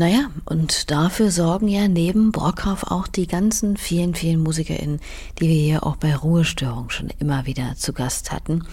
Naja, 0.00 0.30
und 0.46 0.90
dafür 0.90 1.30
sorgen 1.30 1.68
ja 1.68 1.86
neben 1.86 2.32
Brockhoff 2.32 2.84
auch 2.84 3.06
die 3.06 3.26
ganzen 3.26 3.76
vielen, 3.76 4.14
vielen 4.14 4.42
MusikerInnen, 4.42 4.98
die 5.38 5.46
wir 5.46 5.54
hier 5.54 5.84
auch 5.84 5.96
bei 5.96 6.16
Ruhestörung 6.16 6.88
schon 6.88 7.10
immer 7.18 7.44
wieder 7.44 7.74
zu 7.76 7.92
Gast 7.92 8.32
hatten, 8.32 8.64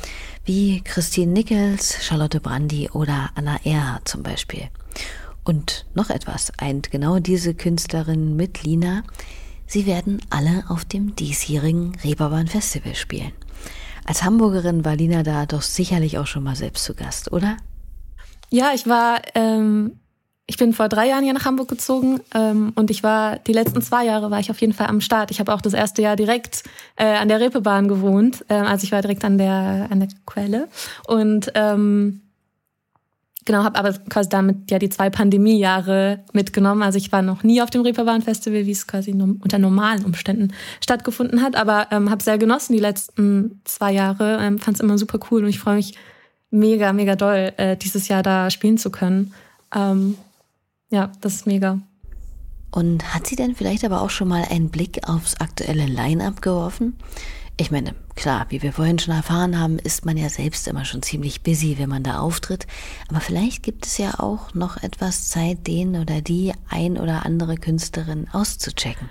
wie 0.45 0.79
Christine 0.85 1.33
Nichols, 1.33 1.97
Charlotte 2.01 2.39
Brandy 2.39 2.89
oder 2.91 3.31
Anna 3.35 3.57
Erhardt 3.65 4.07
zum 4.07 4.23
Beispiel. 4.23 4.69
Und 5.43 5.85
noch 5.95 6.09
etwas 6.09 6.53
eint 6.59 6.91
genau 6.91 7.19
diese 7.19 7.53
Künstlerin 7.53 8.37
mit 8.37 8.63
Lina. 8.63 9.03
Sie 9.65 9.85
werden 9.85 10.21
alle 10.29 10.63
auf 10.69 10.85
dem 10.85 11.13
diesjährigen 11.17 11.97
Reeperbahn 12.05 12.47
Festival 12.47 12.95
spielen. 12.95 13.33
Als 14.05 14.23
Hamburgerin 14.23 14.85
war 14.85 14.95
Lina 14.95 15.23
da 15.23 15.45
doch 15.45 15.61
sicherlich 15.61 16.19
auch 16.19 16.27
schon 16.27 16.43
mal 16.43 16.55
selbst 16.55 16.85
zu 16.85 16.93
Gast, 16.93 17.33
oder? 17.33 17.57
Ja, 18.49 18.71
ich 18.73 18.87
war 18.87 19.19
ähm, 19.35 19.99
ich 20.49 20.57
bin 20.57 20.71
vor 20.71 20.87
drei 20.87 21.09
Jahren 21.09 21.25
hier 21.25 21.33
nach 21.33 21.45
Hamburg 21.45 21.67
gezogen 21.67 22.21
ähm, 22.33 22.71
und 22.75 22.89
ich 22.89 23.03
war 23.03 23.37
die 23.39 23.51
letzten 23.51 23.81
zwei 23.81 24.05
Jahre 24.05 24.31
war 24.31 24.39
ich 24.39 24.49
auf 24.49 24.59
jeden 24.61 24.71
Fall 24.71 24.87
am 24.87 25.01
Start. 25.01 25.29
Ich 25.29 25.41
habe 25.41 25.53
auch 25.53 25.61
das 25.61 25.73
erste 25.73 26.01
Jahr 26.01 26.15
direkt 26.15 26.63
äh, 26.95 27.05
an 27.05 27.27
der 27.27 27.41
Reeperbahn 27.41 27.89
gewohnt, 27.89 28.45
äh, 28.47 28.53
also 28.53 28.85
ich 28.85 28.93
war 28.93 29.01
direkt 29.01 29.25
an 29.25 29.37
der 29.37 29.87
an 29.89 29.99
der 29.99 30.07
Quelle 30.25 30.69
und 31.05 31.51
ähm, 31.53 32.21
genau 33.43 33.65
habe 33.65 33.77
aber 33.77 33.91
quasi 33.91 34.29
damit 34.29 34.71
ja 34.71 34.79
die 34.79 34.89
zwei 34.89 35.09
Pandemiejahre 35.09 36.23
mitgenommen. 36.31 36.81
Also 36.81 36.97
ich 36.97 37.11
war 37.11 37.21
noch 37.21 37.43
nie 37.43 37.61
auf 37.61 37.69
dem 37.69 37.81
Reeperbahn 37.81 38.21
Festival, 38.21 38.65
wie 38.65 38.71
es 38.71 38.87
quasi 38.87 39.11
unter 39.11 39.59
normalen 39.59 40.05
Umständen 40.05 40.53
stattgefunden 40.81 41.41
hat, 41.41 41.57
aber 41.57 41.87
ähm, 41.91 42.09
habe 42.09 42.23
sehr 42.23 42.37
genossen 42.37 42.71
die 42.71 42.79
letzten 42.79 43.61
zwei 43.65 43.91
Jahre, 43.91 44.39
ähm, 44.41 44.59
fand 44.59 44.77
es 44.77 44.81
immer 44.81 44.97
super 44.97 45.19
cool 45.29 45.43
und 45.43 45.49
ich 45.49 45.59
freue 45.59 45.75
mich 45.75 45.95
mega 46.51 46.93
mega 46.93 47.17
doll 47.17 47.51
äh, 47.57 47.75
dieses 47.75 48.07
Jahr 48.07 48.23
da 48.23 48.49
spielen 48.49 48.77
zu 48.77 48.91
können. 48.91 49.33
Ähm, 49.75 50.15
ja, 50.89 51.11
das 51.21 51.35
ist 51.35 51.47
mega. 51.47 51.79
Und 52.71 53.13
hat 53.13 53.27
sie 53.27 53.35
denn 53.35 53.55
vielleicht 53.55 53.85
aber 53.85 54.01
auch 54.01 54.09
schon 54.09 54.27
mal 54.27 54.45
einen 54.49 54.69
Blick 54.69 55.07
aufs 55.07 55.39
aktuelle 55.39 55.85
Line-up 55.85 56.41
geworfen? 56.41 56.97
Ich 57.59 57.71
meine, 57.71 57.95
klar, 58.15 58.45
wie 58.49 58.61
wir 58.61 58.71
vorhin 58.71 58.99
schon 58.99 59.15
erfahren 59.15 59.59
haben, 59.59 59.79
ist 59.79 60.05
man 60.05 60.15
ja 60.15 60.29
selbst 60.29 60.67
immer 60.67 60.85
schon 60.85 61.01
ziemlich 61.01 61.41
busy, 61.41 61.79
wenn 61.79 61.89
man 61.89 62.03
da 62.03 62.19
auftritt. 62.19 62.67
Aber 63.09 63.19
vielleicht 63.19 63.63
gibt 63.63 63.87
es 63.87 63.97
ja 63.97 64.19
auch 64.19 64.53
noch 64.53 64.83
etwas 64.83 65.29
Zeit, 65.29 65.65
den 65.65 65.95
oder 65.95 66.21
die 66.21 66.53
ein 66.69 66.97
oder 66.99 67.25
andere 67.25 67.55
Künstlerin 67.55 68.27
auszuchecken. 68.31 69.09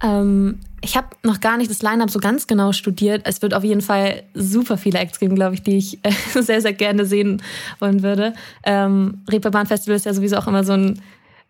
Ähm, 0.00 0.60
ich 0.80 0.96
habe 0.96 1.08
noch 1.24 1.40
gar 1.40 1.56
nicht 1.56 1.70
das 1.70 1.82
Line-up 1.82 2.10
so 2.10 2.20
ganz 2.20 2.46
genau 2.46 2.70
studiert. 2.70 3.22
Es 3.24 3.42
wird 3.42 3.52
auf 3.52 3.64
jeden 3.64 3.80
Fall 3.80 4.22
super 4.32 4.78
viele 4.78 5.00
Acts 5.00 5.18
geben, 5.18 5.34
glaube 5.34 5.56
ich, 5.56 5.62
die 5.62 5.76
ich 5.76 5.98
äh, 6.04 6.12
sehr, 6.40 6.60
sehr 6.60 6.72
gerne 6.72 7.04
sehen 7.04 7.42
wollen 7.80 8.04
würde. 8.04 8.34
Ähm, 8.62 9.22
Reeperbahn 9.28 9.66
Festival 9.66 9.96
ist 9.96 10.06
ja 10.06 10.14
sowieso 10.14 10.36
auch 10.36 10.46
immer 10.46 10.62
so 10.62 10.74
ein 10.74 11.00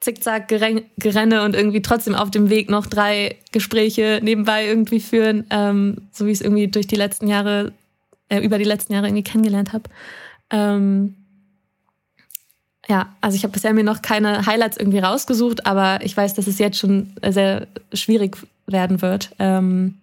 Zickzack-Gerenne 0.00 1.42
und 1.44 1.54
irgendwie 1.54 1.82
trotzdem 1.82 2.14
auf 2.14 2.30
dem 2.30 2.50
Weg 2.50 2.70
noch 2.70 2.86
drei 2.86 3.36
Gespräche 3.50 4.20
nebenbei 4.22 4.66
irgendwie 4.66 5.00
führen, 5.00 5.44
ähm, 5.50 6.08
so 6.12 6.26
wie 6.26 6.30
ich 6.30 6.38
es 6.38 6.44
irgendwie 6.44 6.68
durch 6.68 6.86
die 6.86 6.96
letzten 6.96 7.26
Jahre, 7.26 7.72
äh, 8.28 8.38
über 8.38 8.58
die 8.58 8.64
letzten 8.64 8.92
Jahre 8.92 9.06
irgendwie 9.08 9.24
kennengelernt 9.24 9.72
habe. 9.72 9.84
Ähm, 10.50 11.16
ja, 12.86 13.14
also 13.20 13.36
ich 13.36 13.42
habe 13.42 13.52
bisher 13.52 13.74
mir 13.74 13.84
noch 13.84 14.00
keine 14.00 14.46
Highlights 14.46 14.78
irgendwie 14.78 15.00
rausgesucht, 15.00 15.66
aber 15.66 16.02
ich 16.02 16.16
weiß, 16.16 16.34
dass 16.34 16.46
es 16.46 16.58
jetzt 16.58 16.78
schon 16.78 17.12
sehr 17.26 17.66
schwierig 17.92 18.38
werden 18.66 19.02
wird, 19.02 19.34
ähm, 19.38 19.98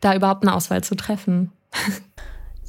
da 0.00 0.14
überhaupt 0.14 0.42
eine 0.42 0.54
Auswahl 0.54 0.82
zu 0.82 0.94
treffen. 0.94 1.52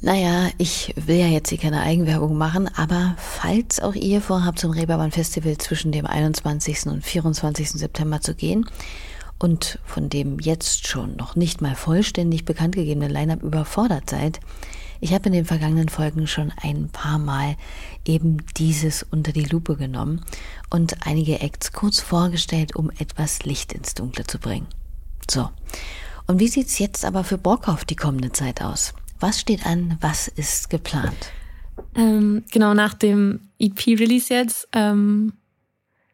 Naja, 0.00 0.50
ich 0.58 0.94
will 0.94 1.16
ja 1.16 1.26
jetzt 1.26 1.48
hier 1.48 1.58
keine 1.58 1.82
Eigenwerbung 1.82 2.36
machen, 2.38 2.70
aber 2.76 3.16
falls 3.18 3.80
auch 3.80 3.96
ihr 3.96 4.20
vorhabt, 4.20 4.60
zum 4.60 4.70
Reeperbahn 4.70 5.10
Festival 5.10 5.58
zwischen 5.58 5.90
dem 5.90 6.06
21. 6.06 6.86
und 6.86 7.04
24. 7.04 7.70
September 7.70 8.20
zu 8.20 8.36
gehen 8.36 8.70
und 9.40 9.80
von 9.84 10.08
dem 10.08 10.38
jetzt 10.38 10.86
schon 10.86 11.16
noch 11.16 11.34
nicht 11.34 11.60
mal 11.62 11.74
vollständig 11.74 12.44
bekannt 12.44 12.76
gegebenen 12.76 13.10
Line-Up 13.10 13.42
überfordert 13.42 14.08
seid, 14.08 14.38
ich 15.00 15.12
habe 15.12 15.26
in 15.26 15.32
den 15.32 15.44
vergangenen 15.44 15.88
Folgen 15.88 16.28
schon 16.28 16.52
ein 16.62 16.90
paar 16.90 17.18
Mal 17.18 17.56
eben 18.04 18.38
dieses 18.56 19.02
unter 19.02 19.32
die 19.32 19.44
Lupe 19.44 19.76
genommen 19.76 20.24
und 20.70 21.06
einige 21.08 21.40
Acts 21.40 21.72
kurz 21.72 21.98
vorgestellt, 21.98 22.76
um 22.76 22.90
etwas 22.98 23.42
Licht 23.42 23.72
ins 23.72 23.94
Dunkle 23.94 24.26
zu 24.26 24.38
bringen. 24.38 24.66
So. 25.28 25.50
Und 26.28 26.38
wie 26.38 26.48
sieht's 26.48 26.78
jetzt 26.78 27.04
aber 27.04 27.24
für 27.24 27.38
Brockhoff 27.38 27.84
die 27.84 27.96
kommende 27.96 28.30
Zeit 28.30 28.62
aus? 28.62 28.94
Was 29.20 29.40
steht 29.40 29.66
an? 29.66 29.96
Was 30.00 30.28
ist 30.28 30.70
geplant? 30.70 31.32
Ähm, 31.94 32.44
genau 32.52 32.74
nach 32.74 32.94
dem 32.94 33.40
EP-Release 33.58 34.32
jetzt 34.32 34.68
ähm, 34.72 35.32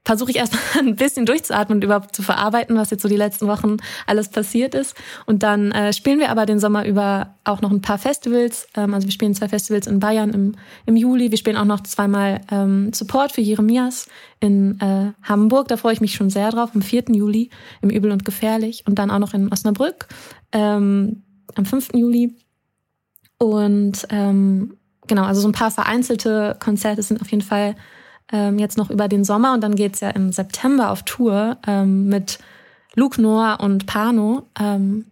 versuche 0.05 0.31
ich 0.31 0.37
erstmal 0.37 0.63
ein 0.79 0.97
bisschen 0.97 1.27
durchzuatmen 1.27 1.79
und 1.79 1.85
überhaupt 1.85 2.15
zu 2.15 2.23
verarbeiten, 2.23 2.77
was 2.77 2.91
jetzt 2.91 3.03
so 3.03 3.09
die 3.09 3.17
letzten 3.17 3.47
Wochen 3.47 3.77
alles 4.07 4.29
passiert 4.29 4.75
ist. 4.75 4.95
Und 5.27 5.43
dann 5.43 5.73
äh, 5.73 5.93
spielen 5.93 6.19
wir 6.19 6.31
aber 6.31 6.47
den 6.47 6.59
Sommer 6.59 6.87
über 6.87 7.35
auch 7.45 7.61
noch 7.61 7.71
ein 7.71 7.81
paar 7.81 7.99
Festivals. 7.99 8.69
Ähm, 8.77 8.95
also 8.95 9.07
wir 9.07 9.13
spielen 9.13 9.35
zwei 9.35 9.49
Festivals 9.49 9.87
in 9.87 10.01
Bayern 10.01 10.31
im, 10.31 10.55
im 10.87 10.97
Juli. 10.97 11.31
Wir 11.31 11.39
spielen 11.39 11.57
auch 11.57 11.65
noch 11.65 11.83
zweimal 11.83 12.41
ähm, 12.51 12.93
Support 12.93 13.33
für 13.33 13.41
Jeremias 13.41 14.09
in 14.41 14.81
äh, 14.81 15.13
Hamburg. 15.23 15.69
Da 15.69 15.77
freue 15.77 15.95
ich 15.95 16.01
mich 16.01 16.15
schon 16.15 16.31
sehr 16.31 16.51
drauf. 16.51 16.71
Am 16.75 16.83
4. 16.83 17.05
Juli 17.09 17.51
im 17.81 17.91
Übel 17.91 18.11
und 18.13 18.25
Gefährlich. 18.25 18.85
Und 18.87 18.99
dann 18.99 19.11
auch 19.11 19.19
noch 19.19 19.35
in 19.35 19.51
Osnabrück 19.53 20.09
ähm, 20.53 21.23
am 21.55 21.65
5. 21.65 21.91
Juli. 21.95 22.35
Und 23.39 24.07
ähm, 24.11 24.77
genau, 25.07 25.25
also 25.25 25.41
so 25.41 25.49
ein 25.49 25.53
paar 25.53 25.71
vereinzelte 25.71 26.57
Konzerte 26.61 27.03
sind 27.03 27.21
auf 27.21 27.31
jeden 27.31 27.43
Fall 27.43 27.75
ähm, 28.33 28.59
jetzt 28.59 28.79
noch 28.79 28.91
über 28.91 29.09
den 29.09 29.25
Sommer 29.25 29.53
und 29.55 29.61
dann 29.63 29.75
geht's 29.75 30.01
ja 30.01 30.11
im 30.11 30.33
September 30.33 30.91
auf 30.91 31.03
Tour 31.03 31.59
ähm, 31.67 32.09
mit 32.09 32.39
Luke 32.95 33.21
Noah 33.21 33.59
und 33.61 33.87
Pano. 33.87 34.47
Ähm, 34.59 35.07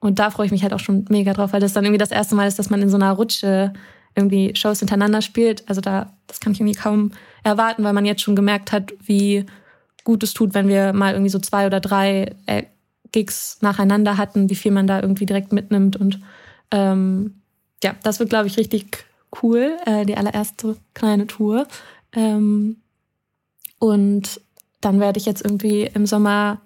und 0.00 0.18
da 0.18 0.30
freue 0.30 0.46
ich 0.46 0.52
mich 0.52 0.62
halt 0.62 0.72
auch 0.72 0.80
schon 0.80 1.04
mega 1.08 1.32
drauf, 1.32 1.52
weil 1.52 1.60
das 1.60 1.72
dann 1.72 1.84
irgendwie 1.84 1.98
das 1.98 2.10
erste 2.10 2.34
Mal 2.34 2.46
ist, 2.46 2.58
dass 2.58 2.70
man 2.70 2.82
in 2.82 2.88
so 2.88 2.96
einer 2.96 3.12
Rutsche 3.12 3.72
irgendwie 4.14 4.54
Shows 4.54 4.80
hintereinander 4.80 5.22
spielt. 5.22 5.68
Also 5.68 5.80
da, 5.80 6.12
das 6.26 6.40
kann 6.40 6.52
ich 6.52 6.60
irgendwie 6.60 6.78
kaum 6.78 7.12
erwarten, 7.44 7.84
weil 7.84 7.92
man 7.92 8.04
jetzt 8.04 8.22
schon 8.22 8.36
gemerkt 8.36 8.72
hat, 8.72 8.92
wie 9.00 9.46
gut 10.04 10.22
es 10.22 10.34
tut, 10.34 10.54
wenn 10.54 10.68
wir 10.68 10.92
mal 10.92 11.12
irgendwie 11.12 11.30
so 11.30 11.38
zwei 11.38 11.66
oder 11.66 11.80
drei 11.80 12.34
äh, 12.46 12.64
Gigs 13.12 13.58
nacheinander 13.60 14.16
hatten, 14.16 14.50
wie 14.50 14.54
viel 14.54 14.72
man 14.72 14.86
da 14.86 15.00
irgendwie 15.00 15.26
direkt 15.26 15.52
mitnimmt 15.52 15.96
und 15.96 16.20
ähm, 16.70 17.37
ja, 17.82 17.94
das 18.02 18.18
wird, 18.18 18.30
glaube 18.30 18.48
ich, 18.48 18.56
richtig 18.56 19.06
cool, 19.42 19.76
äh, 19.86 20.04
die 20.04 20.16
allererste 20.16 20.76
kleine 20.94 21.26
Tour. 21.26 21.66
Ähm, 22.12 22.76
und 23.78 24.40
dann 24.80 25.00
werde 25.00 25.18
ich 25.18 25.26
jetzt 25.26 25.44
irgendwie 25.44 25.82
im 25.82 26.06
Sommer 26.06 26.60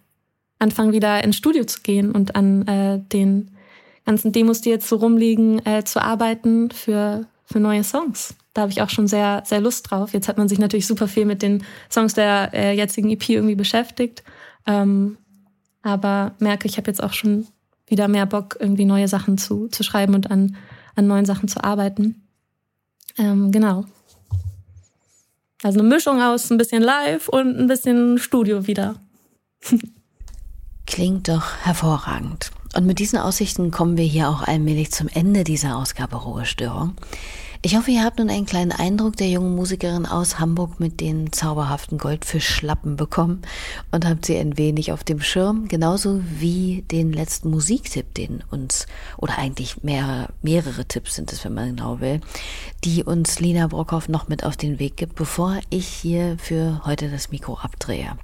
anfangen, 0.58 0.92
wieder 0.92 1.22
ins 1.24 1.36
Studio 1.36 1.64
zu 1.64 1.80
gehen 1.80 2.12
und 2.12 2.36
an 2.36 2.66
äh, 2.68 3.00
den 3.12 3.50
ganzen 4.06 4.32
Demos, 4.32 4.60
die 4.60 4.70
jetzt 4.70 4.88
so 4.88 4.96
rumliegen, 4.96 5.64
äh, 5.66 5.84
zu 5.84 6.00
arbeiten 6.00 6.70
für, 6.70 7.26
für 7.44 7.60
neue 7.60 7.84
Songs. 7.84 8.34
Da 8.54 8.62
habe 8.62 8.72
ich 8.72 8.82
auch 8.82 8.90
schon 8.90 9.08
sehr, 9.08 9.42
sehr 9.46 9.60
Lust 9.60 9.90
drauf. 9.90 10.12
Jetzt 10.12 10.28
hat 10.28 10.38
man 10.38 10.48
sich 10.48 10.58
natürlich 10.58 10.86
super 10.86 11.08
viel 11.08 11.24
mit 11.24 11.42
den 11.42 11.64
Songs 11.90 12.14
der 12.14 12.50
äh, 12.52 12.72
jetzigen 12.74 13.10
EP 13.10 13.28
irgendwie 13.30 13.54
beschäftigt. 13.54 14.22
Ähm, 14.66 15.16
aber 15.82 16.32
merke, 16.38 16.68
ich 16.68 16.76
habe 16.76 16.90
jetzt 16.90 17.02
auch 17.02 17.12
schon 17.12 17.46
wieder 17.86 18.08
mehr 18.08 18.26
Bock, 18.26 18.56
irgendwie 18.60 18.84
neue 18.84 19.08
Sachen 19.08 19.38
zu, 19.38 19.68
zu 19.68 19.82
schreiben 19.82 20.14
und 20.14 20.30
an 20.30 20.56
an 20.94 21.06
neuen 21.06 21.24
Sachen 21.24 21.48
zu 21.48 21.62
arbeiten. 21.62 22.26
Ähm, 23.18 23.52
genau. 23.52 23.84
Also 25.62 25.78
eine 25.78 25.88
Mischung 25.88 26.20
aus 26.20 26.50
ein 26.50 26.58
bisschen 26.58 26.82
live 26.82 27.28
und 27.28 27.56
ein 27.56 27.66
bisschen 27.68 28.18
Studio 28.18 28.66
wieder. 28.66 28.96
Klingt 30.86 31.28
doch 31.28 31.56
hervorragend. 31.62 32.50
Und 32.74 32.86
mit 32.86 32.98
diesen 32.98 33.18
Aussichten 33.18 33.70
kommen 33.70 33.96
wir 33.96 34.04
hier 34.04 34.28
auch 34.28 34.42
allmählich 34.42 34.90
zum 34.92 35.08
Ende 35.08 35.44
dieser 35.44 35.76
Ausgabe 35.76 36.16
Ruhestörung. 36.16 36.94
Ich 37.64 37.76
hoffe, 37.76 37.92
ihr 37.92 38.02
habt 38.02 38.18
nun 38.18 38.28
einen 38.28 38.44
kleinen 38.44 38.72
Eindruck 38.72 39.16
der 39.16 39.28
jungen 39.28 39.54
Musikerin 39.54 40.04
aus 40.04 40.40
Hamburg 40.40 40.80
mit 40.80 41.00
den 41.00 41.30
zauberhaften 41.30 41.96
Goldfischschlappen 41.96 42.96
bekommen 42.96 43.42
und 43.92 44.04
habt 44.04 44.26
sie 44.26 44.36
ein 44.36 44.58
wenig 44.58 44.90
auf 44.90 45.04
dem 45.04 45.20
Schirm, 45.20 45.68
genauso 45.68 46.20
wie 46.24 46.82
den 46.90 47.12
letzten 47.12 47.50
Musiktipp, 47.50 48.14
den 48.14 48.42
uns, 48.50 48.88
oder 49.16 49.38
eigentlich 49.38 49.84
mehrere, 49.84 50.30
mehrere 50.42 50.86
Tipps 50.86 51.14
sind 51.14 51.32
es, 51.32 51.44
wenn 51.44 51.54
man 51.54 51.76
genau 51.76 52.00
will, 52.00 52.20
die 52.82 53.04
uns 53.04 53.38
Lina 53.38 53.68
Brockhoff 53.68 54.08
noch 54.08 54.26
mit 54.26 54.42
auf 54.42 54.56
den 54.56 54.80
Weg 54.80 54.96
gibt, 54.96 55.14
bevor 55.14 55.60
ich 55.70 55.86
hier 55.86 56.38
für 56.40 56.80
heute 56.84 57.10
das 57.10 57.30
Mikro 57.30 57.58
abdrehe. 57.58 58.18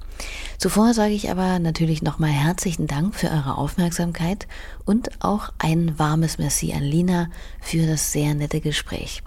Zuvor 0.58 0.94
sage 0.94 1.14
ich 1.14 1.30
aber 1.30 1.60
natürlich 1.60 2.02
nochmal 2.02 2.30
herzlichen 2.30 2.88
Dank 2.88 3.14
für 3.14 3.30
eure 3.30 3.56
Aufmerksamkeit 3.56 4.48
und 4.84 5.22
auch 5.22 5.52
ein 5.58 5.96
warmes 5.96 6.38
Merci 6.38 6.72
an 6.72 6.82
Lina 6.82 7.30
für 7.60 7.86
das 7.86 8.10
sehr 8.10 8.34
nette 8.34 8.60
Gespräch. 8.60 9.22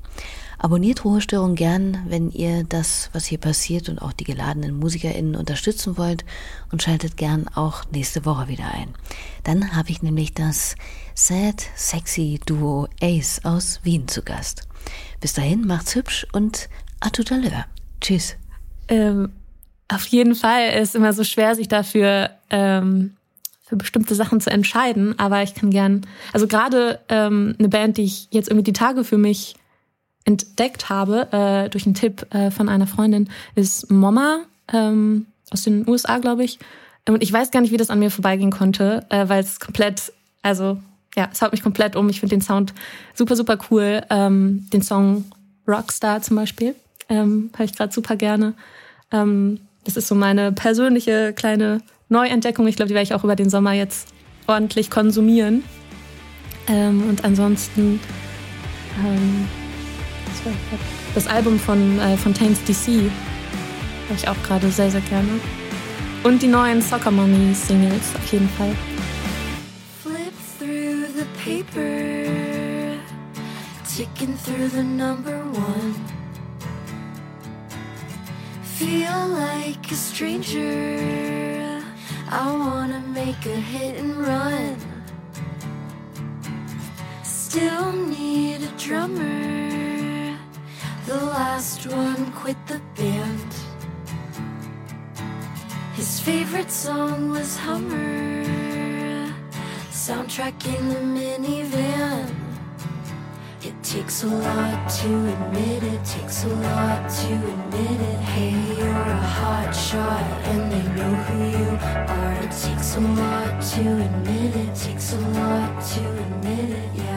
Abonniert 0.64 1.06
Ruhestörung 1.06 1.56
gern, 1.56 2.06
wenn 2.08 2.30
ihr 2.30 2.64
das, 2.64 3.10
was 3.14 3.26
hier 3.26 3.40
passiert 3.40 3.90
und 3.90 4.00
auch 4.00 4.14
die 4.14 4.26
geladenen 4.26 4.78
MusikerInnen 4.78 5.36
unterstützen 5.36 5.98
wollt 5.98 6.24
und 6.72 6.84
schaltet 6.84 7.18
gern 7.18 7.48
auch 7.48 7.84
nächste 7.92 8.26
Woche 8.26 8.48
wieder 8.48 8.66
ein. 8.66 8.94
Dann 9.44 9.76
habe 9.76 9.90
ich 9.90 10.04
nämlich 10.04 10.36
das 10.36 10.76
Sad 11.16 11.64
Sexy 11.76 12.40
Duo 12.46 12.88
Ace 13.02 13.42
aus 13.44 13.80
Wien 13.84 14.08
zu 14.08 14.22
Gast. 14.22 14.68
Bis 15.20 15.34
dahin 15.34 15.66
macht's 15.66 15.96
hübsch 15.96 16.28
und 16.32 16.70
à 17.00 17.10
tout 17.10 17.34
à 17.34 17.40
l'heure. 17.40 17.66
Tschüss. 18.00 18.36
Ähm, 18.88 19.32
auf 19.88 20.06
jeden 20.06 20.36
Fall 20.36 20.80
ist 20.80 20.96
immer 20.96 21.14
so 21.14 21.24
schwer, 21.24 21.56
sich 21.56 21.70
dafür 21.70 22.30
ähm, 22.52 23.16
für 23.64 23.78
bestimmte 23.78 24.14
Sachen 24.14 24.40
zu 24.42 24.52
entscheiden. 24.52 25.18
Aber 25.18 25.42
ich 25.42 25.56
kann 25.56 25.72
gern, 25.72 26.06
also 26.34 26.46
gerade 26.46 27.00
ähm, 27.10 27.56
eine 27.58 27.70
Band, 27.70 27.98
die 27.98 28.04
ich 28.04 28.28
jetzt 28.30 28.48
irgendwie 28.48 28.64
die 28.64 28.74
Tage 28.74 29.04
für 29.04 29.18
mich 29.18 29.56
entdeckt 30.26 30.90
habe, 30.90 31.32
äh, 31.32 31.70
durch 31.70 31.86
einen 31.86 31.96
Tipp 31.96 32.26
äh, 32.34 32.52
von 32.52 32.70
einer 32.70 32.88
Freundin, 32.88 33.30
ist 33.56 33.90
Mama 33.90 34.42
ähm, 34.72 35.26
aus 35.50 35.64
den 35.64 35.88
USA, 35.88 36.20
glaube 36.20 36.44
ich. 36.44 36.60
Und 37.08 37.24
ich 37.24 37.34
weiß 37.34 37.52
gar 37.52 37.62
nicht, 37.62 37.72
wie 37.72 37.78
das 37.78 37.90
an 37.90 38.00
mir 38.00 38.12
vorbeigehen 38.12 38.52
konnte, 38.52 39.06
äh, 39.10 39.28
weil 39.28 39.42
es 39.42 39.60
komplett, 39.60 40.14
also 40.44 40.78
ja, 41.16 41.30
es 41.32 41.42
haut 41.42 41.52
mich 41.52 41.64
komplett 41.64 41.96
um. 41.96 42.10
Ich 42.10 42.20
finde 42.20 42.36
den 42.36 42.42
Sound 42.42 42.74
super, 43.16 43.36
super 43.36 43.58
cool. 43.70 44.02
Ähm, 44.10 44.68
den 44.72 44.82
Song 44.82 45.26
Rockstar 45.68 46.22
zum 46.22 46.38
Beispiel 46.38 46.76
ähm, 47.10 47.50
höre 47.56 47.66
ich 47.66 47.76
gerade 47.76 47.94
super 47.94 48.16
gerne. 48.16 48.54
Ähm, 49.12 49.60
das 49.84 49.98
ist 49.98 50.08
so 50.08 50.16
meine 50.16 50.52
persönliche 50.52 51.34
kleine 51.34 51.82
Neuentdeckung. 52.10 52.68
Ich 52.68 52.76
glaube, 52.76 52.90
die 52.90 52.94
werde 52.94 53.04
ich 53.04 53.14
auch 53.14 53.24
über 53.24 53.36
den 53.36 53.50
Sommer 53.50 53.74
jetzt 53.74 54.10
ordentlich 54.48 54.90
konsumieren. 54.90 55.64
Ähm, 56.68 57.10
und 57.10 57.26
ansonsten 57.26 58.00
ähm, 59.04 59.48
das 61.16 61.28
Album 61.28 61.60
von 61.60 62.00
äh, 62.00 62.18
Fontaines 62.18 62.64
DC 62.64 62.88
höre 64.08 64.16
ich 64.16 64.28
auch 64.28 64.42
gerade 64.44 64.70
sehr, 64.70 64.92
sehr 64.92 65.02
gerne. 65.02 65.40
Und 66.24 66.42
die 66.42 66.48
neuen 66.48 66.82
Soccer 66.82 67.12
Money 67.12 67.54
Singles 67.54 68.16
auf 68.16 68.32
jeden 68.32 68.50
Fall. 68.50 68.76
Flip 70.04 70.34
through 70.60 71.08
the 71.18 71.26
paper, 71.44 72.98
ticking 73.96 74.38
through 74.38 74.70
the 74.70 74.84
number 74.84 75.42
one. 75.54 75.96
feel 78.82 79.28
like 79.28 79.92
a 79.92 79.96
stranger. 79.96 81.82
I 82.32 82.52
wanna 82.52 83.00
make 83.14 83.46
a 83.46 83.60
hit 83.74 84.00
and 84.02 84.18
run. 84.18 84.76
Still 87.24 87.92
need 87.92 88.64
a 88.64 88.72
drummer. 88.78 89.71
The 91.12 91.26
last 91.26 91.88
one 91.88 92.32
quit 92.32 92.56
the 92.68 92.80
band. 92.96 93.54
His 95.94 96.22
favorite 96.22 96.72
song 96.72 97.30
was 97.30 97.58
Hummer. 97.58 98.46
Soundtrack 99.92 100.56
in 100.74 100.88
the 100.88 101.04
minivan. 101.16 102.34
It 103.62 103.76
takes 103.84 104.24
a 104.24 104.28
lot 104.28 104.90
to 105.02 105.10
admit 105.34 105.84
it, 105.84 106.02
takes 106.06 106.46
a 106.46 106.54
lot 106.70 107.10
to 107.10 107.34
admit 107.56 108.00
it. 108.12 108.20
Hey, 108.32 108.56
you're 108.78 109.08
a 109.20 109.24
hot 109.40 109.72
shot 109.72 110.26
and 110.52 110.72
they 110.72 110.86
know 110.96 111.14
who 111.26 111.40
you 111.60 111.72
are. 112.16 112.36
It 112.46 112.54
takes 112.68 112.96
a 112.96 113.02
lot 113.02 113.62
to 113.74 113.82
admit 114.08 114.56
it, 114.56 114.76
takes 114.76 115.12
a 115.12 115.20
lot 115.20 115.84
to 115.92 116.04
admit 116.24 116.70
it, 116.70 116.90
yeah. 116.96 117.12